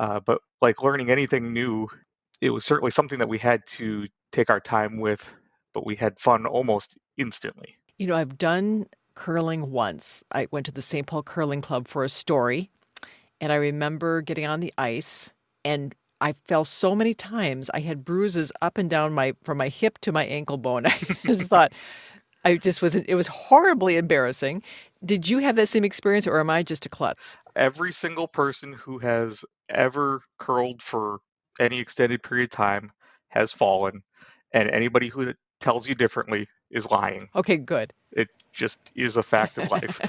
Uh, 0.00 0.20
but 0.20 0.40
like 0.60 0.82
learning 0.82 1.10
anything 1.10 1.52
new, 1.52 1.88
it 2.40 2.50
was 2.50 2.64
certainly 2.64 2.90
something 2.90 3.18
that 3.20 3.28
we 3.28 3.38
had 3.38 3.64
to 3.66 4.08
take 4.32 4.50
our 4.50 4.60
time 4.60 4.98
with, 4.98 5.32
but 5.72 5.86
we 5.86 5.94
had 5.94 6.18
fun 6.18 6.44
almost 6.46 6.98
instantly. 7.16 7.76
You 7.98 8.08
know, 8.08 8.16
I've 8.16 8.36
done 8.36 8.86
curling 9.14 9.70
once. 9.70 10.24
I 10.32 10.48
went 10.50 10.66
to 10.66 10.72
the 10.72 10.82
St. 10.82 11.06
Paul 11.06 11.22
Curling 11.22 11.60
Club 11.60 11.86
for 11.86 12.02
a 12.02 12.08
story, 12.08 12.70
and 13.40 13.52
I 13.52 13.56
remember 13.56 14.22
getting 14.22 14.46
on 14.46 14.60
the 14.60 14.74
ice 14.76 15.32
and 15.64 15.94
I 16.20 16.32
fell 16.32 16.64
so 16.64 16.94
many 16.94 17.14
times. 17.14 17.70
I 17.74 17.80
had 17.80 18.04
bruises 18.04 18.52
up 18.62 18.78
and 18.78 18.88
down 18.88 19.12
my 19.12 19.34
from 19.42 19.58
my 19.58 19.68
hip 19.68 19.98
to 20.00 20.12
my 20.12 20.24
ankle 20.24 20.56
bone. 20.56 20.86
I 20.86 20.98
just 21.24 21.42
thought 21.48 21.72
I 22.44 22.56
just 22.56 22.82
was 22.82 22.94
it 22.94 23.14
was 23.14 23.26
horribly 23.26 23.96
embarrassing. 23.96 24.62
Did 25.04 25.28
you 25.28 25.38
have 25.38 25.56
that 25.56 25.68
same 25.68 25.84
experience 25.84 26.26
or 26.26 26.40
am 26.40 26.50
I 26.50 26.62
just 26.62 26.86
a 26.86 26.88
klutz? 26.88 27.36
Every 27.54 27.92
single 27.92 28.28
person 28.28 28.72
who 28.72 28.98
has 28.98 29.44
ever 29.68 30.22
curled 30.38 30.82
for 30.82 31.18
any 31.60 31.80
extended 31.80 32.22
period 32.22 32.44
of 32.44 32.50
time 32.50 32.92
has 33.28 33.52
fallen 33.52 34.02
and 34.52 34.70
anybody 34.70 35.08
who 35.08 35.34
tells 35.60 35.88
you 35.88 35.94
differently 35.94 36.48
is 36.70 36.90
lying. 36.90 37.28
Okay, 37.34 37.56
good. 37.56 37.92
It 38.12 38.28
just 38.52 38.90
is 38.94 39.16
a 39.16 39.22
fact 39.22 39.58
of 39.58 39.70
life. 39.70 40.00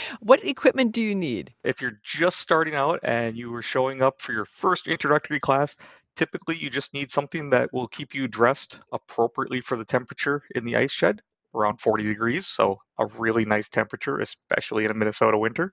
what 0.20 0.44
equipment 0.44 0.92
do 0.92 1.02
you 1.02 1.14
need? 1.14 1.52
If 1.62 1.80
you're 1.80 2.00
just 2.02 2.38
starting 2.38 2.74
out 2.74 3.00
and 3.02 3.36
you 3.36 3.50
were 3.50 3.62
showing 3.62 4.02
up 4.02 4.20
for 4.20 4.32
your 4.32 4.44
first 4.44 4.86
introductory 4.86 5.38
class, 5.38 5.76
typically 6.16 6.56
you 6.56 6.70
just 6.70 6.94
need 6.94 7.10
something 7.10 7.50
that 7.50 7.72
will 7.72 7.88
keep 7.88 8.14
you 8.14 8.28
dressed 8.28 8.78
appropriately 8.92 9.60
for 9.60 9.76
the 9.76 9.84
temperature 9.84 10.42
in 10.54 10.64
the 10.64 10.76
ice 10.76 10.92
shed, 10.92 11.20
around 11.54 11.80
40 11.80 12.04
degrees, 12.04 12.46
so 12.46 12.78
a 12.98 13.06
really 13.06 13.44
nice 13.44 13.68
temperature, 13.68 14.18
especially 14.18 14.84
in 14.84 14.90
a 14.90 14.94
Minnesota 14.94 15.38
winter, 15.38 15.72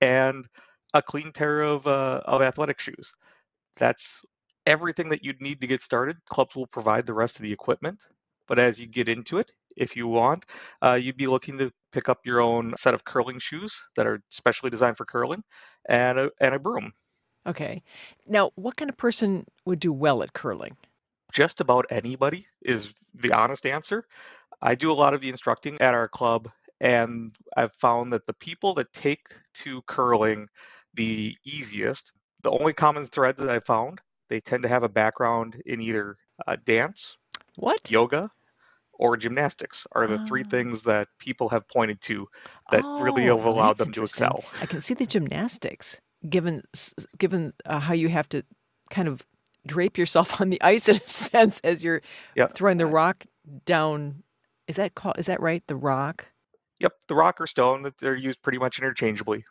and 0.00 0.46
a 0.94 1.02
clean 1.02 1.32
pair 1.32 1.62
of, 1.62 1.86
uh, 1.86 2.20
of 2.24 2.42
athletic 2.42 2.78
shoes. 2.78 3.12
That's 3.76 4.22
everything 4.66 5.08
that 5.08 5.24
you'd 5.24 5.40
need 5.40 5.60
to 5.60 5.66
get 5.66 5.82
started. 5.82 6.16
Clubs 6.28 6.54
will 6.54 6.66
provide 6.66 7.06
the 7.06 7.14
rest 7.14 7.36
of 7.36 7.42
the 7.42 7.52
equipment. 7.52 7.98
But 8.52 8.58
as 8.58 8.78
you 8.78 8.86
get 8.86 9.08
into 9.08 9.38
it, 9.38 9.50
if 9.78 9.96
you 9.96 10.06
want, 10.06 10.44
uh, 10.82 10.98
you'd 11.00 11.16
be 11.16 11.26
looking 11.26 11.56
to 11.56 11.72
pick 11.90 12.10
up 12.10 12.26
your 12.26 12.42
own 12.42 12.76
set 12.76 12.92
of 12.92 13.02
curling 13.02 13.38
shoes 13.38 13.80
that 13.96 14.06
are 14.06 14.22
specially 14.28 14.68
designed 14.68 14.98
for 14.98 15.06
curling 15.06 15.42
and 15.88 16.18
a, 16.18 16.30
and 16.38 16.54
a 16.54 16.58
broom. 16.58 16.92
Okay. 17.46 17.82
Now, 18.26 18.50
what 18.56 18.76
kind 18.76 18.90
of 18.90 18.98
person 18.98 19.46
would 19.64 19.80
do 19.80 19.90
well 19.90 20.22
at 20.22 20.34
curling? 20.34 20.76
Just 21.32 21.62
about 21.62 21.86
anybody 21.88 22.46
is 22.60 22.92
the 23.14 23.32
honest 23.32 23.64
answer. 23.64 24.04
I 24.60 24.74
do 24.74 24.92
a 24.92 25.00
lot 25.00 25.14
of 25.14 25.22
the 25.22 25.30
instructing 25.30 25.80
at 25.80 25.94
our 25.94 26.08
club, 26.08 26.50
and 26.78 27.32
I've 27.56 27.72
found 27.76 28.12
that 28.12 28.26
the 28.26 28.34
people 28.34 28.74
that 28.74 28.92
take 28.92 29.28
to 29.64 29.80
curling 29.86 30.46
the 30.92 31.34
easiest, 31.46 32.12
the 32.42 32.50
only 32.50 32.74
common 32.74 33.06
thread 33.06 33.38
that 33.38 33.48
I 33.48 33.60
found, 33.60 34.02
they 34.28 34.40
tend 34.40 34.62
to 34.64 34.68
have 34.68 34.82
a 34.82 34.90
background 34.90 35.62
in 35.64 35.80
either 35.80 36.18
uh, 36.46 36.58
dance, 36.66 37.16
what 37.56 37.90
yoga, 37.90 38.30
or 39.02 39.16
gymnastics 39.16 39.86
are 39.92 40.06
the 40.06 40.18
three 40.18 40.44
things 40.44 40.82
that 40.82 41.08
people 41.18 41.48
have 41.48 41.66
pointed 41.68 42.00
to 42.02 42.26
that 42.70 42.84
really 43.00 43.28
Oh, 43.28 43.36
have 43.36 43.44
allowed 43.44 43.78
them 43.78 43.92
to 43.92 44.02
excel. 44.04 44.44
I 44.60 44.66
can 44.66 44.80
see 44.80 44.94
the 44.94 45.06
gymnastics, 45.06 46.00
given 46.30 46.62
given 47.18 47.52
uh, 47.66 47.80
how 47.80 47.94
you 47.94 48.08
have 48.08 48.28
to 48.30 48.42
kind 48.90 49.08
of 49.08 49.26
drape 49.66 49.98
yourself 49.98 50.40
on 50.40 50.50
the 50.50 50.62
ice 50.62 50.88
in 50.88 50.96
a 50.96 51.06
sense 51.06 51.60
as 51.64 51.82
you're 51.84 52.00
Yep. 52.36 52.54
throwing 52.54 52.78
the 52.78 52.86
rock 52.86 53.24
down. 53.66 54.22
Is 54.68 54.76
that 54.76 54.94
called? 54.94 55.18
Is 55.18 55.26
that 55.26 55.40
right? 55.40 55.62
The 55.66 55.76
rock. 55.76 56.26
Yep, 56.80 56.92
the 57.08 57.14
rock 57.14 57.40
or 57.40 57.46
stone 57.46 57.82
that 57.82 57.96
they're 57.98 58.16
used 58.16 58.42
pretty 58.42 58.58
much 58.58 58.78
interchangeably. 58.78 59.44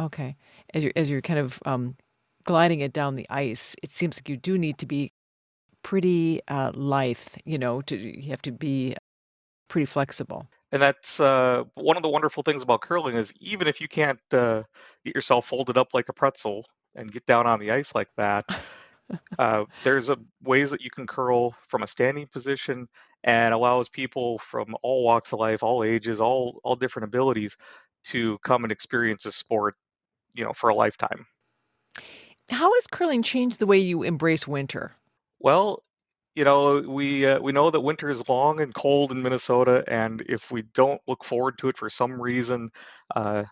Okay. 0.00 0.36
As 0.74 0.82
you're 0.84 0.92
as 0.96 1.10
you're 1.10 1.22
kind 1.22 1.38
of 1.38 1.60
um, 1.66 1.96
gliding 2.44 2.80
it 2.80 2.92
down 2.92 3.16
the 3.16 3.26
ice, 3.30 3.76
it 3.82 3.94
seems 3.94 4.18
like 4.18 4.28
you 4.28 4.36
do 4.36 4.58
need 4.58 4.78
to 4.78 4.86
be 4.86 5.12
pretty 5.84 6.40
uh, 6.48 6.72
lithe. 6.74 7.18
You 7.44 7.58
know, 7.58 7.80
to 7.82 7.96
you 7.96 8.30
have 8.30 8.42
to 8.42 8.50
be 8.50 8.96
pretty 9.68 9.86
flexible. 9.86 10.48
And 10.72 10.82
that's 10.82 11.20
uh, 11.20 11.62
one 11.74 11.96
of 11.96 12.02
the 12.02 12.08
wonderful 12.08 12.42
things 12.42 12.62
about 12.62 12.80
curling 12.80 13.14
is 13.14 13.32
even 13.38 13.68
if 13.68 13.80
you 13.80 13.86
can't 13.86 14.18
uh, 14.32 14.64
get 15.04 15.14
yourself 15.14 15.46
folded 15.46 15.78
up 15.78 15.94
like 15.94 16.08
a 16.08 16.12
pretzel 16.12 16.66
and 16.96 17.12
get 17.12 17.26
down 17.26 17.46
on 17.46 17.60
the 17.60 17.70
ice 17.70 17.94
like 17.94 18.08
that, 18.16 18.44
uh, 19.38 19.64
there's 19.84 20.10
a 20.10 20.16
ways 20.42 20.70
that 20.70 20.80
you 20.80 20.90
can 20.90 21.06
curl 21.06 21.54
from 21.68 21.84
a 21.84 21.86
standing 21.86 22.26
position 22.26 22.88
and 23.22 23.54
allows 23.54 23.88
people 23.88 24.38
from 24.38 24.74
all 24.82 25.04
walks 25.04 25.32
of 25.32 25.38
life, 25.38 25.62
all 25.62 25.84
ages, 25.84 26.20
all 26.20 26.60
all 26.64 26.74
different 26.74 27.04
abilities 27.04 27.56
to 28.04 28.38
come 28.38 28.64
and 28.64 28.72
experience 28.72 29.22
this 29.22 29.36
sport, 29.36 29.76
you 30.34 30.44
know, 30.44 30.52
for 30.52 30.70
a 30.70 30.74
lifetime. 30.74 31.26
How 32.50 32.74
has 32.74 32.86
curling 32.86 33.22
changed 33.22 33.58
the 33.58 33.66
way 33.66 33.78
you 33.78 34.02
embrace 34.02 34.46
winter? 34.46 34.92
Well, 35.44 35.84
you 36.34 36.44
know, 36.44 36.80
we 36.80 37.26
uh, 37.26 37.38
we 37.40 37.52
know 37.52 37.70
that 37.70 37.80
winter 37.80 38.08
is 38.10 38.28
long 38.30 38.60
and 38.60 38.74
cold 38.74 39.12
in 39.12 39.22
Minnesota, 39.22 39.84
and 39.86 40.22
if 40.22 40.50
we 40.50 40.62
don't 40.62 41.02
look 41.06 41.22
forward 41.22 41.58
to 41.58 41.68
it 41.68 41.76
for 41.76 41.90
some 41.90 42.20
reason, 42.20 42.70
uh, 43.14 43.44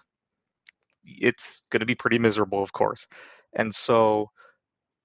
it's 1.04 1.62
going 1.70 1.80
to 1.80 1.86
be 1.86 1.94
pretty 1.94 2.18
miserable, 2.18 2.62
of 2.62 2.72
course. 2.72 3.06
And 3.54 3.74
so, 3.74 4.30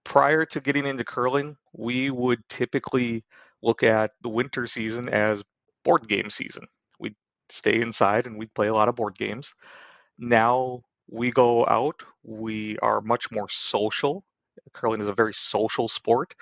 prior 0.05 0.45
to 0.47 0.61
getting 0.61 0.87
into 0.87 1.05
curling, 1.05 1.57
we 1.73 2.11
would 2.11 2.39
typically 2.49 3.25
look 3.63 3.83
at 3.83 4.11
the 4.21 4.29
winter 4.29 4.67
season 4.67 5.09
as 5.09 5.43
board 5.85 6.07
game 6.09 6.29
season. 6.29 6.65
We'd 6.99 7.15
stay 7.49 7.81
inside 7.81 8.27
and 8.27 8.37
we'd 8.37 8.53
play 8.55 8.67
a 8.67 8.75
lot 8.75 8.89
of 8.89 8.95
board 8.95 9.17
games. 9.17 9.53
Now 10.19 10.81
we 11.09 11.31
go 11.31 11.65
out, 11.67 12.03
we 12.23 12.77
are 12.79 13.01
much 13.01 13.31
more 13.31 13.49
social. 13.49 14.25
Curling 14.73 15.01
is 15.01 15.07
a 15.07 15.13
very 15.13 15.33
social 15.33 15.87
sport, 15.87 16.35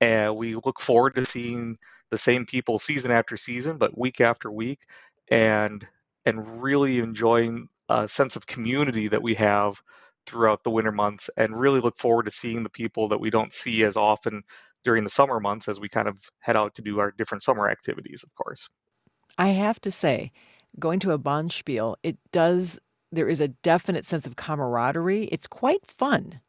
and 0.00 0.36
we 0.36 0.54
look 0.54 0.80
forward 0.80 1.14
to 1.16 1.26
seeing 1.26 1.76
the 2.10 2.18
same 2.18 2.46
people 2.46 2.78
season 2.78 3.10
after 3.10 3.36
season, 3.36 3.78
but 3.78 3.98
week 3.98 4.20
after 4.20 4.50
week, 4.50 4.80
and 5.30 5.86
and 6.24 6.62
really 6.62 6.98
enjoying 6.98 7.68
a 7.88 8.06
sense 8.06 8.36
of 8.36 8.46
community 8.46 9.08
that 9.08 9.22
we 9.22 9.34
have 9.34 9.80
throughout 10.26 10.62
the 10.62 10.70
winter 10.70 10.92
months, 10.92 11.30
and 11.36 11.58
really 11.58 11.80
look 11.80 11.98
forward 11.98 12.24
to 12.24 12.30
seeing 12.30 12.62
the 12.62 12.70
people 12.70 13.08
that 13.08 13.20
we 13.20 13.30
don't 13.30 13.52
see 13.52 13.82
as 13.84 13.96
often 13.96 14.42
during 14.84 15.04
the 15.04 15.10
summer 15.10 15.40
months 15.40 15.68
as 15.68 15.80
we 15.80 15.88
kind 15.88 16.08
of 16.08 16.18
head 16.40 16.56
out 16.56 16.74
to 16.74 16.82
do 16.82 16.98
our 16.98 17.10
different 17.12 17.42
summer 17.42 17.68
activities, 17.68 18.22
of 18.22 18.34
course. 18.34 18.68
I 19.38 19.48
have 19.48 19.80
to 19.82 19.90
say, 19.90 20.32
going 20.78 21.00
to 21.00 21.12
a 21.12 21.18
Bonspiel, 21.18 21.96
it 22.02 22.18
does, 22.32 22.78
there 23.10 23.28
is 23.28 23.40
a 23.40 23.48
definite 23.48 24.04
sense 24.04 24.26
of 24.26 24.36
camaraderie. 24.36 25.24
It's 25.26 25.46
quite 25.46 25.86
fun. 25.86 26.40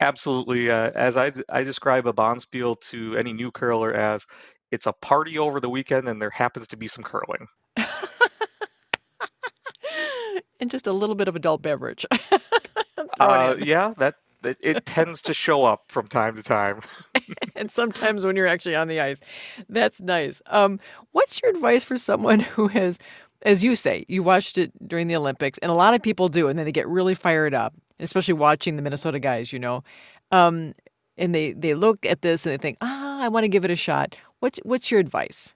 Absolutely. 0.00 0.70
Uh, 0.70 0.90
as 0.94 1.16
I, 1.16 1.32
I 1.48 1.64
describe 1.64 2.06
a 2.06 2.12
Bonspiel 2.12 2.78
to 2.90 3.16
any 3.16 3.32
new 3.32 3.50
curler 3.50 3.94
as 3.94 4.26
it's 4.70 4.86
a 4.86 4.92
party 4.92 5.38
over 5.38 5.60
the 5.60 5.70
weekend 5.70 6.08
and 6.08 6.20
there 6.20 6.30
happens 6.30 6.68
to 6.68 6.76
be 6.76 6.86
some 6.86 7.02
curling. 7.04 7.46
and 10.60 10.70
just 10.70 10.86
a 10.86 10.92
little 10.92 11.14
bit 11.14 11.28
of 11.28 11.36
adult 11.36 11.62
beverage. 11.62 12.04
Uh, 13.18 13.56
yeah, 13.58 13.94
that, 13.96 14.16
that 14.42 14.56
it 14.62 14.84
tends 14.84 15.22
to 15.22 15.34
show 15.34 15.64
up 15.64 15.84
from 15.88 16.06
time 16.06 16.36
to 16.36 16.42
time. 16.42 16.80
and 17.54 17.70
sometimes 17.70 18.24
when 18.24 18.36
you're 18.36 18.46
actually 18.46 18.74
on 18.74 18.88
the 18.88 19.00
ice. 19.00 19.20
That's 19.68 20.00
nice. 20.00 20.42
Um, 20.46 20.80
what's 21.12 21.40
your 21.42 21.50
advice 21.50 21.84
for 21.84 21.96
someone 21.96 22.40
who 22.40 22.68
has, 22.68 22.98
as 23.46 23.64
you 23.64 23.74
say, 23.76 24.04
you 24.08 24.22
watched 24.22 24.58
it 24.58 24.72
during 24.86 25.06
the 25.06 25.16
Olympics, 25.16 25.58
and 25.62 25.70
a 25.70 25.74
lot 25.74 25.94
of 25.94 26.02
people 26.02 26.28
do, 26.28 26.48
and 26.48 26.58
then 26.58 26.66
they 26.66 26.72
get 26.72 26.88
really 26.88 27.14
fired 27.14 27.54
up, 27.54 27.72
especially 28.00 28.34
watching 28.34 28.76
the 28.76 28.82
Minnesota 28.82 29.18
guys, 29.18 29.52
you 29.52 29.58
know. 29.58 29.82
Um, 30.32 30.74
and 31.16 31.34
they, 31.34 31.52
they 31.54 31.74
look 31.74 32.04
at 32.04 32.20
this 32.22 32.44
and 32.44 32.52
they 32.52 32.58
think, 32.58 32.76
ah, 32.82 33.22
I 33.22 33.28
want 33.28 33.44
to 33.44 33.48
give 33.48 33.64
it 33.64 33.70
a 33.70 33.76
shot. 33.76 34.16
What's, 34.40 34.58
what's 34.64 34.90
your 34.90 35.00
advice? 35.00 35.54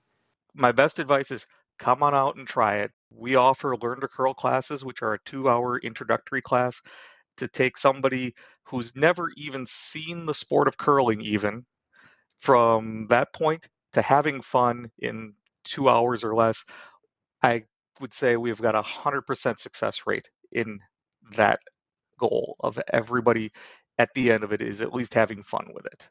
My 0.54 0.72
best 0.72 0.98
advice 0.98 1.30
is 1.30 1.46
come 1.78 2.02
on 2.02 2.14
out 2.14 2.36
and 2.36 2.48
try 2.48 2.76
it. 2.78 2.92
We 3.10 3.34
offer 3.36 3.76
Learn 3.76 4.00
to 4.00 4.08
Curl 4.08 4.34
classes, 4.34 4.84
which 4.84 5.02
are 5.02 5.14
a 5.14 5.18
two 5.26 5.48
hour 5.50 5.78
introductory 5.78 6.40
class. 6.42 6.80
to 7.38 7.48
take 7.48 7.76
somebody 7.76 8.34
who's 8.64 8.94
never 8.94 9.30
even 9.36 9.66
seen 9.66 10.26
the 10.26 10.34
sport 10.34 10.68
of 10.68 10.76
curling, 10.78 11.20
even 11.22 11.64
from 12.38 13.06
that 13.08 13.32
point 13.32 13.68
to 13.94 14.02
having 14.02 14.40
fun 14.42 14.90
in 14.98 15.34
two 15.64 15.88
hours 15.88 16.24
or 16.24 16.34
less, 16.34 16.64
I 17.42 17.64
would 18.00 18.14
say 18.14 18.36
we've 18.36 18.60
got 18.60 18.74
a 18.74 18.82
100% 18.82 19.58
success 19.58 20.06
rate 20.06 20.28
in 20.52 20.78
that 21.36 21.60
goal 22.18 22.56
of 22.60 22.78
everybody 22.92 23.50
at 23.98 24.10
the 24.14 24.32
end 24.32 24.44
of 24.44 24.52
it 24.52 24.62
is 24.62 24.82
at 24.82 24.94
least 24.94 25.14
having 25.14 25.42
fun 25.42 25.68
with 25.74 25.86
it. 25.86 26.08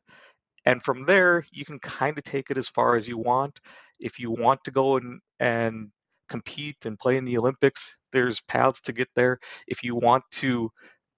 And 0.66 0.84
from 0.84 1.06
there, 1.06 1.46
you 1.52 1.66
can 1.66 1.80
kind 1.80 2.18
of 2.18 2.24
take 2.24 2.52
it 2.52 2.58
as 2.58 2.68
far 2.68 2.96
as 2.96 3.08
you 3.08 3.18
want. 3.18 3.60
If 4.00 4.20
you 4.20 4.32
want 4.32 4.64
to 4.66 4.72
go 4.72 4.98
and, 4.98 5.20
and 5.40 5.90
compete 6.30 6.86
and 6.86 7.00
play 7.00 7.18
in 7.18 7.26
the 7.26 7.38
Olympics, 7.38 7.98
there's 8.12 8.42
paths 8.42 8.82
to 8.82 8.94
get 8.94 9.08
there. 9.16 9.40
If 9.68 9.84
you 9.84 9.96
want 9.96 10.24
to 10.34 10.70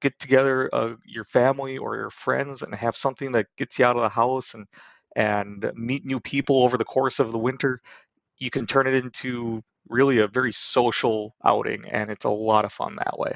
get 0.02 0.18
together 0.20 0.70
uh, 0.74 0.94
your 1.06 1.26
family 1.26 1.78
or 1.78 1.96
your 1.96 2.10
friends 2.10 2.62
and 2.62 2.74
have 2.74 2.96
something 2.98 3.34
that 3.34 3.48
gets 3.58 3.80
you 3.80 3.86
out 3.86 3.96
of 3.96 4.02
the 4.02 4.10
house 4.10 4.54
and 4.54 4.66
and 5.16 5.70
meet 5.76 6.06
new 6.06 6.22
people 6.22 6.64
over 6.64 6.78
the 6.78 6.86
course 6.86 7.20
of 7.20 7.34
the 7.34 7.38
winter, 7.38 7.82
you 8.42 8.50
can 8.50 8.66
turn 8.66 8.88
it 8.88 8.96
into 8.96 9.64
really 9.88 10.18
a 10.20 10.28
very 10.28 10.52
social 10.52 11.36
outing, 11.46 11.86
and 11.90 12.10
it's 12.10 12.26
a 12.26 12.30
lot 12.30 12.66
of 12.66 12.74
fun 12.74 12.96
that 12.96 13.18
way. 13.18 13.34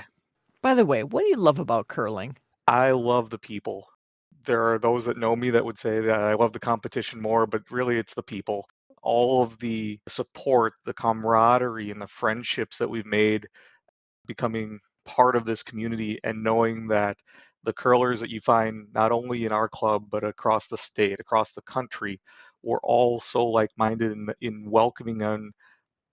By 0.61 0.73
the 0.73 0.85
way, 0.85 1.03
what 1.03 1.21
do 1.21 1.27
you 1.27 1.37
love 1.37 1.59
about 1.59 1.87
curling? 1.87 2.37
I 2.67 2.91
love 2.91 3.29
the 3.29 3.37
people. 3.37 3.87
There 4.45 4.73
are 4.73 4.79
those 4.79 5.05
that 5.05 5.17
know 5.17 5.35
me 5.35 5.51
that 5.51 5.63
would 5.63 5.77
say 5.77 5.99
that 6.01 6.19
I 6.19 6.33
love 6.33 6.53
the 6.53 6.59
competition 6.59 7.21
more, 7.21 7.45
but 7.45 7.69
really 7.69 7.97
it's 7.97 8.15
the 8.15 8.23
people. 8.23 8.65
All 9.03 9.43
of 9.43 9.59
the 9.59 9.99
support, 10.07 10.73
the 10.85 10.93
camaraderie, 10.93 11.91
and 11.91 12.01
the 12.01 12.07
friendships 12.07 12.79
that 12.79 12.89
we've 12.89 13.05
made 13.05 13.47
becoming 14.25 14.79
part 15.05 15.35
of 15.35 15.45
this 15.45 15.61
community 15.61 16.19
and 16.23 16.43
knowing 16.43 16.87
that 16.87 17.17
the 17.63 17.73
curlers 17.73 18.19
that 18.19 18.31
you 18.31 18.41
find 18.41 18.87
not 18.93 19.11
only 19.11 19.45
in 19.45 19.51
our 19.51 19.67
club 19.67 20.05
but 20.09 20.23
across 20.23 20.67
the 20.67 20.77
state, 20.77 21.19
across 21.19 21.53
the 21.53 21.61
country, 21.61 22.19
we're 22.65 22.79
all 22.79 23.19
so 23.19 23.45
like-minded 23.45 24.11
in, 24.11 24.27
in 24.41 24.69
welcoming 24.69 25.21
on 25.21 25.51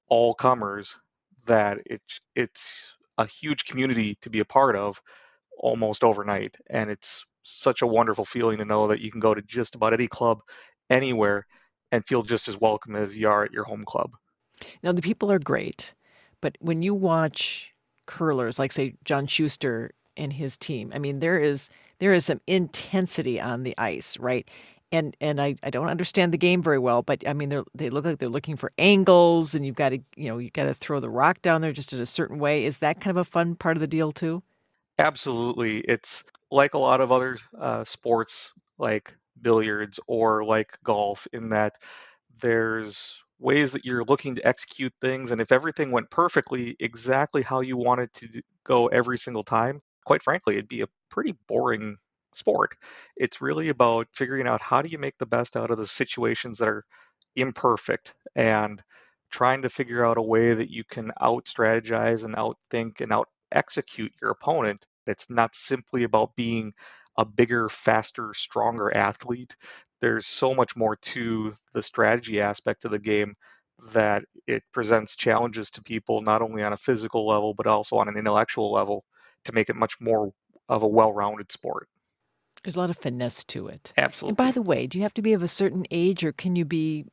all 0.09 0.35
comers 0.35 0.95
that 1.47 1.79
it's 1.87 2.21
it's 2.37 2.93
a 3.19 3.27
huge 3.27 3.65
community 3.65 4.15
to 4.21 4.31
be 4.31 4.41
a 4.41 4.45
part 4.45 4.77
of 4.77 5.01
almost 5.59 6.05
overnight 6.05 6.57
and 6.71 6.91
it's 6.91 7.25
such 7.43 7.83
a 7.83 7.87
wonderful 7.87 8.25
feeling 8.25 8.59
to 8.59 8.65
know 8.65 8.87
that 8.87 9.01
you 9.01 9.11
can 9.11 9.21
go 9.21 9.35
to 9.35 9.43
just 9.43 9.75
about 9.75 9.93
any 9.93 10.07
club 10.07 10.41
anywhere 10.91 11.47
and 11.91 12.07
feel 12.07 12.23
just 12.23 12.49
as 12.49 12.61
welcome 12.61 12.95
as 12.95 13.17
you 13.17 13.29
are 13.29 13.45
at 13.45 13.53
your 13.53 13.65
home 13.65 13.85
club. 13.85 14.13
Now 14.83 14.93
the 14.93 15.03
people 15.03 15.33
are 15.33 15.39
great, 15.39 15.95
but 16.41 16.57
when 16.61 16.83
you 16.83 16.95
watch 16.95 17.73
curlers 18.07 18.59
like 18.59 18.73
say 18.73 18.95
John 19.05 19.27
Shuster 19.27 19.93
and 20.17 20.33
his 20.33 20.57
team, 20.57 20.93
I 20.95 20.99
mean 20.99 21.19
there 21.19 21.39
is 21.39 21.69
there 21.99 22.13
is 22.13 22.25
some 22.25 22.41
intensity 22.47 23.41
on 23.41 23.63
the 23.63 23.77
ice, 23.79 24.19
right? 24.19 24.49
And 24.93 25.17
and 25.21 25.41
I, 25.41 25.57
I 25.63 25.71
don't 25.71 25.89
understand 25.89 26.33
the 26.33 26.39
game 26.39 26.63
very 26.63 26.79
well, 26.79 27.03
but 27.03 27.27
I 27.27 27.33
mean 27.33 27.49
they 27.49 27.63
they 27.75 27.91
look 27.91 28.05
like 28.05 28.19
they're 28.19 28.29
looking 28.29 28.57
for 28.57 28.73
angles, 28.79 29.55
and 29.55 29.67
you've 29.67 29.75
got 29.75 29.89
to 29.89 29.99
you 30.17 30.29
know 30.29 30.39
you've 30.39 30.53
got 30.53 30.65
to 30.65 30.75
throw 30.75 31.01
the 31.01 31.11
rock 31.11 31.43
down 31.43 31.63
there 31.63 31.73
just 31.73 31.93
in 31.93 32.01
a 32.01 32.07
certain 32.07 32.39
way. 32.39 32.65
Is 32.65 32.79
that 32.79 33.01
kind 33.01 33.17
of 33.17 33.21
a 33.21 33.25
fun 33.29 33.57
part 33.57 33.77
of 33.77 33.81
the 33.81 33.87
deal 33.87 34.13
too? 34.13 34.43
Absolutely, 34.99 35.79
it's 35.81 36.25
like 36.51 36.75
a 36.75 36.79
lot 36.79 37.01
of 37.01 37.11
other 37.11 37.39
uh, 37.59 37.83
sports 37.85 38.53
like 38.79 39.15
billiards 39.41 39.99
or 40.07 40.45
like 40.45 40.79
golf 40.85 41.27
in 41.33 41.49
that 41.49 41.79
there's 42.41 43.19
ways 43.39 43.73
that 43.73 43.85
you're 43.85 44.05
looking 44.05 44.35
to 44.37 44.47
execute 44.47 44.93
things, 45.01 45.31
and 45.33 45.41
if 45.41 45.51
everything 45.51 45.91
went 45.91 46.11
perfectly 46.11 46.77
exactly 46.79 47.43
how 47.43 47.61
you 47.61 47.77
wanted 47.77 48.13
to 48.13 48.43
go 48.65 48.87
every 48.89 49.19
single 49.19 49.43
time, 49.43 49.81
quite 50.05 50.23
frankly, 50.23 50.55
it'd 50.55 50.69
be 50.69 50.83
a 50.83 50.89
pretty 51.09 51.35
boring 51.49 51.97
sport. 52.37 52.77
It's 53.17 53.41
really 53.41 53.69
about 53.69 54.09
figuring 54.13 54.47
out 54.47 54.61
how 54.61 54.83
do 54.83 54.89
you 54.89 54.99
make 54.99 55.19
the 55.19 55.27
best 55.27 55.57
out 55.57 55.71
of 55.71 55.79
the 55.79 55.87
situations 55.87 56.59
that 56.59 56.69
are 56.69 56.85
imperfect 57.37 58.15
and 58.35 58.83
trying 59.31 59.63
to 59.63 59.69
figure 59.69 60.05
out 60.05 60.19
a 60.19 60.23
way 60.23 60.55
that 60.55 60.71
you 60.71 60.85
can 60.85 61.11
out 61.21 61.47
strategize 61.47 62.25
and 62.25 62.37
outthink 62.37 63.01
and 63.01 63.13
out 63.13 63.29
execute 63.51 64.13
your 64.21 64.31
opponent. 64.31 64.87
It's 65.07 65.31
not 65.31 65.55
simply 65.55 66.05
about 66.05 66.37
being 66.37 66.73
a 67.17 67.25
bigger, 67.25 67.69
faster, 67.69 68.33
stronger 68.35 68.95
athlete. 68.95 69.57
There's 70.01 70.27
so 70.27 70.55
much 70.55 70.77
more 70.77 70.97
to 70.97 71.53
the 71.73 71.83
strategy 71.83 72.41
aspect 72.41 72.85
of 72.85 72.91
the 72.91 72.99
game 72.99 73.35
that 73.95 74.25
it 74.47 74.63
presents 74.73 75.17
challenges 75.17 75.71
to 75.73 75.83
people 75.83 76.21
not 76.23 76.43
only 76.43 76.63
on 76.63 76.73
a 76.73 76.77
physical 76.77 77.27
level 77.27 77.55
but 77.55 77.67
also 77.67 77.97
on 77.97 78.09
an 78.09 78.17
intellectual 78.17 78.73
level 78.73 79.05
to 79.45 79.53
make 79.53 79.69
it 79.69 79.77
much 79.77 80.01
more 80.01 80.33
of 80.69 80.83
a 80.83 80.89
well-rounded 80.89 81.51
sport. 81.51 81.89
There's 82.65 82.77
a 82.77 82.79
lot 82.79 82.91
of 82.91 82.97
finesse 82.97 83.45
to 83.47 83.67
it. 83.69 83.93
Absolutely. 83.97 84.31
And 84.31 84.37
by 84.37 84.53
the 84.53 84.63
way, 84.63 84.87
do 84.87 84.99
you 84.99 85.03
have 85.03 85.15
to 85.15 85.23
be 85.23 85.33
of 85.33 85.43
a 85.43 85.49
certain 85.49 85.85
age 85.91 86.25
or 86.25 86.33
can 86.33 86.55
you 86.55 86.65
be 86.65 87.07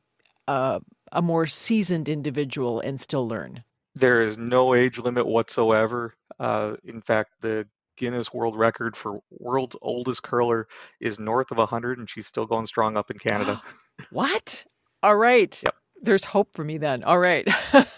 uh, 0.46 0.80
a 1.12 1.22
more 1.22 1.46
seasoned 1.46 2.08
individual 2.08 2.80
and 2.80 3.00
still 3.00 3.26
learn? 3.26 3.64
There 3.94 4.20
is 4.20 4.38
no 4.38 4.74
age 4.74 4.98
limit 4.98 5.26
whatsoever. 5.26 6.14
Uh, 6.38 6.76
in 6.84 7.00
fact, 7.00 7.32
the 7.40 7.66
Guinness 7.96 8.32
World 8.32 8.56
Record 8.56 8.96
for 8.96 9.20
world's 9.30 9.76
oldest 9.82 10.22
curler 10.22 10.68
is 11.00 11.18
north 11.18 11.50
of 11.50 11.58
100, 11.58 11.98
and 11.98 12.08
she's 12.08 12.26
still 12.26 12.46
going 12.46 12.66
strong 12.66 12.96
up 12.96 13.10
in 13.10 13.18
Canada. 13.18 13.60
what? 14.10 14.64
All 15.02 15.16
right. 15.16 15.60
Yep. 15.64 15.74
There's 16.02 16.24
hope 16.24 16.54
for 16.54 16.64
me 16.64 16.78
then. 16.78 17.04
All 17.04 17.18
right. 17.18 17.46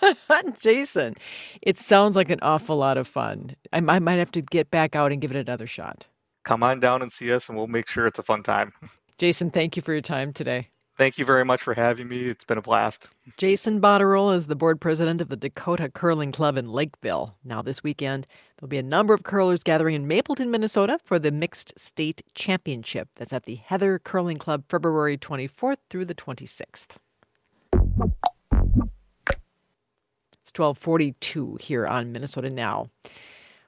Jason, 0.59 1.15
it 1.61 1.79
sounds 1.79 2.17
like 2.17 2.31
an 2.31 2.41
awful 2.43 2.77
lot 2.77 2.99
of 2.99 3.07
fun. 3.07 3.55
I, 3.73 3.77
I 3.77 3.99
might 4.01 4.15
have 4.19 4.33
to 4.33 4.43
get 4.43 4.71
back 4.73 4.97
out 4.97 5.13
and 5.13 5.21
give 5.21 5.31
it 5.31 5.37
another 5.37 5.69
shot 5.69 6.07
come 6.45 6.63
on 6.63 6.81
down 6.81 7.03
and 7.03 7.11
see 7.11 7.33
us, 7.33 7.49
and 7.49 7.57
we'll 7.57 7.67
make 7.67 7.89
sure 7.89 8.07
it's 8.07 8.19
a 8.19 8.23
fun 8.23 8.43
time. 8.43 8.73
Jason, 9.19 9.51
thank 9.51 9.77
you 9.77 9.83
for 9.83 9.93
your 9.93 10.03
time 10.03 10.33
today. 10.33 10.69
Thank 10.99 11.17
you 11.17 11.25
very 11.25 11.45
much 11.45 11.63
for 11.63 11.73
having 11.73 12.07
me. 12.07 12.29
It's 12.29 12.45
been 12.45 12.59
a 12.59 12.63
blast. 12.63 13.09
Jason 13.39 13.81
Botterill 13.81 14.35
is 14.37 14.47
the 14.47 14.55
board 14.55 14.79
president 14.81 15.23
of 15.23 15.31
the 15.31 15.37
Dakota 15.37 15.89
Curling 15.89 16.33
Club 16.33 16.59
in 16.59 16.69
Lakeville. 16.69 17.35
Now, 17.45 17.63
this 17.63 17.83
weekend, 17.83 18.27
there'll 18.57 18.69
be 18.69 18.79
a 18.79 18.83
number 18.83 19.15
of 19.15 19.23
curlers 19.23 19.63
gathering 19.63 19.95
in 19.95 20.07
Mapleton, 20.07 20.51
Minnesota 20.51 20.99
for 21.03 21.19
the 21.19 21.33
Mixed 21.33 21.79
State 21.79 22.23
Championship. 22.35 23.09
That's 23.17 23.33
at 23.33 23.45
the 23.45 23.55
Heather 23.55 24.01
Curling 24.01 24.37
Club 24.37 24.65
February 24.69 25.17
24th 25.17 25.79
through 25.89 26.05
the 26.05 26.15
26th. 26.15 26.89
It's 30.43 30.53
1242 30.55 31.57
here 31.59 31.87
on 31.87 32.13
Minnesota 32.13 32.51
Now. 32.51 32.91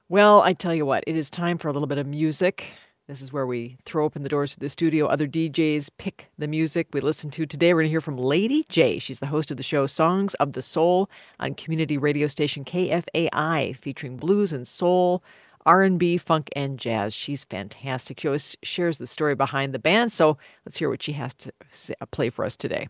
Well, 0.07 0.41
I 0.43 0.53
tell 0.53 0.75
you 0.75 0.85
what, 0.85 1.03
it 1.07 1.17
is 1.17 1.31
time 1.31 1.57
for 1.57 1.67
a 1.67 1.73
little 1.73 1.87
bit 1.87 1.97
of 1.97 2.05
music. 2.05 2.75
This 3.07 3.21
is 3.21 3.33
where 3.33 3.47
we 3.47 3.79
throw 3.85 4.05
open 4.05 4.21
the 4.21 4.29
doors 4.29 4.53
to 4.53 4.59
the 4.59 4.69
studio. 4.69 5.07
Other 5.07 5.27
DJs 5.27 5.89
pick 5.97 6.27
the 6.37 6.47
music 6.47 6.89
we 6.93 7.01
listen 7.01 7.31
to. 7.31 7.47
Today, 7.47 7.73
we're 7.73 7.81
going 7.81 7.87
to 7.87 7.91
hear 7.91 8.01
from 8.01 8.17
Lady 8.17 8.65
J. 8.69 8.99
She's 8.99 9.19
the 9.19 9.25
host 9.25 9.49
of 9.49 9.57
the 9.57 9.63
show 9.63 9.87
Songs 9.87 10.35
of 10.35 10.53
the 10.53 10.61
Soul 10.61 11.09
on 11.39 11.55
community 11.55 11.97
radio 11.97 12.27
station 12.27 12.63
KFAI, 12.63 13.75
featuring 13.77 14.17
blues 14.17 14.53
and 14.53 14.67
soul, 14.67 15.23
R&B, 15.65 16.17
funk, 16.17 16.51
and 16.55 16.77
jazz. 16.77 17.15
She's 17.15 17.43
fantastic. 17.43 18.19
She 18.19 18.27
always 18.27 18.55
shares 18.61 18.99
the 18.99 19.07
story 19.07 19.33
behind 19.33 19.73
the 19.73 19.79
band. 19.79 20.11
So 20.11 20.37
let's 20.67 20.77
hear 20.77 20.91
what 20.91 21.01
she 21.01 21.13
has 21.13 21.33
to 21.33 21.51
uh, 21.99 22.05
play 22.11 22.29
for 22.29 22.45
us 22.45 22.55
today. 22.55 22.89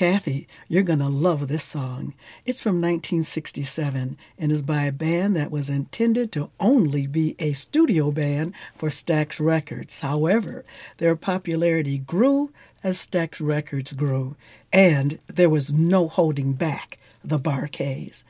Cathy, 0.00 0.48
you're 0.66 0.82
going 0.82 1.00
to 1.00 1.08
love 1.08 1.46
this 1.46 1.62
song. 1.62 2.14
It's 2.46 2.62
from 2.62 2.76
1967 2.76 4.16
and 4.38 4.50
is 4.50 4.62
by 4.62 4.84
a 4.84 4.92
band 4.92 5.36
that 5.36 5.50
was 5.50 5.68
intended 5.68 6.32
to 6.32 6.48
only 6.58 7.06
be 7.06 7.36
a 7.38 7.52
studio 7.52 8.10
band 8.10 8.54
for 8.74 8.88
Stax 8.88 9.38
Records. 9.38 10.00
However, 10.00 10.64
their 10.96 11.16
popularity 11.16 11.98
grew 11.98 12.50
as 12.82 12.96
Stax 12.96 13.46
Records 13.46 13.92
grew, 13.92 14.36
and 14.72 15.18
there 15.26 15.50
was 15.50 15.74
no 15.74 16.08
holding 16.08 16.54
back 16.54 16.98
the 17.22 17.36
Bar-Kays. 17.36 18.24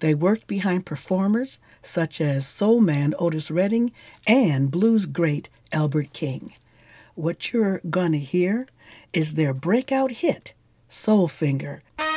They 0.00 0.12
worked 0.12 0.46
behind 0.46 0.84
performers 0.84 1.58
such 1.80 2.20
as 2.20 2.46
soul 2.46 2.82
man 2.82 3.14
Otis 3.18 3.50
Redding 3.50 3.92
and 4.26 4.70
blues 4.70 5.06
great 5.06 5.48
Albert 5.72 6.12
King. 6.12 6.52
What 7.14 7.50
you're 7.50 7.80
going 7.88 8.12
to 8.12 8.18
hear 8.18 8.66
is 9.14 9.36
their 9.36 9.54
breakout 9.54 10.12
hit 10.12 10.52
Soul 10.94 11.26
Finger. 11.26 11.80
nice 11.98 12.13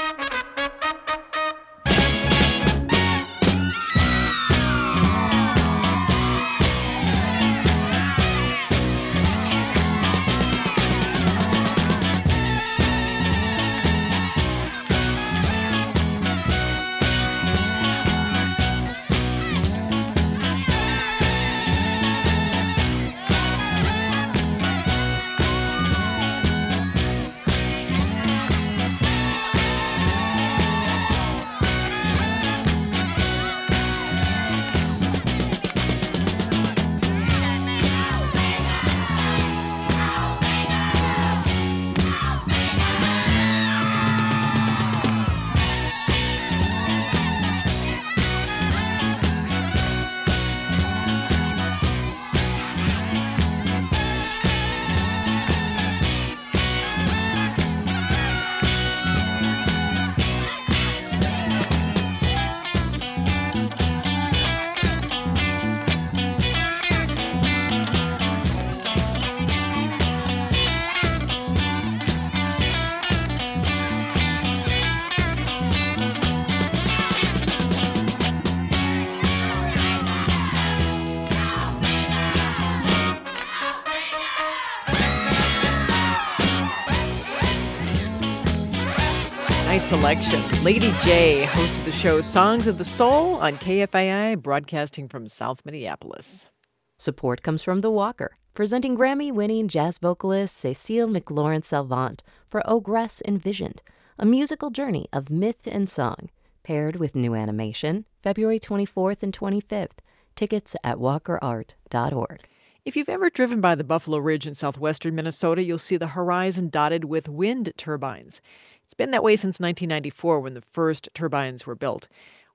selection. 89.88 90.44
Lady 90.66 90.92
J 91.00 91.46
hosted 91.46 91.86
the 91.86 91.94
show 91.94 92.20
Songs 92.20 92.68
of 92.68 92.78
the 92.78 92.84
Soul 92.84 93.36
on 93.36 93.56
KFAI, 93.56 94.38
broadcasting 94.42 95.08
from 95.08 95.30
South 95.30 95.62
Minneapolis. 95.64 96.50
Support 96.98 97.42
comes 97.42 97.64
from 97.64 97.80
The 97.80 97.90
Walker, 97.90 98.36
presenting 98.54 98.98
Grammy 98.98 99.32
winning 99.32 99.70
jazz 99.70 99.98
vocalist 99.98 100.58
Cecile 100.58 101.08
McLorin 101.08 101.64
Salvant 101.64 102.22
for 102.46 102.62
Ogresse 102.68 103.22
Envisioned, 103.26 103.82
a 104.20 104.26
musical 104.26 104.72
journey 104.72 105.08
of 105.14 105.30
myth 105.30 105.66
and 105.66 105.90
song, 105.90 106.32
paired 106.64 106.98
with 106.98 107.16
new 107.16 107.34
animation, 107.34 108.06
February 108.22 108.60
24th 108.60 109.24
and 109.24 109.32
25th. 109.32 110.00
Tickets 110.36 110.76
at 110.84 110.98
walkerart.org. 110.98 112.48
If 112.84 112.96
you've 112.98 113.10
ever 113.10 113.30
driven 113.30 113.62
by 113.62 113.76
the 113.76 113.84
Buffalo 113.86 114.18
Ridge 114.18 114.48
in 114.48 114.54
southwestern 114.54 115.16
Minnesota, 115.16 115.64
you'll 115.64 115.78
see 115.78 115.98
the 115.98 116.08
horizon 116.08 116.68
dotted 116.68 117.06
with 117.06 117.30
wind 117.30 117.72
turbines. 117.78 118.42
It's 118.88 118.94
been 118.94 119.12
that 119.12 119.24
way 119.24 119.36
since 119.36 119.60
1994 119.60 120.40
when 120.40 120.54
the 120.54 120.62
first 120.62 121.10
turbines 121.14 121.68
were 121.68 121.76
built. 121.76 122.08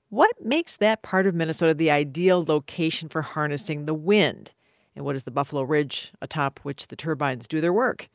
What 0.08 0.42
makes 0.42 0.76
that 0.76 1.02
part 1.02 1.26
of 1.26 1.34
Minnesota 1.34 1.74
the 1.74 1.90
ideal 1.90 2.42
location 2.42 3.10
for 3.10 3.20
harnessing 3.20 3.84
the 3.84 3.92
wind? 3.92 4.50
And 4.96 5.04
what 5.04 5.14
is 5.14 5.24
the 5.24 5.30
Buffalo 5.30 5.60
Ridge 5.60 6.10
atop 6.22 6.58
which 6.62 6.88
the 6.88 6.96
turbines 6.96 7.46
do 7.46 7.60
their 7.60 7.72
work? 7.72 8.08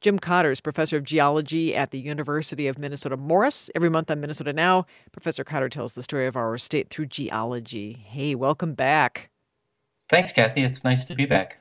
Jim 0.00 0.18
Cotter 0.18 0.50
is 0.50 0.62
professor 0.62 0.96
of 0.96 1.04
geology 1.04 1.76
at 1.76 1.90
the 1.90 1.98
University 1.98 2.68
of 2.68 2.78
Minnesota 2.78 3.18
Morris. 3.18 3.68
Every 3.74 3.90
month 3.90 4.10
on 4.10 4.18
Minnesota 4.18 4.54
Now, 4.54 4.86
Professor 5.12 5.44
Cotter 5.44 5.68
tells 5.68 5.92
the 5.92 6.02
story 6.02 6.26
of 6.26 6.36
our 6.36 6.56
state 6.56 6.88
through 6.88 7.06
geology. 7.06 8.02
Hey, 8.06 8.34
welcome 8.34 8.72
back. 8.72 9.28
Thanks, 10.08 10.32
Cathy. 10.32 10.62
It's 10.62 10.84
nice 10.84 11.04
to 11.04 11.14
be 11.14 11.26
back. 11.26 11.58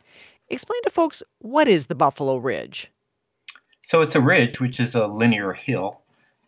Explain 0.47 0.81
to 0.83 0.89
folks 0.89 1.21
what 1.39 1.67
is 1.67 1.87
the 1.87 1.95
Buffalo 1.95 2.37
Ridge? 2.37 2.91
So 3.87 4.01
it's 4.01 4.15
a 4.15 4.21
ridge, 4.21 4.59
which 4.59 4.81
is 4.81 4.95
a 4.95 5.07
linear 5.07 5.53
hill 5.53 6.01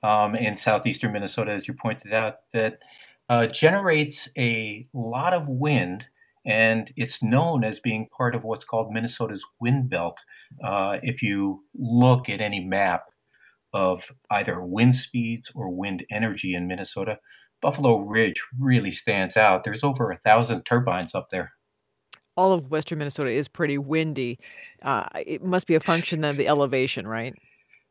um, 0.03 0.35
in 0.35 0.57
southeastern 0.57 1.13
Minnesota, 1.13 1.53
as 1.53 1.69
you 1.69 1.73
pointed 1.73 2.11
out, 2.11 2.39
that 2.51 2.79
uh, 3.29 3.47
generates 3.47 4.27
a 4.37 4.85
lot 4.93 5.33
of 5.33 5.47
wind, 5.47 6.07
and 6.45 6.91
it's 6.97 7.23
known 7.23 7.63
as 7.63 7.79
being 7.79 8.09
part 8.09 8.35
of 8.35 8.43
what's 8.43 8.65
called 8.65 8.91
Minnesota's 8.91 9.45
wind 9.61 9.89
belt. 9.89 10.19
Uh, 10.61 10.97
if 11.01 11.23
you 11.23 11.63
look 11.73 12.27
at 12.27 12.41
any 12.41 12.59
map 12.59 13.05
of 13.71 14.11
either 14.29 14.61
wind 14.61 14.97
speeds 14.97 15.49
or 15.55 15.69
wind 15.69 16.05
energy 16.11 16.53
in 16.53 16.67
Minnesota, 16.67 17.19
Buffalo 17.61 17.99
Ridge 17.99 18.43
really 18.59 18.91
stands 18.91 19.37
out. 19.37 19.63
There's 19.63 19.85
over 19.85 20.11
a 20.11 20.17
thousand 20.17 20.63
turbines 20.63 21.15
up 21.15 21.29
there 21.29 21.53
all 22.39 22.53
of 22.53 22.71
western 22.71 22.99
Minnesota 22.99 23.29
is 23.31 23.49
pretty 23.49 23.77
windy. 23.77 24.39
Uh, 24.81 25.03
it 25.25 25.43
must 25.43 25.67
be 25.67 25.75
a 25.75 25.79
function 25.81 26.23
of 26.23 26.37
the 26.37 26.47
elevation, 26.47 27.05
right? 27.05 27.35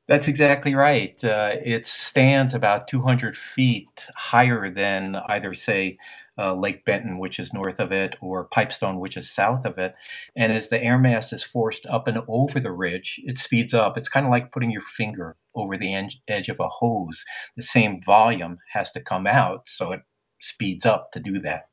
That's 0.06 0.26
exactly 0.26 0.74
right. 0.74 1.22
Uh, 1.22 1.56
it 1.62 1.84
stands 1.84 2.54
about 2.54 2.88
200 2.88 3.36
feet 3.36 4.06
higher 4.16 4.70
than 4.70 5.16
either, 5.28 5.52
say, 5.52 5.98
uh, 6.38 6.54
Lake 6.54 6.86
Benton, 6.86 7.18
which 7.18 7.38
is 7.38 7.52
north 7.52 7.78
of 7.78 7.92
it, 7.92 8.16
or 8.22 8.46
Pipestone, 8.46 9.00
which 9.00 9.18
is 9.18 9.30
south 9.30 9.66
of 9.66 9.76
it. 9.76 9.94
And 10.34 10.50
as 10.50 10.70
the 10.70 10.82
air 10.82 10.96
mass 10.96 11.30
is 11.30 11.42
forced 11.42 11.84
up 11.84 12.08
and 12.08 12.22
over 12.26 12.58
the 12.58 12.72
ridge, 12.72 13.20
it 13.24 13.36
speeds 13.36 13.74
up. 13.74 13.98
It's 13.98 14.08
kind 14.08 14.24
of 14.24 14.32
like 14.32 14.50
putting 14.50 14.70
your 14.70 14.80
finger 14.80 15.36
over 15.54 15.76
the 15.76 15.92
edge 16.26 16.48
of 16.48 16.58
a 16.58 16.68
hose. 16.68 17.22
The 17.54 17.62
same 17.62 18.00
volume 18.00 18.60
has 18.72 18.90
to 18.92 19.00
come 19.02 19.26
out, 19.26 19.68
so 19.68 19.92
it 19.92 20.00
speeds 20.40 20.86
up 20.86 21.12
to 21.12 21.20
do 21.20 21.38
that. 21.40 21.64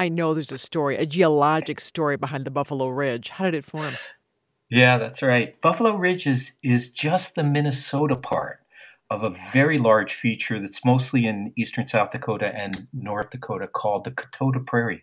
I 0.00 0.08
know 0.08 0.32
there's 0.32 0.50
a 0.50 0.56
story, 0.56 0.96
a 0.96 1.04
geologic 1.04 1.78
story 1.78 2.16
behind 2.16 2.46
the 2.46 2.50
Buffalo 2.50 2.88
Ridge. 2.88 3.28
How 3.28 3.44
did 3.44 3.52
it 3.52 3.66
form? 3.66 3.92
Yeah, 4.70 4.96
that's 4.96 5.20
right. 5.20 5.60
Buffalo 5.60 5.94
Ridge 5.94 6.26
is, 6.26 6.52
is 6.62 6.88
just 6.88 7.34
the 7.34 7.44
Minnesota 7.44 8.16
part 8.16 8.60
of 9.10 9.24
a 9.24 9.36
very 9.52 9.76
large 9.76 10.14
feature 10.14 10.58
that's 10.58 10.86
mostly 10.86 11.26
in 11.26 11.52
eastern 11.54 11.86
South 11.86 12.12
Dakota 12.12 12.50
and 12.56 12.88
North 12.94 13.28
Dakota 13.28 13.66
called 13.66 14.04
the 14.04 14.10
Coteau 14.10 14.50
des 14.50 14.60
Prairies. 14.60 15.02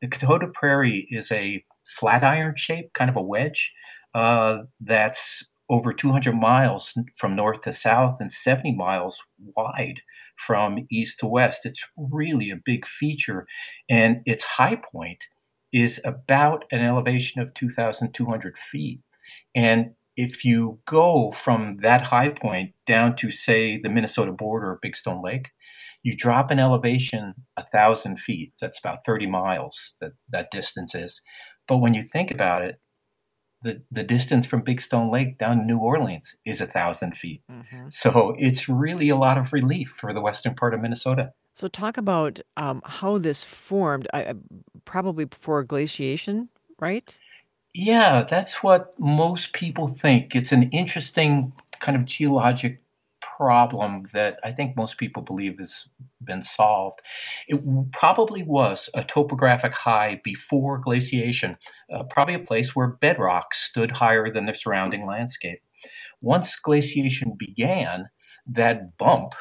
The 0.00 0.08
Coteau 0.08 0.40
des 0.40 0.50
Prairies 0.52 1.06
is 1.08 1.30
a 1.30 1.64
flat 1.84 2.24
iron 2.24 2.56
shape, 2.56 2.94
kind 2.94 3.08
of 3.08 3.16
a 3.16 3.22
wedge, 3.22 3.72
uh, 4.12 4.62
that's 4.80 5.44
over 5.70 5.92
200 5.92 6.34
miles 6.34 6.94
from 7.16 7.36
north 7.36 7.60
to 7.60 7.72
south 7.72 8.16
and 8.18 8.32
70 8.32 8.74
miles 8.74 9.22
wide 9.54 10.00
from 10.36 10.86
east 10.90 11.20
to 11.20 11.26
west. 11.26 11.64
It's 11.64 11.86
really 11.96 12.50
a 12.50 12.60
big 12.64 12.86
feature. 12.86 13.46
And 13.88 14.22
its 14.26 14.44
high 14.44 14.76
point 14.76 15.24
is 15.72 16.00
about 16.04 16.64
an 16.70 16.80
elevation 16.80 17.40
of 17.40 17.54
2,200 17.54 18.58
feet. 18.58 19.00
And 19.54 19.92
if 20.16 20.44
you 20.44 20.78
go 20.86 21.30
from 21.32 21.78
that 21.82 22.02
high 22.02 22.28
point 22.28 22.74
down 22.86 23.16
to, 23.16 23.30
say, 23.30 23.80
the 23.80 23.88
Minnesota 23.88 24.32
border 24.32 24.72
of 24.72 24.80
Big 24.82 24.96
Stone 24.96 25.22
Lake, 25.22 25.48
you 26.02 26.14
drop 26.16 26.50
an 26.50 26.58
elevation 26.58 27.34
a 27.56 27.64
thousand 27.64 28.18
feet. 28.18 28.52
That's 28.60 28.78
about 28.78 29.04
30 29.06 29.26
miles 29.28 29.94
that 30.00 30.12
that 30.30 30.50
distance 30.50 30.94
is. 30.94 31.20
But 31.68 31.78
when 31.78 31.94
you 31.94 32.02
think 32.02 32.30
about 32.30 32.62
it, 32.62 32.80
the, 33.62 33.82
the 33.90 34.02
distance 34.02 34.46
from 34.46 34.62
Big 34.62 34.80
Stone 34.80 35.10
Lake 35.10 35.38
down 35.38 35.58
to 35.58 35.64
New 35.64 35.78
Orleans 35.78 36.36
is 36.44 36.60
a 36.60 36.66
thousand 36.66 37.16
feet. 37.16 37.42
Mm-hmm. 37.50 37.88
So 37.90 38.34
it's 38.38 38.68
really 38.68 39.08
a 39.08 39.16
lot 39.16 39.38
of 39.38 39.52
relief 39.52 39.96
for 40.00 40.12
the 40.12 40.20
western 40.20 40.54
part 40.54 40.74
of 40.74 40.80
Minnesota. 40.80 41.32
So 41.54 41.68
talk 41.68 41.96
about 41.96 42.40
um, 42.56 42.82
how 42.84 43.18
this 43.18 43.44
formed, 43.44 44.08
I, 44.12 44.34
probably 44.84 45.26
before 45.26 45.62
glaciation, 45.64 46.48
right? 46.80 47.16
Yeah, 47.74 48.24
that's 48.28 48.62
what 48.62 48.98
most 48.98 49.52
people 49.52 49.86
think. 49.86 50.34
It's 50.34 50.52
an 50.52 50.64
interesting 50.70 51.52
kind 51.80 51.96
of 51.96 52.04
geologic 52.04 52.81
problem 53.42 54.04
that 54.12 54.38
I 54.44 54.52
think 54.52 54.76
most 54.76 54.98
people 54.98 55.20
believe 55.20 55.58
has 55.58 55.86
been 56.22 56.42
solved. 56.42 57.00
It 57.48 57.60
probably 57.90 58.44
was 58.44 58.88
a 58.94 59.02
topographic 59.02 59.74
high 59.74 60.20
before 60.22 60.78
glaciation, 60.78 61.56
uh, 61.92 62.04
probably 62.04 62.34
a 62.34 62.38
place 62.38 62.76
where 62.76 62.98
bedrock 63.00 63.52
stood 63.52 63.90
higher 63.90 64.32
than 64.32 64.46
the 64.46 64.54
surrounding 64.54 65.04
landscape. 65.04 65.58
Once 66.20 66.54
glaciation 66.54 67.34
began, 67.36 68.10
that 68.46 68.96
bump 68.96 69.32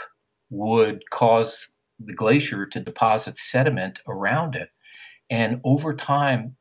would 0.49 1.03
cause 1.11 1.67
the 1.99 2.15
glacier 2.15 2.65
to 2.65 2.79
deposit 2.79 3.37
sediment 3.37 3.99
around 4.07 4.55
it. 4.55 4.69
And 5.29 5.61
over 5.63 5.93
time, 5.93 6.55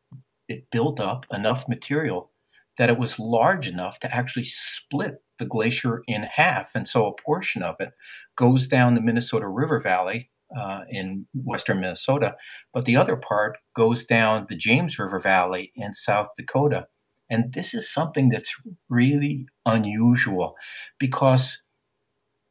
it 0.46 0.70
built 0.70 1.00
up 1.00 1.24
enough 1.32 1.66
material 1.70 2.32
that 2.76 2.90
it 2.90 2.98
was 2.98 3.18
large 3.18 3.66
enough 3.66 3.98
to 4.00 4.14
actually 4.14 4.44
split 4.44 5.22
the 5.40 5.44
glacier 5.44 6.04
in 6.06 6.22
half. 6.22 6.70
And 6.76 6.86
so 6.86 7.06
a 7.06 7.22
portion 7.22 7.62
of 7.62 7.74
it 7.80 7.90
goes 8.36 8.68
down 8.68 8.94
the 8.94 9.00
Minnesota 9.00 9.48
River 9.48 9.80
Valley 9.80 10.30
uh, 10.56 10.82
in 10.88 11.26
western 11.34 11.80
Minnesota, 11.80 12.36
but 12.72 12.84
the 12.84 12.96
other 12.96 13.16
part 13.16 13.58
goes 13.74 14.04
down 14.04 14.46
the 14.48 14.56
James 14.56 14.98
River 14.98 15.18
Valley 15.18 15.72
in 15.74 15.94
South 15.94 16.28
Dakota. 16.36 16.86
And 17.28 17.52
this 17.52 17.74
is 17.74 17.92
something 17.92 18.28
that's 18.28 18.54
really 18.88 19.46
unusual 19.66 20.54
because 20.98 21.62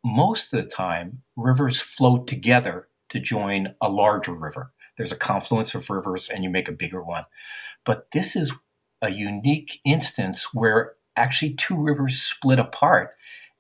most 0.04 0.54
of 0.54 0.64
the 0.64 0.70
time 0.70 1.24
rivers 1.36 1.82
flow 1.82 2.24
together 2.24 2.88
to 3.10 3.20
join 3.20 3.76
a 3.82 3.90
larger 3.90 4.34
river. 4.34 4.72
There's 4.98 5.12
a 5.12 5.18
confluence 5.18 5.76
of 5.76 5.90
rivers 5.90 6.30
and 6.30 6.44
you 6.44 6.50
make 6.50 6.70
a 6.70 6.74
bigger 6.74 7.04
one. 7.04 7.26
But 7.86 8.08
this 8.14 8.36
is 8.36 8.54
a 9.02 9.12
unique 9.12 9.80
instance 9.86 10.54
where 10.54 10.94
actually 11.20 11.54
two 11.54 11.76
rivers 11.76 12.22
split 12.22 12.60
apart. 12.60 13.12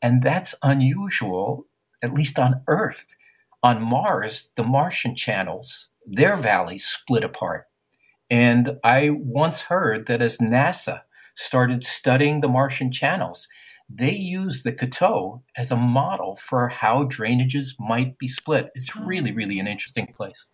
And 0.02 0.24
that's 0.24 0.56
unusual, 0.64 1.68
at 2.02 2.14
least 2.14 2.40
on 2.40 2.62
Earth. 2.68 3.06
On 3.62 3.82
Mars, 3.82 4.50
the 4.56 4.64
Martian 4.64 5.16
channels, 5.16 5.90
their 6.06 6.38
valleys 6.38 6.86
split 6.86 7.24
apart. 7.24 7.66
And 8.30 8.78
I 8.84 9.10
once 9.10 9.64
heard 9.64 10.08
that 10.08 10.22
as 10.22 10.38
NASA 10.38 11.02
started 11.36 11.84
studying 11.84 12.40
the 12.40 12.48
Martian 12.48 12.92
channels, 12.92 13.48
they 13.90 14.14
used 14.14 14.64
the 14.64 14.72
Coteau 14.72 15.42
as 15.58 15.72
a 15.72 15.76
model 15.76 16.36
for 16.36 16.70
how 16.70 17.04
drainages 17.06 17.74
might 17.80 18.18
be 18.18 18.28
split. 18.28 18.70
It's 18.76 18.92
hmm. 18.92 19.06
really, 19.06 19.32
really 19.32 19.60
an 19.60 19.68
interesting 19.68 20.14
place. 20.16 20.48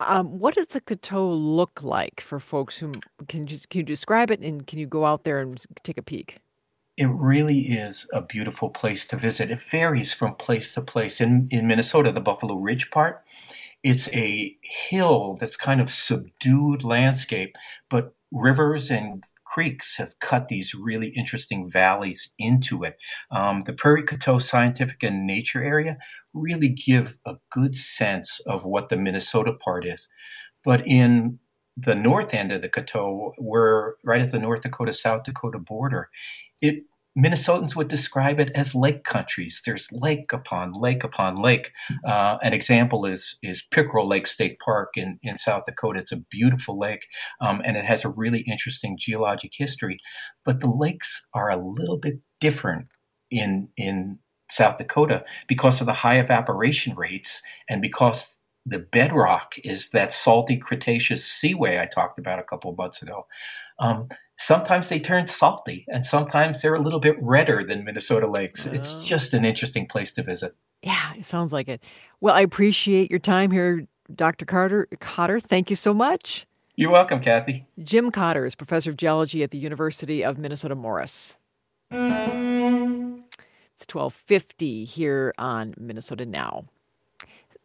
Um, 0.00 0.38
what 0.38 0.54
does 0.54 0.68
the 0.68 0.80
Coteau 0.80 1.28
look 1.28 1.82
like 1.82 2.20
for 2.20 2.38
folks 2.38 2.78
who 2.78 2.92
can 3.28 3.46
just 3.46 3.68
can 3.68 3.80
you 3.80 3.84
describe 3.84 4.30
it 4.30 4.40
and 4.40 4.66
can 4.66 4.78
you 4.78 4.86
go 4.86 5.04
out 5.04 5.24
there 5.24 5.40
and 5.40 5.62
take 5.82 5.98
a 5.98 6.02
peek? 6.02 6.38
It 6.96 7.06
really 7.06 7.60
is 7.60 8.06
a 8.12 8.22
beautiful 8.22 8.70
place 8.70 9.04
to 9.06 9.16
visit. 9.16 9.50
It 9.50 9.62
varies 9.62 10.12
from 10.12 10.34
place 10.34 10.72
to 10.74 10.82
place. 10.82 11.20
In 11.20 11.48
in 11.50 11.66
Minnesota, 11.66 12.12
the 12.12 12.20
Buffalo 12.20 12.54
Ridge 12.56 12.90
part, 12.90 13.24
it's 13.82 14.08
a 14.10 14.56
hill 14.62 15.36
that's 15.40 15.56
kind 15.56 15.80
of 15.80 15.90
subdued 15.90 16.84
landscape, 16.84 17.56
but 17.88 18.14
rivers 18.32 18.90
and 18.90 19.24
creeks 19.52 19.96
have 19.96 20.18
cut 20.20 20.48
these 20.48 20.74
really 20.74 21.08
interesting 21.16 21.68
valleys 21.70 22.30
into 22.38 22.84
it. 22.84 22.96
Um, 23.30 23.62
the 23.64 23.72
Prairie 23.72 24.04
Coteau 24.04 24.40
Scientific 24.40 25.02
and 25.02 25.26
Nature 25.26 25.62
Area 25.62 25.96
really 26.34 26.68
give 26.68 27.18
a 27.26 27.36
good 27.50 27.76
sense 27.76 28.40
of 28.46 28.64
what 28.64 28.88
the 28.88 28.96
Minnesota 28.96 29.52
part 29.52 29.86
is. 29.86 30.08
But 30.64 30.86
in 30.86 31.38
the 31.76 31.94
north 31.94 32.34
end 32.34 32.52
of 32.52 32.62
the 32.62 32.68
Coteau, 32.68 33.32
we're 33.38 33.94
right 34.04 34.20
at 34.20 34.32
the 34.32 34.38
North 34.38 34.62
Dakota 34.62 34.92
South 34.92 35.22
Dakota 35.22 35.58
border. 35.58 36.10
It 36.60 36.84
Minnesotans 37.18 37.74
would 37.74 37.88
describe 37.88 38.38
it 38.38 38.50
as 38.54 38.74
lake 38.74 39.02
countries. 39.02 39.60
There's 39.64 39.88
lake 39.90 40.32
upon 40.32 40.72
lake 40.72 41.02
upon 41.02 41.36
lake. 41.36 41.72
Uh, 42.06 42.38
an 42.42 42.52
example 42.52 43.04
is 43.04 43.36
is 43.42 43.64
Pickerel 43.70 44.08
Lake 44.08 44.26
State 44.26 44.58
Park 44.60 44.90
in, 44.96 45.18
in 45.22 45.36
South 45.36 45.64
Dakota. 45.66 46.00
It's 46.00 46.12
a 46.12 46.16
beautiful 46.16 46.78
lake, 46.78 47.06
um, 47.40 47.60
and 47.64 47.76
it 47.76 47.84
has 47.84 48.04
a 48.04 48.08
really 48.08 48.40
interesting 48.40 48.96
geologic 48.98 49.52
history. 49.56 49.96
But 50.44 50.60
the 50.60 50.70
lakes 50.70 51.24
are 51.34 51.50
a 51.50 51.56
little 51.56 51.98
bit 51.98 52.20
different 52.40 52.86
in 53.30 53.70
in 53.76 54.20
South 54.50 54.78
Dakota 54.78 55.24
because 55.48 55.80
of 55.80 55.86
the 55.86 55.94
high 55.94 56.18
evaporation 56.18 56.94
rates 56.94 57.42
and 57.68 57.82
because 57.82 58.32
the 58.64 58.78
bedrock 58.78 59.54
is 59.64 59.90
that 59.90 60.12
salty 60.12 60.56
Cretaceous 60.56 61.24
seaway 61.24 61.78
I 61.78 61.86
talked 61.86 62.18
about 62.18 62.38
a 62.38 62.44
couple 62.44 62.70
of 62.70 62.78
months 62.78 63.02
ago. 63.02 63.26
Um, 63.78 64.08
sometimes 64.38 64.88
they 64.88 65.00
turn 65.00 65.26
salty 65.26 65.84
and 65.88 66.06
sometimes 66.06 66.62
they're 66.62 66.74
a 66.74 66.80
little 66.80 67.00
bit 67.00 67.16
redder 67.20 67.64
than 67.64 67.84
Minnesota 67.84 68.26
lakes. 68.26 68.66
Oh. 68.66 68.72
It's 68.72 69.04
just 69.04 69.34
an 69.34 69.44
interesting 69.44 69.86
place 69.86 70.12
to 70.12 70.22
visit. 70.22 70.54
Yeah, 70.82 71.12
it 71.16 71.24
sounds 71.24 71.52
like 71.52 71.68
it. 71.68 71.82
Well, 72.20 72.34
I 72.34 72.40
appreciate 72.40 73.10
your 73.10 73.18
time 73.18 73.50
here, 73.50 73.86
Dr. 74.14 74.44
Carter. 74.44 74.88
Cotter, 75.00 75.40
thank 75.40 75.70
you 75.70 75.76
so 75.76 75.92
much. 75.92 76.46
You're 76.76 76.92
welcome, 76.92 77.20
Cathy. 77.20 77.66
Jim 77.82 78.12
Cotter 78.12 78.46
is 78.46 78.54
professor 78.54 78.90
of 78.90 78.96
geology 78.96 79.42
at 79.42 79.50
the 79.50 79.58
University 79.58 80.24
of 80.24 80.38
Minnesota 80.38 80.76
Morris. 80.76 81.34
It's 81.90 82.02
1250 83.92 84.84
here 84.84 85.34
on 85.38 85.74
Minnesota 85.76 86.24
Now. 86.24 86.66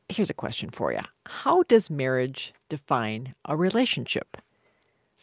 Here's 0.10 0.32
a 0.32 0.34
question 0.34 0.70
for 0.72 0.92
you. 0.92 1.00
How 1.28 1.64
does 1.64 1.90
marriage 1.92 2.54
define 2.70 3.36
a 3.46 3.56
relationship? 3.56 4.38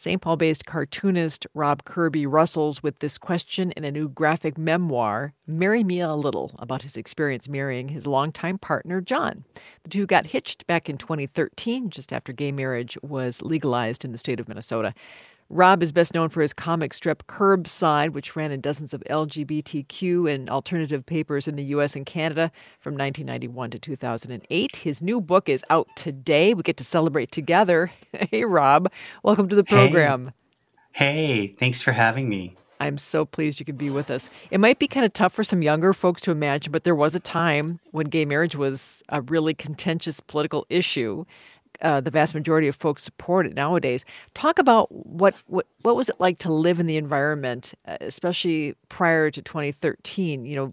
St. 0.01 0.19
Paul 0.19 0.35
based 0.35 0.65
cartoonist 0.65 1.45
Rob 1.53 1.85
Kirby 1.85 2.25
wrestles 2.25 2.81
with 2.81 2.97
this 2.97 3.19
question 3.19 3.69
in 3.73 3.83
a 3.83 3.91
new 3.91 4.09
graphic 4.09 4.57
memoir, 4.57 5.31
Marry 5.45 5.83
Me 5.83 5.99
a 5.99 6.15
Little, 6.15 6.55
about 6.57 6.81
his 6.81 6.97
experience 6.97 7.47
marrying 7.47 7.87
his 7.87 8.07
longtime 8.07 8.57
partner, 8.57 8.99
John. 8.99 9.43
The 9.83 9.89
two 9.89 10.07
got 10.07 10.25
hitched 10.25 10.65
back 10.65 10.89
in 10.89 10.97
2013, 10.97 11.91
just 11.91 12.11
after 12.11 12.33
gay 12.33 12.51
marriage 12.51 12.97
was 13.03 13.43
legalized 13.43 14.03
in 14.03 14.11
the 14.11 14.17
state 14.17 14.39
of 14.39 14.47
Minnesota. 14.47 14.95
Rob 15.53 15.83
is 15.83 15.91
best 15.91 16.13
known 16.13 16.29
for 16.29 16.41
his 16.41 16.53
comic 16.53 16.93
strip 16.93 17.27
Curbside, 17.27 18.11
which 18.11 18.37
ran 18.37 18.53
in 18.53 18.61
dozens 18.61 18.93
of 18.93 19.03
LGBTQ 19.09 20.33
and 20.33 20.49
alternative 20.49 21.05
papers 21.05 21.45
in 21.45 21.57
the 21.57 21.63
US 21.75 21.93
and 21.93 22.05
Canada 22.05 22.49
from 22.79 22.93
1991 22.93 23.71
to 23.71 23.77
2008. 23.77 24.75
His 24.77 25.01
new 25.01 25.19
book 25.19 25.49
is 25.49 25.65
out 25.69 25.89
today. 25.97 26.53
We 26.53 26.63
get 26.63 26.77
to 26.77 26.85
celebrate 26.85 27.31
together. 27.31 27.91
Hey, 28.29 28.45
Rob, 28.45 28.89
welcome 29.23 29.49
to 29.49 29.55
the 29.55 29.63
program. 29.63 30.31
Hey, 30.93 31.25
hey 31.25 31.47
thanks 31.59 31.81
for 31.81 31.91
having 31.91 32.29
me. 32.29 32.55
I'm 32.79 32.97
so 32.97 33.25
pleased 33.25 33.59
you 33.59 33.65
could 33.65 33.77
be 33.77 33.89
with 33.89 34.09
us. 34.09 34.29
It 34.51 34.59
might 34.59 34.79
be 34.79 34.87
kind 34.87 35.05
of 35.05 35.11
tough 35.11 35.33
for 35.33 35.43
some 35.43 35.61
younger 35.61 35.91
folks 35.91 36.21
to 36.23 36.31
imagine, 36.31 36.71
but 36.71 36.83
there 36.83 36.95
was 36.95 37.13
a 37.13 37.19
time 37.19 37.79
when 37.91 38.07
gay 38.07 38.25
marriage 38.25 38.55
was 38.55 39.03
a 39.09 39.21
really 39.21 39.53
contentious 39.53 40.19
political 40.19 40.65
issue 40.69 41.25
uh, 41.81 42.01
the 42.01 42.11
vast 42.11 42.33
majority 42.33 42.67
of 42.67 42.75
folks 42.75 43.03
support 43.03 43.45
it 43.45 43.53
nowadays. 43.53 44.05
Talk 44.33 44.59
about 44.59 44.91
what, 44.91 45.33
what 45.47 45.67
what 45.81 45.95
was 45.95 46.09
it 46.09 46.19
like 46.19 46.37
to 46.39 46.53
live 46.53 46.79
in 46.79 46.85
the 46.85 46.97
environment, 46.97 47.73
uh, 47.87 47.97
especially 48.01 48.75
prior 48.89 49.31
to 49.31 49.41
2013. 49.41 50.45
You 50.45 50.55
know, 50.55 50.69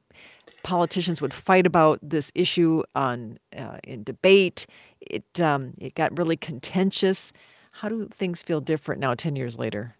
politicians 0.63 1.21
would 1.23 1.33
fight 1.33 1.67
about 1.67 1.99
this 2.03 2.33
issue 2.35 2.83
on 2.95 3.39
uh, 3.57 3.79
in 3.85 4.05
debate. 4.05 4.67
It 5.01 5.41
um, 5.41 5.75
it 5.79 5.95
got 5.95 6.17
really 6.19 6.37
contentious. 6.37 7.33
How 7.73 7.89
do 7.89 8.09
things 8.09 8.43
feel 8.43 8.61
different 8.61 9.01
now, 9.01 9.15
10 9.15 9.37
years 9.37 9.59
later? 9.59 9.95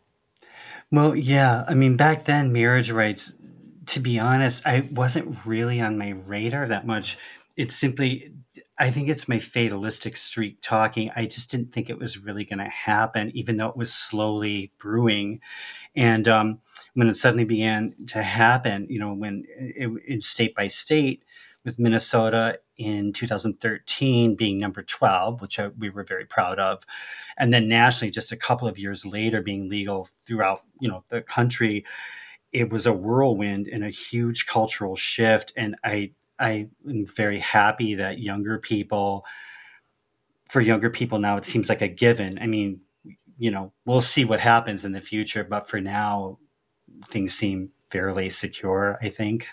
Well, 0.91 1.15
yeah. 1.15 1.65
I 1.69 1.75
mean, 1.75 1.97
back 1.97 2.25
then, 2.25 2.53
marriage 2.53 2.91
rights. 2.91 3.35
To 3.87 4.01
be 4.01 4.19
honest, 4.19 4.61
I 4.67 4.87
wasn't 4.93 5.39
really 5.47 5.81
on 5.81 5.97
my 5.97 6.11
radar 6.11 6.67
that 6.67 6.87
much. 6.87 7.17
It's 7.57 7.75
simply 7.75 8.33
I 8.81 8.91
think 8.91 9.09
it's 9.09 9.29
my 9.29 9.41
fatalistic 9.41 10.17
streak 10.17 10.59
talking. 10.63 11.11
I 11.17 11.27
just 11.27 11.51
didn't 11.51 11.73
think 11.73 11.91
it 11.91 11.99
was 11.99 12.19
really 12.19 12.45
going 12.45 12.61
to 12.61 12.69
happen, 12.69 13.33
even 13.35 13.57
though 13.57 13.69
it 13.69 13.77
was 13.77 13.93
slowly 13.93 14.73
brewing. 14.79 15.41
And 15.97 16.29
um, 16.29 16.61
when 16.95 17.09
it 17.09 17.17
suddenly 17.17 17.45
began 17.45 17.95
to 18.09 18.23
happen, 18.23 18.87
you 18.89 19.01
know, 19.01 19.13
when 19.15 19.45
it, 19.49 19.91
in 20.07 20.21
state 20.21 20.55
by 20.55 20.69
state, 20.69 21.25
with 21.65 21.79
Minnesota 21.79 22.59
in 22.79 23.13
2013 23.13 24.37
being 24.37 24.59
number 24.59 24.83
12, 24.83 25.43
which 25.43 25.59
I, 25.59 25.69
we 25.79 25.91
were 25.91 26.05
very 26.05 26.25
proud 26.25 26.59
of, 26.59 26.85
and 27.37 27.53
then 27.53 27.69
nationally, 27.69 28.11
just 28.11 28.33
a 28.33 28.37
couple 28.37 28.69
of 28.69 28.79
years 28.79 29.05
later, 29.05 29.43
being 29.43 29.69
legal 29.69 30.09
throughout, 30.27 30.63
you 30.81 30.89
know, 30.89 31.05
the 31.11 31.21
country. 31.21 31.85
It 32.53 32.71
was 32.71 32.87
a 32.87 32.93
whirlwind 32.93 33.69
and 33.69 33.85
a 33.85 33.91
huge 33.91 34.47
cultural 34.47 34.97
shift, 34.97 35.53
and 35.57 35.77
I 35.85 36.13
I 36.39 36.69
am 36.89 37.07
very 37.07 37.41
happy 37.41 37.95
that 37.97 38.19
younger 38.19 38.59
people, 38.59 39.25
for 40.49 40.61
younger 40.61 40.91
people 40.91 41.19
now, 41.19 41.37
it 41.37 41.45
seems 41.45 41.69
like 41.69 41.83
a 41.83 41.89
given. 41.89 42.39
I 42.39 42.47
mean, 42.47 42.81
you 43.39 43.51
know, 43.51 43.73
we'll 43.85 44.01
see 44.01 44.25
what 44.25 44.41
happens 44.41 44.85
in 44.85 44.93
the 44.93 45.01
future, 45.01 45.45
but 45.45 45.69
for 45.69 45.81
now, 45.81 46.39
things 47.09 47.35
seem 47.35 47.71
fairly 47.91 48.31
secure, 48.31 48.99
I 49.03 49.09
think. 49.11 49.47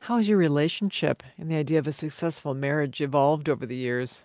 How 0.00 0.16
has 0.16 0.28
your 0.28 0.38
relationship 0.38 1.22
and 1.38 1.50
the 1.50 1.56
idea 1.56 1.78
of 1.78 1.88
a 1.88 1.92
successful 1.92 2.54
marriage 2.54 3.00
evolved 3.00 3.48
over 3.48 3.66
the 3.66 3.76
years? 3.76 4.24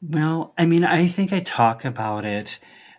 Well, 0.00 0.52
I 0.58 0.66
mean, 0.66 0.84
I 0.84 1.06
think 1.06 1.32
I 1.32 1.40
talk 1.40 1.84
about 1.84 2.24
it 2.24 2.58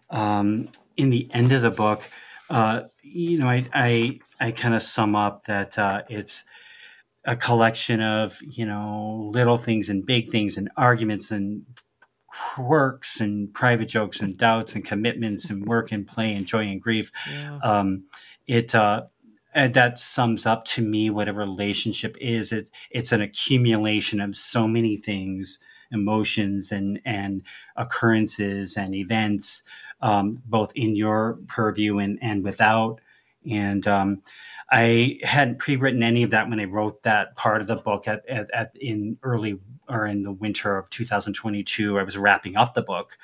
um, 0.09 0.69
in 0.95 1.09
the 1.09 1.29
end 1.33 1.51
of 1.51 1.61
the 1.61 1.71
book. 1.71 2.03
Uh, 2.49 2.83
you 3.01 3.39
know, 3.39 3.47
I 3.47 3.65
I, 3.73 4.19
I 4.39 4.51
kind 4.51 4.75
of 4.75 4.83
sum 4.83 5.15
up 5.15 5.45
that 5.45 5.77
uh, 5.77 6.03
it's 6.07 6.43
a 7.25 7.35
collection 7.35 8.01
of 8.01 8.37
you 8.41 8.65
know 8.65 9.29
little 9.33 9.57
things 9.57 9.89
and 9.89 10.05
big 10.05 10.29
things 10.31 10.57
and 10.57 10.69
arguments 10.77 11.31
and 11.31 11.65
quirks 12.27 13.19
and 13.19 13.53
private 13.53 13.85
jokes 13.85 14.19
and 14.19 14.37
doubts 14.37 14.73
and 14.73 14.83
commitments 14.85 15.49
and 15.49 15.65
work 15.65 15.91
and 15.91 16.07
play 16.07 16.33
and 16.33 16.47
joy 16.47 16.63
and 16.63 16.81
grief. 16.81 17.11
Yeah. 17.29 17.59
Um, 17.63 18.05
it 18.47 18.73
uh, 18.73 19.03
that 19.55 19.99
sums 19.99 20.45
up 20.45 20.65
to 20.65 20.81
me 20.81 21.09
what 21.09 21.29
a 21.29 21.33
relationship 21.33 22.15
is. 22.19 22.51
It's 22.51 22.71
it's 22.91 23.11
an 23.11 23.21
accumulation 23.21 24.19
of 24.19 24.35
so 24.35 24.67
many 24.67 24.97
things, 24.97 25.59
emotions 25.91 26.71
and 26.71 26.99
and 27.05 27.43
occurrences 27.75 28.75
and 28.75 28.95
events, 28.95 29.63
um, 30.01 30.41
both 30.45 30.71
in 30.75 30.95
your 30.95 31.37
purview 31.47 31.99
and 31.99 32.17
and 32.21 32.43
without. 32.43 32.99
And 33.49 33.87
um, 33.87 34.21
I 34.71 35.19
hadn't 35.23 35.59
pre-written 35.59 36.03
any 36.03 36.23
of 36.23 36.31
that 36.31 36.49
when 36.49 36.59
I 36.59 36.65
wrote 36.65 37.03
that 37.03 37.35
part 37.35 37.61
of 37.61 37.67
the 37.67 37.75
book 37.75 38.07
at, 38.07 38.27
at, 38.27 38.49
at 38.53 38.71
in 38.75 39.17
early 39.21 39.59
or 39.87 40.07
in 40.07 40.23
the 40.23 40.31
winter 40.31 40.77
of 40.77 40.89
2022. 40.89 41.99
I 41.99 42.03
was 42.03 42.17
wrapping 42.17 42.55
up 42.55 42.73
the 42.73 42.81
book, 42.81 43.17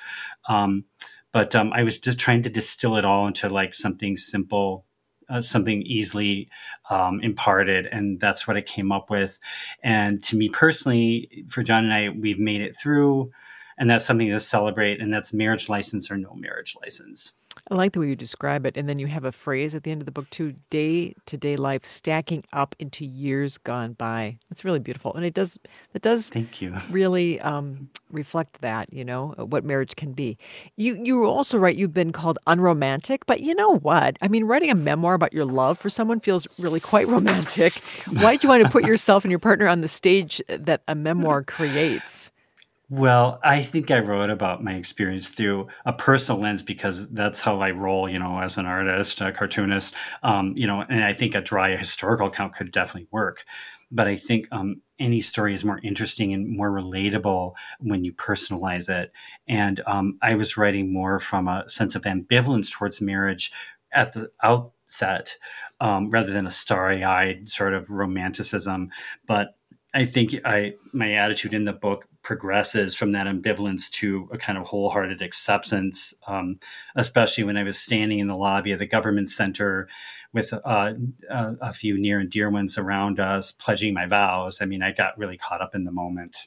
um, 0.48 0.84
but 1.32 1.54
um, 1.54 1.72
I 1.72 1.82
was 1.82 1.98
just 1.98 2.18
trying 2.18 2.42
to 2.44 2.50
distill 2.50 2.96
it 2.96 3.04
all 3.04 3.26
into 3.26 3.48
like 3.48 3.74
something 3.74 4.16
simple, 4.16 4.84
uh, 5.28 5.42
something 5.42 5.82
easily 5.82 6.48
um, 6.90 7.20
imparted, 7.20 7.86
and 7.86 8.20
that's 8.20 8.46
what 8.46 8.56
I 8.56 8.62
came 8.62 8.92
up 8.92 9.10
with. 9.10 9.38
And 9.82 10.22
to 10.24 10.36
me 10.36 10.48
personally, 10.48 11.46
for 11.48 11.62
John 11.62 11.84
and 11.84 11.92
I, 11.92 12.08
we've 12.10 12.38
made 12.38 12.60
it 12.60 12.76
through, 12.76 13.32
and 13.78 13.88
that's 13.88 14.04
something 14.04 14.28
to 14.28 14.40
celebrate. 14.40 15.00
And 15.00 15.12
that's 15.12 15.32
marriage 15.32 15.68
license 15.68 16.10
or 16.10 16.16
no 16.16 16.34
marriage 16.34 16.76
license. 16.82 17.32
I 17.70 17.74
like 17.74 17.92
the 17.92 18.00
way 18.00 18.08
you 18.08 18.16
describe 18.16 18.66
it. 18.66 18.76
And 18.76 18.88
then 18.88 18.98
you 18.98 19.06
have 19.06 19.24
a 19.24 19.32
phrase 19.32 19.74
at 19.74 19.82
the 19.82 19.90
end 19.90 20.02
of 20.02 20.06
the 20.06 20.12
book, 20.12 20.28
too 20.30 20.54
day 20.70 21.14
to 21.26 21.36
day 21.36 21.56
life 21.56 21.84
stacking 21.84 22.44
up 22.52 22.74
into 22.78 23.04
years 23.04 23.58
gone 23.58 23.94
by. 23.94 24.38
It's 24.50 24.64
really 24.64 24.78
beautiful. 24.78 25.14
And 25.14 25.24
it 25.24 25.34
does, 25.34 25.58
it 25.94 26.02
does 26.02 26.30
Thank 26.30 26.60
you. 26.60 26.74
really 26.90 27.40
um, 27.40 27.88
reflect 28.10 28.60
that, 28.60 28.92
you 28.92 29.04
know, 29.04 29.34
uh, 29.38 29.44
what 29.44 29.64
marriage 29.64 29.96
can 29.96 30.12
be. 30.12 30.38
You, 30.76 30.98
you 31.02 31.24
also 31.24 31.58
write, 31.58 31.76
you've 31.76 31.94
been 31.94 32.12
called 32.12 32.38
unromantic, 32.46 33.26
but 33.26 33.40
you 33.40 33.54
know 33.54 33.78
what? 33.78 34.16
I 34.22 34.28
mean, 34.28 34.44
writing 34.44 34.70
a 34.70 34.74
memoir 34.74 35.14
about 35.14 35.32
your 35.32 35.44
love 35.44 35.78
for 35.78 35.88
someone 35.88 36.20
feels 36.20 36.46
really 36.58 36.80
quite 36.80 37.08
romantic. 37.08 37.74
Why 38.08 38.32
did 38.32 38.42
you 38.42 38.48
want 38.48 38.64
to 38.64 38.70
put 38.70 38.84
yourself 38.84 39.24
and 39.24 39.30
your 39.30 39.38
partner 39.38 39.66
on 39.66 39.80
the 39.80 39.88
stage 39.88 40.42
that 40.48 40.82
a 40.88 40.94
memoir 40.94 41.42
creates? 41.42 42.30
Well, 42.92 43.38
I 43.44 43.62
think 43.62 43.92
I 43.92 44.00
wrote 44.00 44.30
about 44.30 44.64
my 44.64 44.74
experience 44.74 45.28
through 45.28 45.68
a 45.86 45.92
personal 45.92 46.40
lens 46.40 46.60
because 46.60 47.08
that's 47.10 47.38
how 47.40 47.60
I 47.60 47.70
roll, 47.70 48.08
you 48.08 48.18
know, 48.18 48.40
as 48.40 48.58
an 48.58 48.66
artist, 48.66 49.20
a 49.20 49.30
cartoonist, 49.30 49.94
um, 50.24 50.54
you 50.56 50.66
know, 50.66 50.84
and 50.88 51.04
I 51.04 51.14
think 51.14 51.36
a 51.36 51.40
dry 51.40 51.76
historical 51.76 52.26
account 52.26 52.56
could 52.56 52.72
definitely 52.72 53.06
work. 53.12 53.44
But 53.92 54.08
I 54.08 54.16
think 54.16 54.48
um, 54.50 54.82
any 54.98 55.20
story 55.20 55.54
is 55.54 55.64
more 55.64 55.78
interesting 55.84 56.32
and 56.32 56.48
more 56.48 56.70
relatable 56.70 57.52
when 57.78 58.04
you 58.04 58.12
personalize 58.12 58.88
it. 58.88 59.12
And 59.46 59.80
um, 59.86 60.18
I 60.20 60.34
was 60.34 60.56
writing 60.56 60.92
more 60.92 61.20
from 61.20 61.46
a 61.46 61.68
sense 61.68 61.94
of 61.94 62.02
ambivalence 62.02 62.72
towards 62.72 63.00
marriage 63.00 63.52
at 63.92 64.12
the 64.14 64.30
outset 64.42 65.36
um, 65.80 66.10
rather 66.10 66.32
than 66.32 66.46
a 66.46 66.50
starry 66.50 67.04
eyed 67.04 67.48
sort 67.48 67.72
of 67.72 67.88
romanticism. 67.88 68.90
But 69.28 69.54
I 69.94 70.04
think 70.04 70.36
I 70.44 70.74
my 70.92 71.14
attitude 71.14 71.52
in 71.54 71.64
the 71.64 71.72
book 71.72 72.04
progresses 72.30 72.94
from 72.94 73.10
that 73.10 73.26
ambivalence 73.26 73.90
to 73.90 74.28
a 74.30 74.38
kind 74.38 74.56
of 74.56 74.64
wholehearted 74.64 75.20
acceptance, 75.20 76.14
um, 76.28 76.60
especially 76.94 77.42
when 77.42 77.56
I 77.56 77.64
was 77.64 77.76
standing 77.76 78.20
in 78.20 78.28
the 78.28 78.36
lobby 78.36 78.70
of 78.70 78.78
the 78.78 78.86
government 78.86 79.28
center 79.28 79.88
with 80.32 80.52
uh, 80.52 80.92
a, 81.28 81.54
a, 81.60 81.72
few 81.72 81.98
near 81.98 82.20
and 82.20 82.30
dear 82.30 82.48
ones 82.48 82.78
around 82.78 83.18
us, 83.18 83.50
pledging 83.50 83.94
my 83.94 84.06
vows. 84.06 84.62
I 84.62 84.66
mean, 84.66 84.80
I 84.80 84.92
got 84.92 85.18
really 85.18 85.38
caught 85.38 85.60
up 85.60 85.74
in 85.74 85.82
the 85.82 85.90
moment. 85.90 86.46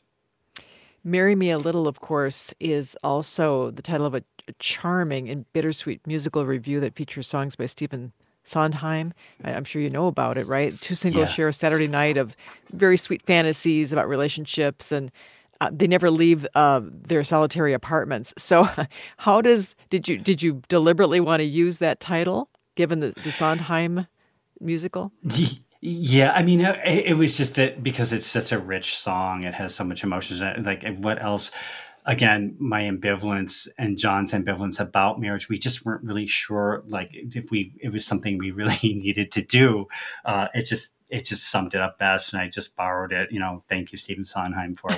Marry 1.03 1.35
Me 1.35 1.51
a 1.51 1.57
Little, 1.57 1.85
of 1.85 1.99
course, 1.99 2.53
is 2.61 2.97
also 3.03 3.71
the 3.71 3.81
title 3.81 4.05
of 4.05 4.15
a, 4.15 4.23
charming 4.59 5.27
and 5.27 5.51
bittersweet 5.51 5.99
musical 6.07 6.45
review 6.45 6.79
that 6.79 6.95
features 6.95 7.27
songs 7.27 7.57
by 7.57 7.65
Stephen 7.65 8.13
Sondheim. 8.45 9.13
I'm 9.43 9.65
sure 9.65 9.81
you 9.81 9.89
know 9.89 10.07
about 10.07 10.37
it, 10.37 10.47
right? 10.47 10.79
Two 10.79 10.95
singles 10.95 11.27
yeah. 11.27 11.33
share 11.33 11.47
a 11.49 11.53
Saturday 11.53 11.87
night 11.87 12.15
of 12.15 12.37
very 12.71 12.95
sweet 12.95 13.21
fantasies 13.21 13.91
about 13.91 14.07
relationships, 14.07 14.93
and 14.93 15.11
uh, 15.63 15.69
they 15.71 15.87
never 15.87 16.11
leave 16.11 16.45
uh, 16.55 16.81
their 16.83 17.23
solitary 17.23 17.73
apartments. 17.73 18.33
So, 18.37 18.67
how 19.17 19.41
does 19.41 19.75
did 19.89 20.07
you 20.07 20.17
did 20.17 20.41
you 20.41 20.61
deliberately 20.67 21.19
want 21.19 21.39
to 21.39 21.45
use 21.45 21.77
that 21.77 21.99
title 21.99 22.49
given 22.75 22.99
the, 22.99 23.11
the 23.23 23.31
Sondheim 23.31 24.07
musical? 24.59 25.11
Yeah, 25.81 26.31
I 26.31 26.43
mean, 26.43 26.61
it, 26.61 26.79
it, 26.85 27.17
was 27.17 27.35
just 27.35 27.55
that 27.55 27.83
because 27.83 28.13
it's 28.13 28.25
such 28.25 28.51
a 28.51 28.59
rich 28.59 28.97
song, 28.97 29.43
it 29.43 29.53
has 29.53 29.75
so 29.75 29.83
much 29.83 30.03
emotions. 30.03 30.41
Like, 30.65 30.85
what 30.97 31.21
else? 31.21 31.51
Again, 32.05 32.55
my 32.59 32.81
ambivalence 32.81 33.67
and 33.77 33.97
John's 33.97 34.33
ambivalence 34.33 34.79
about 34.79 35.21
marriage, 35.21 35.47
we 35.47 35.57
just 35.57 35.85
weren't 35.85 36.03
really 36.03 36.27
sure. 36.27 36.83
Like, 36.87 37.11
if 37.13 37.51
we 37.51 37.73
it 37.79 37.89
was 37.89 38.05
something 38.05 38.37
we 38.37 38.51
really 38.59 38.79
needed 38.81 39.31
to 39.33 39.41
do, 39.41 39.87
uh, 40.25 40.47
it 40.53 40.65
just 40.65 40.89
it 41.09 41.25
just 41.25 41.49
summed 41.49 41.73
it 41.73 41.79
up 41.79 41.99
best. 41.99 42.33
And 42.33 42.41
I 42.41 42.49
just 42.49 42.75
borrowed 42.75 43.13
it. 43.13 43.31
You 43.31 43.39
know, 43.39 43.63
thank 43.69 43.93
you, 43.93 43.97
Stephen 43.97 44.25
Sondheim, 44.25 44.75
for 44.75 44.97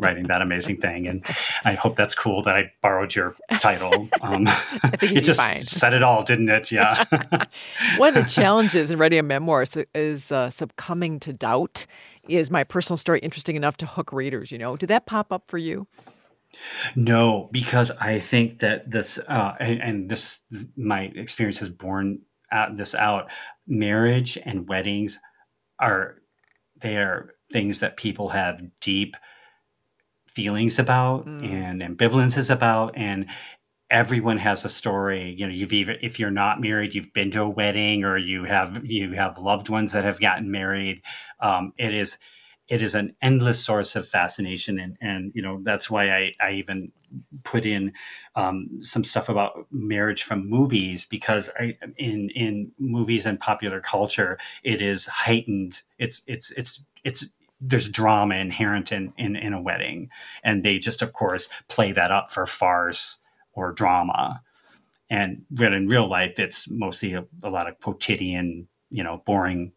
writing 0.00 0.26
that 0.28 0.42
amazing 0.42 0.80
thing. 0.80 1.06
And 1.06 1.24
I 1.64 1.74
hope 1.74 1.96
that's 1.96 2.14
cool 2.14 2.42
that 2.42 2.54
I 2.54 2.72
borrowed 2.82 3.14
your 3.14 3.36
title. 3.60 4.08
Um, 4.22 4.46
it 5.00 5.22
just 5.22 5.40
fine. 5.40 5.62
said 5.62 5.94
it 5.94 6.02
all, 6.02 6.22
didn't 6.22 6.48
it? 6.50 6.70
Yeah. 6.70 7.04
One 7.96 8.16
of 8.16 8.22
the 8.22 8.30
challenges 8.30 8.90
in 8.90 8.98
writing 8.98 9.18
a 9.18 9.22
memoir 9.22 9.62
is, 9.62 9.78
is 9.94 10.30
uh, 10.30 10.50
succumbing 10.50 11.20
to 11.20 11.32
doubt. 11.32 11.86
Is 12.28 12.50
my 12.50 12.64
personal 12.64 12.98
story 12.98 13.20
interesting 13.20 13.56
enough 13.56 13.78
to 13.78 13.86
hook 13.86 14.12
readers? 14.12 14.52
You 14.52 14.58
know, 14.58 14.76
did 14.76 14.90
that 14.90 15.06
pop 15.06 15.32
up 15.32 15.44
for 15.46 15.58
you? 15.58 15.86
No, 16.96 17.48
because 17.52 17.90
I 17.92 18.20
think 18.20 18.60
that 18.60 18.90
this, 18.90 19.18
uh, 19.18 19.54
and, 19.58 19.82
and 19.82 20.10
this, 20.10 20.40
my 20.76 21.10
experience 21.14 21.58
has 21.58 21.70
borne 21.70 22.20
out, 22.52 22.76
this 22.76 22.94
out. 22.94 23.30
Marriage 23.66 24.36
and 24.44 24.68
weddings 24.68 25.18
are, 25.78 26.16
they 26.80 26.96
are 26.96 27.34
things 27.52 27.80
that 27.80 27.96
people 27.96 28.28
have 28.28 28.60
deep 28.80 29.16
feelings 30.34 30.78
about 30.78 31.26
mm. 31.26 31.44
and 31.44 31.80
ambivalences 31.82 32.50
about 32.50 32.96
and 32.96 33.26
everyone 33.90 34.38
has 34.38 34.64
a 34.64 34.68
story. 34.68 35.34
You 35.36 35.46
know 35.46 35.52
you've 35.52 35.72
even 35.72 35.96
if 36.02 36.18
you're 36.18 36.30
not 36.30 36.60
married 36.60 36.94
you've 36.94 37.12
been 37.12 37.30
to 37.32 37.42
a 37.42 37.48
wedding 37.48 38.04
or 38.04 38.16
you 38.16 38.44
have 38.44 38.84
you 38.84 39.12
have 39.12 39.38
loved 39.38 39.68
ones 39.68 39.92
that 39.92 40.04
have 40.04 40.20
gotten 40.20 40.50
married. 40.50 41.02
Um, 41.40 41.72
it 41.78 41.94
is 41.94 42.16
it 42.68 42.82
is 42.82 42.94
an 42.94 43.16
endless 43.20 43.62
source 43.62 43.96
of 43.96 44.08
fascination 44.08 44.78
and 44.78 44.96
and 45.00 45.32
you 45.34 45.42
know 45.42 45.60
that's 45.62 45.90
why 45.90 46.08
i 46.10 46.32
i 46.40 46.52
even 46.52 46.92
put 47.42 47.66
in 47.66 47.92
um, 48.36 48.68
some 48.80 49.04
stuff 49.04 49.28
about 49.28 49.66
marriage 49.70 50.22
from 50.22 50.48
movies 50.48 51.04
because 51.04 51.50
I, 51.58 51.76
in 51.96 52.30
in 52.30 52.72
movies 52.78 53.26
and 53.26 53.38
popular 53.38 53.80
culture 53.80 54.38
it 54.62 54.80
is 54.80 55.06
heightened. 55.06 55.82
It's 55.98 56.22
it's 56.26 56.50
it's 56.52 56.84
it's 57.04 57.26
there's 57.60 57.88
drama 57.88 58.36
inherent 58.36 58.92
in, 58.92 59.12
in 59.18 59.36
in 59.36 59.52
a 59.52 59.60
wedding. 59.60 60.08
And 60.44 60.64
they 60.64 60.78
just 60.78 61.02
of 61.02 61.12
course 61.12 61.48
play 61.68 61.92
that 61.92 62.10
up 62.10 62.32
for 62.32 62.46
farce 62.46 63.18
or 63.52 63.72
drama. 63.72 64.42
And 65.08 65.42
when 65.50 65.72
in 65.72 65.88
real 65.88 66.08
life 66.08 66.38
it's 66.38 66.68
mostly 66.70 67.14
a, 67.14 67.24
a 67.42 67.50
lot 67.50 67.68
of 67.68 67.78
quotidian 67.80 68.68
you 68.90 69.04
know 69.04 69.22
boring 69.24 69.72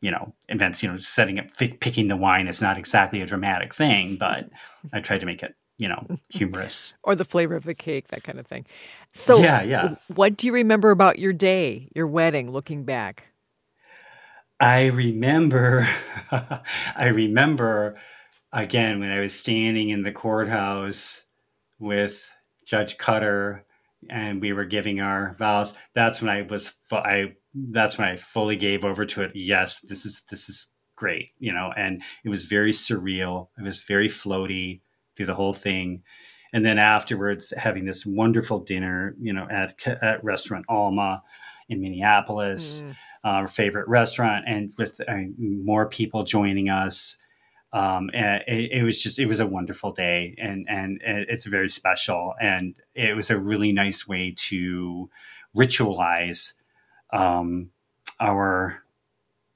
you 0.00 0.10
know 0.10 0.34
events 0.48 0.82
you 0.82 0.90
know 0.90 0.96
setting 0.96 1.38
up 1.38 1.46
f- 1.60 1.80
picking 1.80 2.08
the 2.08 2.16
wine 2.16 2.46
is 2.46 2.60
not 2.60 2.78
exactly 2.78 3.20
a 3.20 3.26
dramatic 3.26 3.74
thing 3.74 4.16
but 4.16 4.48
i 4.92 5.00
tried 5.00 5.18
to 5.18 5.26
make 5.26 5.42
it 5.42 5.54
you 5.76 5.88
know 5.88 6.06
humorous. 6.28 6.92
Or 7.02 7.14
the 7.14 7.24
flavor 7.24 7.56
of 7.56 7.64
the 7.64 7.74
cake 7.74 8.08
that 8.08 8.22
kind 8.22 8.38
of 8.38 8.46
thing. 8.46 8.64
So 9.12 9.38
yeah 9.38 9.62
yeah. 9.62 9.96
what 10.14 10.36
do 10.36 10.46
you 10.46 10.52
remember 10.52 10.90
about 10.90 11.18
your 11.18 11.32
day 11.32 11.88
your 11.94 12.06
wedding 12.06 12.50
looking 12.50 12.84
back 12.84 13.24
I 14.64 14.86
remember, 14.86 15.86
I 16.30 17.08
remember 17.08 18.00
again 18.50 18.98
when 18.98 19.10
I 19.10 19.20
was 19.20 19.34
standing 19.34 19.90
in 19.90 20.02
the 20.02 20.10
courthouse 20.10 21.22
with 21.78 22.26
Judge 22.66 22.96
Cutter 22.96 23.66
and 24.08 24.40
we 24.40 24.54
were 24.54 24.64
giving 24.64 25.02
our 25.02 25.36
vows. 25.38 25.74
That's 25.94 26.22
when 26.22 26.30
I 26.30 26.42
was, 26.42 26.72
I, 26.90 27.34
that's 27.54 27.98
when 27.98 28.08
I 28.08 28.16
fully 28.16 28.56
gave 28.56 28.86
over 28.86 29.04
to 29.04 29.20
it. 29.20 29.32
Yes, 29.34 29.80
this 29.80 30.06
is, 30.06 30.22
this 30.30 30.48
is 30.48 30.68
great, 30.96 31.32
you 31.38 31.52
know, 31.52 31.70
and 31.76 32.02
it 32.24 32.30
was 32.30 32.46
very 32.46 32.72
surreal. 32.72 33.48
It 33.58 33.64
was 33.64 33.82
very 33.82 34.08
floaty 34.08 34.80
through 35.14 35.26
the 35.26 35.34
whole 35.34 35.52
thing. 35.52 36.04
And 36.54 36.64
then 36.64 36.78
afterwards, 36.78 37.52
having 37.54 37.84
this 37.84 38.06
wonderful 38.06 38.60
dinner, 38.60 39.14
you 39.20 39.34
know, 39.34 39.46
at, 39.50 39.86
at 39.86 40.24
restaurant 40.24 40.64
Alma 40.70 41.22
in 41.68 41.82
Minneapolis. 41.82 42.80
Mm 42.80 42.94
our 43.24 43.48
favorite 43.48 43.88
restaurant, 43.88 44.44
and 44.46 44.74
with 44.76 45.00
uh, 45.08 45.14
more 45.38 45.88
people 45.88 46.24
joining 46.24 46.68
us. 46.68 47.18
Um, 47.72 48.08
it, 48.12 48.70
it, 48.70 48.82
was 48.84 49.02
just 49.02 49.18
it 49.18 49.26
was 49.26 49.40
a 49.40 49.46
wonderful 49.46 49.92
day, 49.92 50.36
and 50.38 50.66
and 50.68 51.00
it's 51.02 51.44
very 51.44 51.68
special, 51.68 52.34
and 52.40 52.74
it 52.94 53.16
was 53.16 53.30
a 53.30 53.38
really 53.38 53.72
nice 53.72 54.06
way 54.06 54.34
to 54.48 55.10
ritualize 55.56 56.52
um, 57.12 57.70
our 58.20 58.84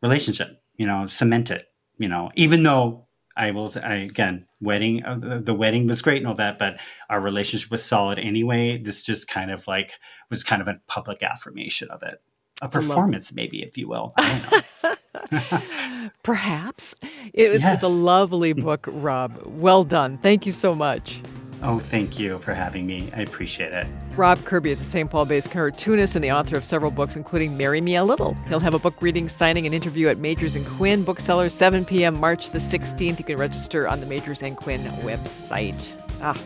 relationship. 0.02 0.60
You 0.76 0.86
know, 0.86 1.06
cement 1.06 1.50
it. 1.52 1.66
You 1.98 2.08
know, 2.08 2.30
even 2.34 2.64
though 2.64 3.06
I 3.36 3.52
will 3.52 3.72
I, 3.80 3.94
again, 3.96 4.46
wedding 4.60 5.04
uh, 5.04 5.40
the 5.40 5.54
wedding 5.54 5.86
was 5.86 6.02
great 6.02 6.18
and 6.18 6.26
all 6.26 6.34
that, 6.36 6.58
but 6.58 6.78
our 7.08 7.20
relationship 7.20 7.70
was 7.70 7.84
solid 7.84 8.18
anyway. 8.18 8.82
This 8.82 9.04
just 9.04 9.28
kind 9.28 9.52
of 9.52 9.66
like 9.68 9.92
was 10.28 10.42
kind 10.42 10.60
of 10.60 10.66
a 10.66 10.80
public 10.88 11.22
affirmation 11.22 11.88
of 11.90 12.02
it 12.02 12.20
a 12.60 12.68
performance, 12.68 13.32
maybe, 13.32 13.62
if 13.62 13.78
you 13.78 13.88
will. 13.88 14.14
Perhaps. 16.22 16.94
It 17.32 17.50
was, 17.50 17.62
yes. 17.62 17.74
it's 17.74 17.82
a 17.82 17.88
lovely 17.88 18.52
book, 18.52 18.86
Rob. 18.88 19.40
Well 19.44 19.84
done. 19.84 20.18
Thank 20.18 20.46
you 20.46 20.52
so 20.52 20.74
much. 20.74 21.20
Oh, 21.60 21.80
thank 21.80 22.20
you 22.20 22.38
for 22.38 22.54
having 22.54 22.86
me. 22.86 23.10
I 23.16 23.22
appreciate 23.22 23.72
it. 23.72 23.86
Rob 24.16 24.44
Kirby 24.44 24.70
is 24.70 24.80
a 24.80 24.84
St. 24.84 25.10
Paul 25.10 25.24
based 25.24 25.50
cartoonist 25.50 26.14
and 26.14 26.22
the 26.24 26.30
author 26.30 26.56
of 26.56 26.64
several 26.64 26.92
books, 26.92 27.16
including 27.16 27.56
Marry 27.56 27.80
Me 27.80 27.96
a 27.96 28.04
Little. 28.04 28.34
He'll 28.46 28.60
have 28.60 28.74
a 28.74 28.78
book 28.78 28.94
reading, 29.02 29.28
signing, 29.28 29.66
and 29.66 29.74
interview 29.74 30.08
at 30.08 30.18
Magers 30.18 30.54
and 30.54 30.64
Quinn 30.64 31.02
Booksellers, 31.02 31.52
7 31.52 31.84
p.m., 31.84 32.18
March 32.20 32.50
the 32.50 32.58
16th. 32.58 33.18
You 33.18 33.24
can 33.24 33.36
register 33.36 33.88
on 33.88 34.00
the 34.00 34.06
Magers 34.06 34.46
and 34.46 34.56
Quinn 34.56 34.80
website. 35.02 35.92
Ah, 36.22 36.40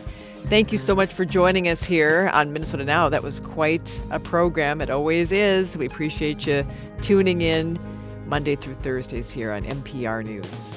Thank 0.49 0.71
you 0.71 0.77
so 0.77 0.93
much 0.93 1.11
for 1.11 1.25
joining 1.25 1.67
us 1.67 1.83
here 1.83 2.29
on 2.33 2.53
Minnesota 2.53 2.83
Now. 2.83 3.09
That 3.09 3.23
was 3.23 3.39
quite 3.39 3.99
a 4.11 4.19
program. 4.19 4.81
It 4.81 4.89
always 4.89 5.31
is. 5.31 5.77
We 5.77 5.87
appreciate 5.87 6.45
you 6.45 6.65
tuning 7.01 7.41
in 7.41 7.79
Monday 8.27 8.55
through 8.55 8.75
Thursdays 8.75 9.31
here 9.31 9.51
on 9.51 9.63
MPR 9.63 10.23
News. 10.23 10.73